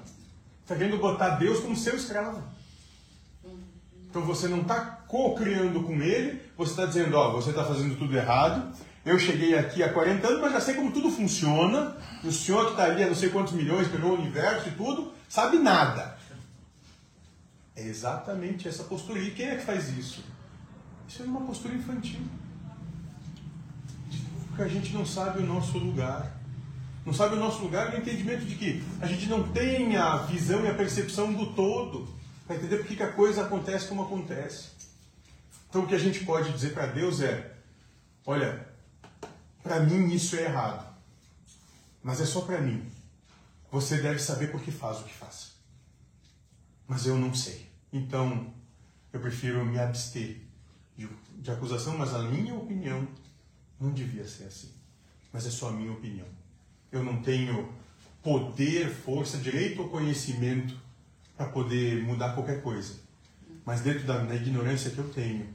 [0.62, 2.42] Está querendo botar Deus como seu escravo.
[4.08, 8.16] Então você não está co-criando com Ele, você está dizendo, ó, você está fazendo tudo
[8.16, 8.74] errado,
[9.04, 12.70] eu cheguei aqui há 40 anos, mas já sei como tudo funciona, o senhor que
[12.72, 16.16] está ali há não sei quantos milhões, pegou o universo e tudo, sabe nada.
[17.76, 19.20] É exatamente essa postura.
[19.20, 20.24] E quem é que faz isso?
[21.06, 22.20] Isso é uma postura infantil.
[24.56, 26.34] Porque a gente não sabe o nosso lugar.
[27.04, 30.64] Não sabe o nosso lugar no entendimento de que a gente não tem a visão
[30.64, 32.08] e a percepção do todo
[32.46, 34.70] para entender por que a coisa acontece como acontece.
[35.68, 37.54] Então o que a gente pode dizer para Deus é:
[38.24, 38.66] olha,
[39.62, 40.90] para mim isso é errado,
[42.02, 42.90] mas é só para mim.
[43.70, 45.52] Você deve saber por que faz o que faz.
[46.88, 47.68] Mas eu não sei.
[47.92, 48.54] Então
[49.12, 50.40] eu prefiro me abster
[50.96, 51.06] de,
[51.42, 53.06] de acusação, mas a minha opinião
[53.80, 54.70] não devia ser assim.
[55.32, 56.26] Mas é só a minha opinião.
[56.90, 57.72] Eu não tenho
[58.22, 60.74] poder, força, direito ou conhecimento
[61.36, 62.94] para poder mudar qualquer coisa.
[63.64, 65.46] Mas dentro da, da, ignorância que eu tenho,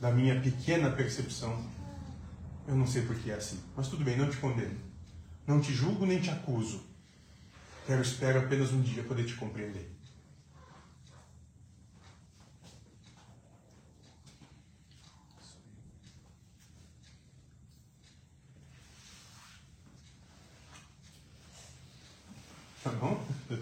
[0.00, 1.64] da minha pequena percepção,
[2.66, 3.58] eu não sei por que é assim.
[3.76, 4.78] Mas tudo bem, não te condeno.
[5.46, 6.82] Não te julgo nem te acuso.
[7.86, 9.90] Quero espero apenas um dia poder te compreender.
[22.88, 23.22] Tá bom?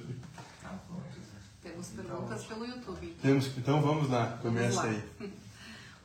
[1.62, 3.16] Temos perguntas pelo YouTube.
[3.20, 5.02] Temos, então vamos lá, começa Vamos lá.
[5.20, 5.32] aí.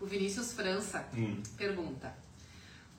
[0.01, 1.43] O Vinícius França Hum.
[1.55, 2.11] pergunta: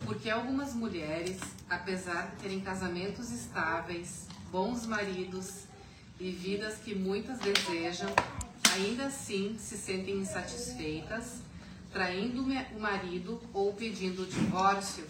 [0.04, 5.64] Por que algumas mulheres, apesar de terem casamentos estáveis, bons maridos
[6.20, 8.08] e vidas que muitas desejam,
[8.76, 11.40] ainda assim se sentem insatisfeitas,
[11.92, 15.04] traindo o marido ou pedindo o divórcio?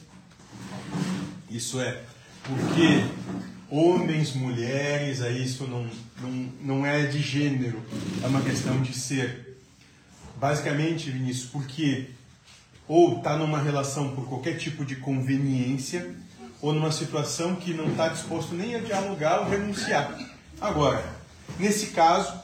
[1.51, 2.02] Isso é
[2.43, 3.05] porque
[3.74, 5.86] homens, mulheres, isso não,
[6.20, 6.31] não,
[6.61, 7.81] não é de gênero,
[8.23, 9.57] é uma questão de ser.
[10.36, 12.11] Basicamente, Vinícius, porque
[12.86, 16.15] ou está numa relação por qualquer tipo de conveniência,
[16.61, 20.19] ou numa situação que não está disposto nem a dialogar ou renunciar.
[20.61, 21.03] Agora,
[21.59, 22.39] nesse caso,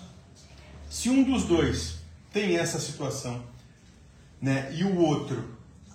[0.89, 1.99] se um dos dois
[2.33, 3.43] tem essa situação,
[4.41, 5.45] né, e o outro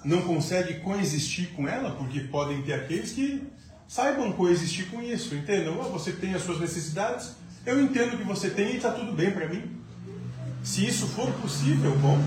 [0.05, 3.41] não consegue coexistir com ela, porque podem ter aqueles que
[3.87, 5.81] saibam coexistir com isso, entendam?
[5.81, 7.31] Ah, Você tem as suas necessidades,
[7.65, 9.63] eu entendo que você tem e está tudo bem para mim.
[10.63, 12.17] Se isso for possível, bom,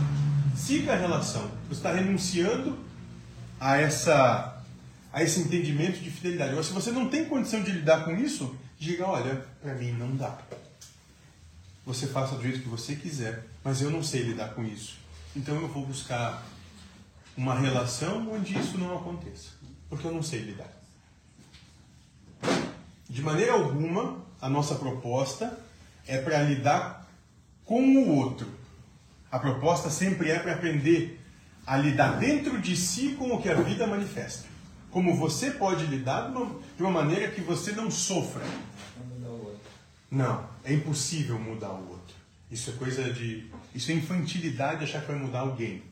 [0.54, 1.50] siga a relação.
[1.68, 2.78] Você está renunciando
[3.60, 4.52] a essa
[5.12, 6.50] a esse entendimento de fidelidade.
[6.50, 10.14] Agora, se você não tem condição de lidar com isso, diga, olha, para mim não
[10.14, 10.36] dá.
[11.86, 14.98] Você faça do jeito que você quiser, mas eu não sei lidar com isso.
[15.34, 16.44] Então eu vou buscar
[17.34, 19.50] uma relação onde isso não aconteça,
[19.88, 20.70] porque eu não sei lidar.
[23.08, 25.58] De maneira alguma, a nossa proposta
[26.06, 27.06] é para lidar
[27.64, 28.48] com o outro.
[29.30, 31.20] A proposta sempre é para aprender
[31.66, 34.48] a lidar dentro de si com o que a vida manifesta.
[34.90, 38.42] Como você pode lidar de uma, maneira que você não sofra.
[40.10, 42.14] Não, é impossível mudar o outro.
[42.50, 43.50] Isso é coisa de.
[43.74, 45.82] Isso é infantilidade achar que vai mudar alguém.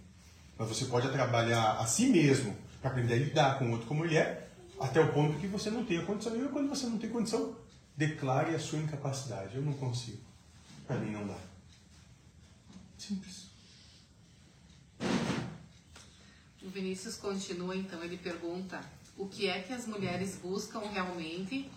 [0.57, 4.05] Mas você pode trabalhar a si mesmo para aprender a lidar com o outro como
[4.05, 4.44] ele é,
[4.81, 6.37] até o ponto que você não tenha condição.
[6.37, 7.57] E quando você não tem condição,
[7.97, 9.57] declare a sua incapacidade.
[9.57, 10.23] Eu não consigo.
[10.87, 11.39] Para mim não dá.
[12.99, 13.45] Simples.
[16.63, 18.81] O Vinícius continua então, ele pergunta:
[19.17, 21.71] O que é que as mulheres buscam realmente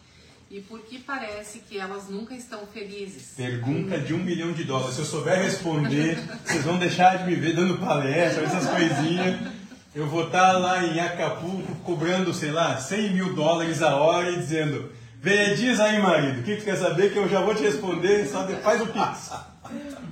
[0.50, 3.34] e por que parece que elas nunca estão felizes?
[3.36, 4.96] Pergunta de um milhão de dólares.
[4.96, 9.42] Se eu souber responder, vocês vão deixar de me ver dando palestra, essas coisinhas.
[9.98, 14.36] Eu vou estar lá em Acapulco cobrando, sei lá, 100 mil dólares a hora e
[14.38, 17.64] dizendo: Vê, diz aí, marido, o que tu quer saber que eu já vou te
[17.64, 19.32] responder, só faz o pix.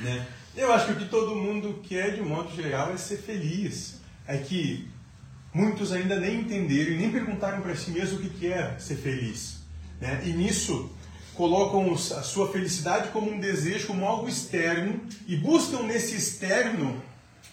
[0.00, 0.24] Né?
[0.56, 4.00] Eu acho que o que todo mundo quer, de um modo geral, é ser feliz.
[4.26, 4.88] É que
[5.52, 9.58] muitos ainda nem entenderam e nem perguntaram para si mesmo o que é ser feliz.
[10.00, 10.22] Né?
[10.24, 10.88] E nisso
[11.34, 17.02] colocam a sua felicidade como um desejo, como algo externo e buscam nesse externo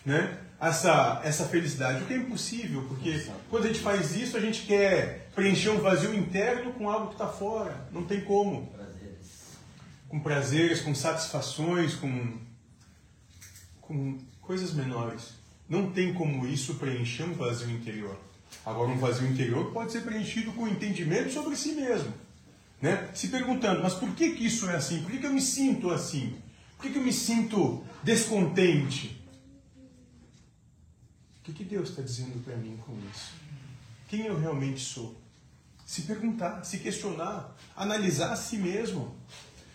[0.05, 4.39] né, essa, essa felicidade, o que é impossível, porque quando a gente faz isso, a
[4.39, 7.87] gente quer preencher um vazio interno com algo que está fora.
[7.91, 8.73] Não tem como.
[10.07, 12.37] com prazeres, com satisfações, com,
[13.81, 15.33] com coisas menores.
[15.67, 18.17] Não tem como isso preencher um vazio interior.
[18.65, 22.13] Agora, um vazio interior pode ser preenchido com entendimento sobre si mesmo.
[22.81, 23.09] Né?
[23.13, 25.01] Se perguntando, mas por que, que isso é assim?
[25.01, 26.35] Por que, que eu me sinto assim?
[26.77, 29.14] Por que, que eu me sinto descontente?
[31.47, 33.33] O que, Deus está dizendo para mim com isso?
[34.07, 35.15] Quem eu realmente sou?
[35.85, 39.15] Se perguntar, se questionar, analisar a si mesmo.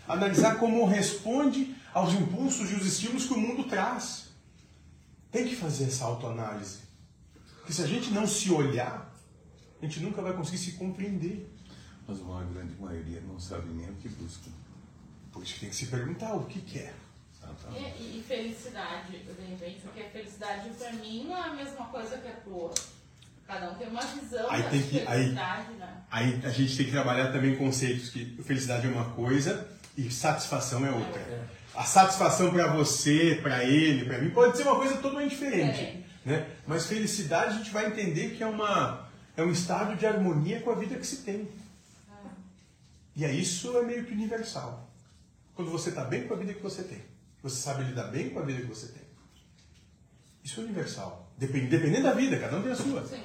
[0.08, 4.30] Analisar como responde aos impulsos e os estímulos que o mundo traz.
[5.30, 6.78] Tem que fazer essa autoanálise.
[7.58, 9.14] Porque se a gente não se olhar,
[9.80, 11.48] a gente nunca vai conseguir se compreender.
[12.06, 14.50] Mas uma grande maioria não sabe nem o que busca.
[15.32, 16.92] Que tem que se perguntar o que quer.
[16.92, 17.09] Tá.
[17.76, 22.18] E, e felicidade, de repente, porque a felicidade pra mim não é a mesma coisa
[22.18, 22.72] que a tua.
[23.46, 26.02] Cada um tem uma visão Aí da tem que- aí- felicidade, né?
[26.10, 30.86] Aí a gente tem que trabalhar também conceitos que felicidade é uma coisa e satisfação
[30.86, 31.48] é outra.
[31.74, 36.06] A satisfação para você, para ele, para mim pode ser uma coisa totalmente diferente, Diferente.
[36.24, 36.48] né?
[36.66, 40.70] Mas felicidade a gente vai entender que é uma é um estado de harmonia com
[40.70, 41.48] a vida que se tem.
[43.16, 44.88] E aí isso é meio que universal.
[45.54, 47.02] Quando você está bem com a vida que você tem,
[47.42, 49.02] você sabe lidar bem com a vida que você tem.
[50.44, 51.30] Isso é universal.
[51.38, 53.06] Depende, dependendo da vida, cada um tem a sua.
[53.06, 53.22] Sim.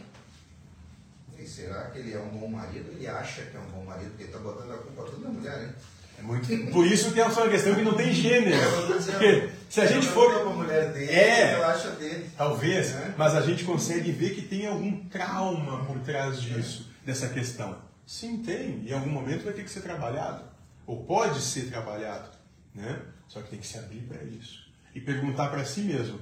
[1.38, 2.92] E será que ele é um bom marido?
[2.92, 5.30] Ele acha que é um bom marido, porque ele está botando a culpa toda na
[5.30, 5.70] mulher, hein?
[6.18, 6.72] É muito...
[6.72, 8.56] Por isso que é uma questão que não tem gênero.
[8.56, 10.34] Eu dizendo, Porque se a gente for.
[10.34, 11.52] a mulher dele, É.
[11.54, 12.30] ela acha dele.
[12.38, 13.14] Talvez, né?
[13.18, 17.78] mas a gente consegue ver que tem algum trauma por trás disso, dessa questão.
[18.08, 18.80] Sim, tem.
[18.86, 20.44] E em algum momento vai ter que ser trabalhado.
[20.88, 22.30] Ou pode ser trabalhado.
[22.74, 22.98] Né?
[23.28, 24.66] Só que tem que se abrir para isso.
[24.94, 26.20] E perguntar para si mesmo: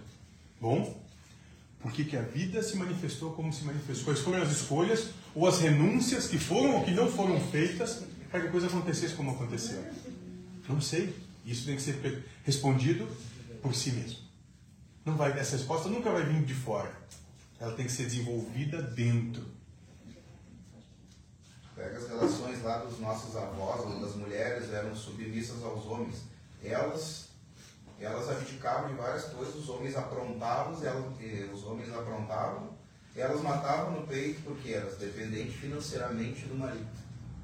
[0.59, 1.01] bom,
[1.79, 4.05] por que, que a vida se manifestou como se manifestou?
[4.05, 8.41] Quais foram as escolhas ou as renúncias que foram ou que não foram feitas para
[8.41, 9.83] que a coisa acontecesse como aconteceu?
[10.67, 11.13] Não sei.
[11.45, 13.05] Isso tem que ser respondido
[13.61, 14.19] por si mesmo.
[15.05, 16.91] Não vai, essa resposta nunca vai vir de fora.
[17.59, 19.45] Ela tem que ser desenvolvida dentro.
[21.75, 26.21] Pega as relações lá dos nossos avós, onde as mulheres eram submissas aos homens.
[26.63, 27.25] Elas,
[27.99, 32.69] elas abdicavam de várias coisas, os homens aprontavam, elas, eh, os homens aprontavam,
[33.15, 36.87] elas matavam no peito porque elas dependentes financeiramente do marido.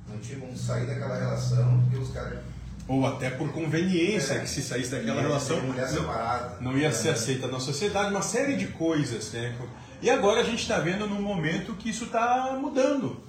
[0.08, 2.40] Não tinham como sair daquela relação porque os caras.
[2.88, 6.58] Ou até por conveniência, que se saísse daquela relação, mulher separada.
[6.60, 9.32] não ia ser aceita na sociedade, uma série de coisas.
[9.32, 9.56] Né?
[10.02, 13.22] E agora a gente está vendo num momento que isso está mudando.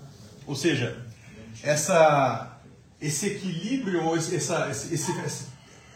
[0.47, 1.05] Ou seja,
[1.63, 2.59] essa,
[2.99, 5.47] esse equilíbrio, ou essa, esse- esse-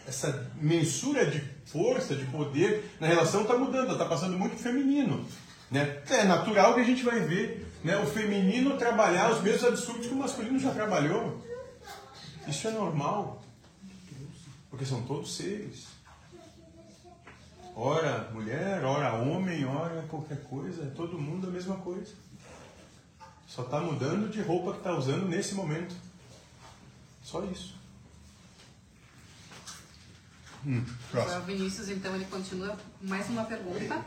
[0.07, 5.25] essa mensura de força, de poder na relação está mudando, está passando muito feminino.
[5.69, 6.01] Né?
[6.09, 10.13] É natural que a gente vai ver né, o feminino trabalhar os mesmos absurdos que
[10.13, 11.41] o masculino já trabalhou.
[12.47, 13.41] Isso é normal.
[14.69, 15.87] Porque são todos seres.
[17.75, 20.83] Ora mulher, ora homem, ora qualquer coisa.
[20.83, 22.13] É todo mundo a mesma coisa.
[23.47, 25.95] Só está mudando de roupa que está usando nesse momento.
[27.23, 27.74] Só isso.
[30.67, 30.83] Hum,
[31.13, 31.45] O.
[31.45, 34.03] Vinícius, então, ele continua mais uma pergunta.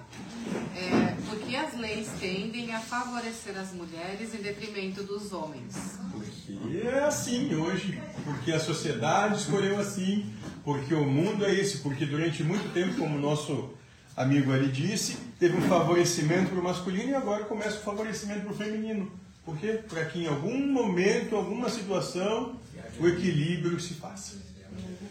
[0.76, 5.98] É, por que as leis tendem a favorecer as mulheres em detrimento dos homens?
[6.12, 12.05] Porque é assim hoje, porque a sociedade escolheu assim, porque o mundo é esse, porque
[12.05, 13.70] durante muito tempo, como o nosso
[14.16, 18.52] amigo ali disse, teve um favorecimento para o masculino e agora começa o favorecimento para
[18.52, 19.12] o feminino.
[19.44, 19.80] Por quê?
[19.89, 22.59] Para que em algum momento, alguma situação,
[22.98, 24.48] o equilíbrio se faça.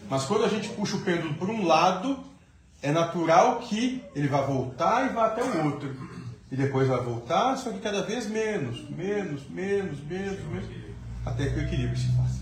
[0.08, 2.18] Mas quando a gente puxa o pêndulo para um lado,
[2.80, 5.94] é natural que ele vá voltar e vá até o outro.
[6.50, 10.66] E depois vai voltar, só que cada vez menos, menos, menos, menos, menos,
[11.26, 12.38] até que o equilíbrio se faça.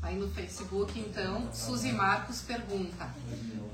[0.00, 3.12] Aí no Facebook, então, Suzy Marcos pergunta: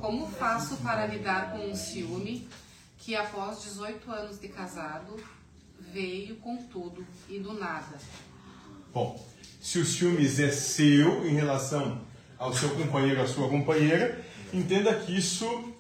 [0.00, 2.48] Como faço para lidar com um ciúme
[2.98, 5.22] que após 18 anos de casado
[5.78, 7.98] veio com tudo e do nada?
[8.92, 9.31] Bom,
[9.62, 12.00] se o ciúmes é seu em relação
[12.36, 14.20] ao seu companheiro, à sua companheira,
[14.52, 15.72] entenda que isso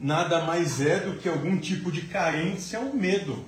[0.00, 3.44] nada mais é do que algum tipo de carência ou medo.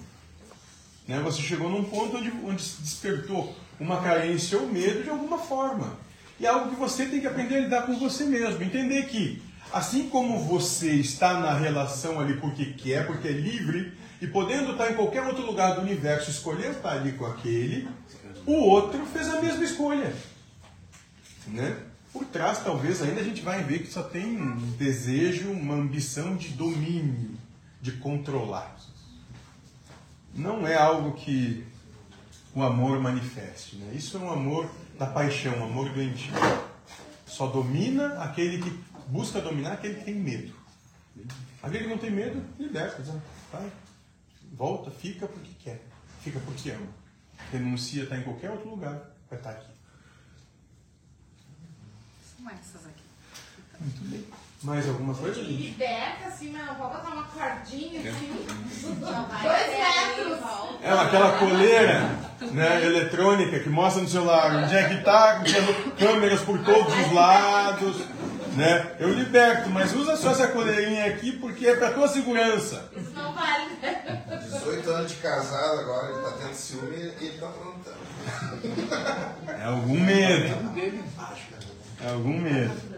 [1.08, 1.18] Né?
[1.20, 5.96] Você chegou num ponto onde, onde se despertou uma carência ou medo de alguma forma.
[6.38, 8.62] E é algo que você tem que aprender a lidar com você mesmo.
[8.62, 9.42] Entender que,
[9.72, 14.92] assim como você está na relação ali porque quer, porque é livre, e podendo estar
[14.92, 17.88] em qualquer outro lugar do universo, escolher estar ali com aquele,
[18.46, 20.14] o outro fez a mesma escolha.
[21.46, 21.76] Né?
[22.12, 26.36] Por trás, talvez, ainda a gente vai ver que só tem um desejo, uma ambição
[26.36, 27.36] de domínio,
[27.80, 28.76] de controlar.
[30.34, 31.64] Não é algo que
[32.54, 33.76] o amor manifeste.
[33.76, 33.92] Né?
[33.94, 34.68] Isso é um amor
[34.98, 36.32] da paixão, amor doentio.
[37.26, 38.70] Só domina aquele que
[39.08, 40.52] busca dominar aquele que tem medo.
[41.62, 43.02] Aquele que não tem medo, liberta.
[43.52, 43.70] Vai,
[44.52, 45.82] volta, fica porque quer.
[46.22, 46.99] Fica porque ama.
[47.52, 49.70] Renuncia, está em qualquer outro lugar, vai estar aqui.
[52.36, 53.02] São essas aqui.
[53.80, 54.26] Muito bem.
[54.62, 55.40] Mais alguma coisa?
[55.40, 58.46] E liberta assim, mas não pode botar uma cordinha assim.
[58.82, 60.38] Dois metros.
[60.82, 62.18] É aquela coleira
[62.52, 65.42] né, eletrônica que mostra no celular onde é que está,
[65.98, 67.96] câmeras por todos os lados.
[68.60, 68.96] Né?
[68.98, 72.90] Eu liberto, mas usa só essa coleirinha aqui porque é para tua segurança.
[72.94, 73.70] Isso não vale.
[74.52, 77.96] 18 anos de casado agora, ele tá tendo ciúme e ele tá aprontando.
[79.48, 80.46] É algum medo.
[82.04, 82.89] É algum medo.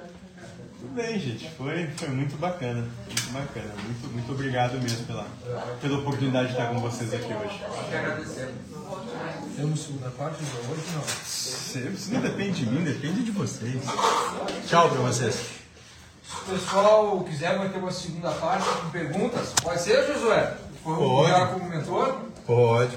[0.83, 1.49] Tudo bem, gente.
[1.51, 2.85] Foi, foi muito bacana.
[3.07, 3.73] Muito bacana.
[3.85, 5.27] Muito, muito obrigado mesmo pela,
[5.81, 7.61] pela oportunidade de estar com vocês aqui hoje.
[7.89, 9.57] Que.
[9.57, 11.93] Temos segunda parte do hoje, não.
[11.93, 13.81] Isso não depende de mim, depende de vocês.
[14.67, 15.35] Tchau pra vocês.
[15.35, 19.53] Se o pessoal quiser, vai ter uma segunda parte com perguntas.
[19.63, 20.57] Pode ser, Josué?
[20.83, 22.23] Foi como mentor?
[22.45, 22.97] Pode,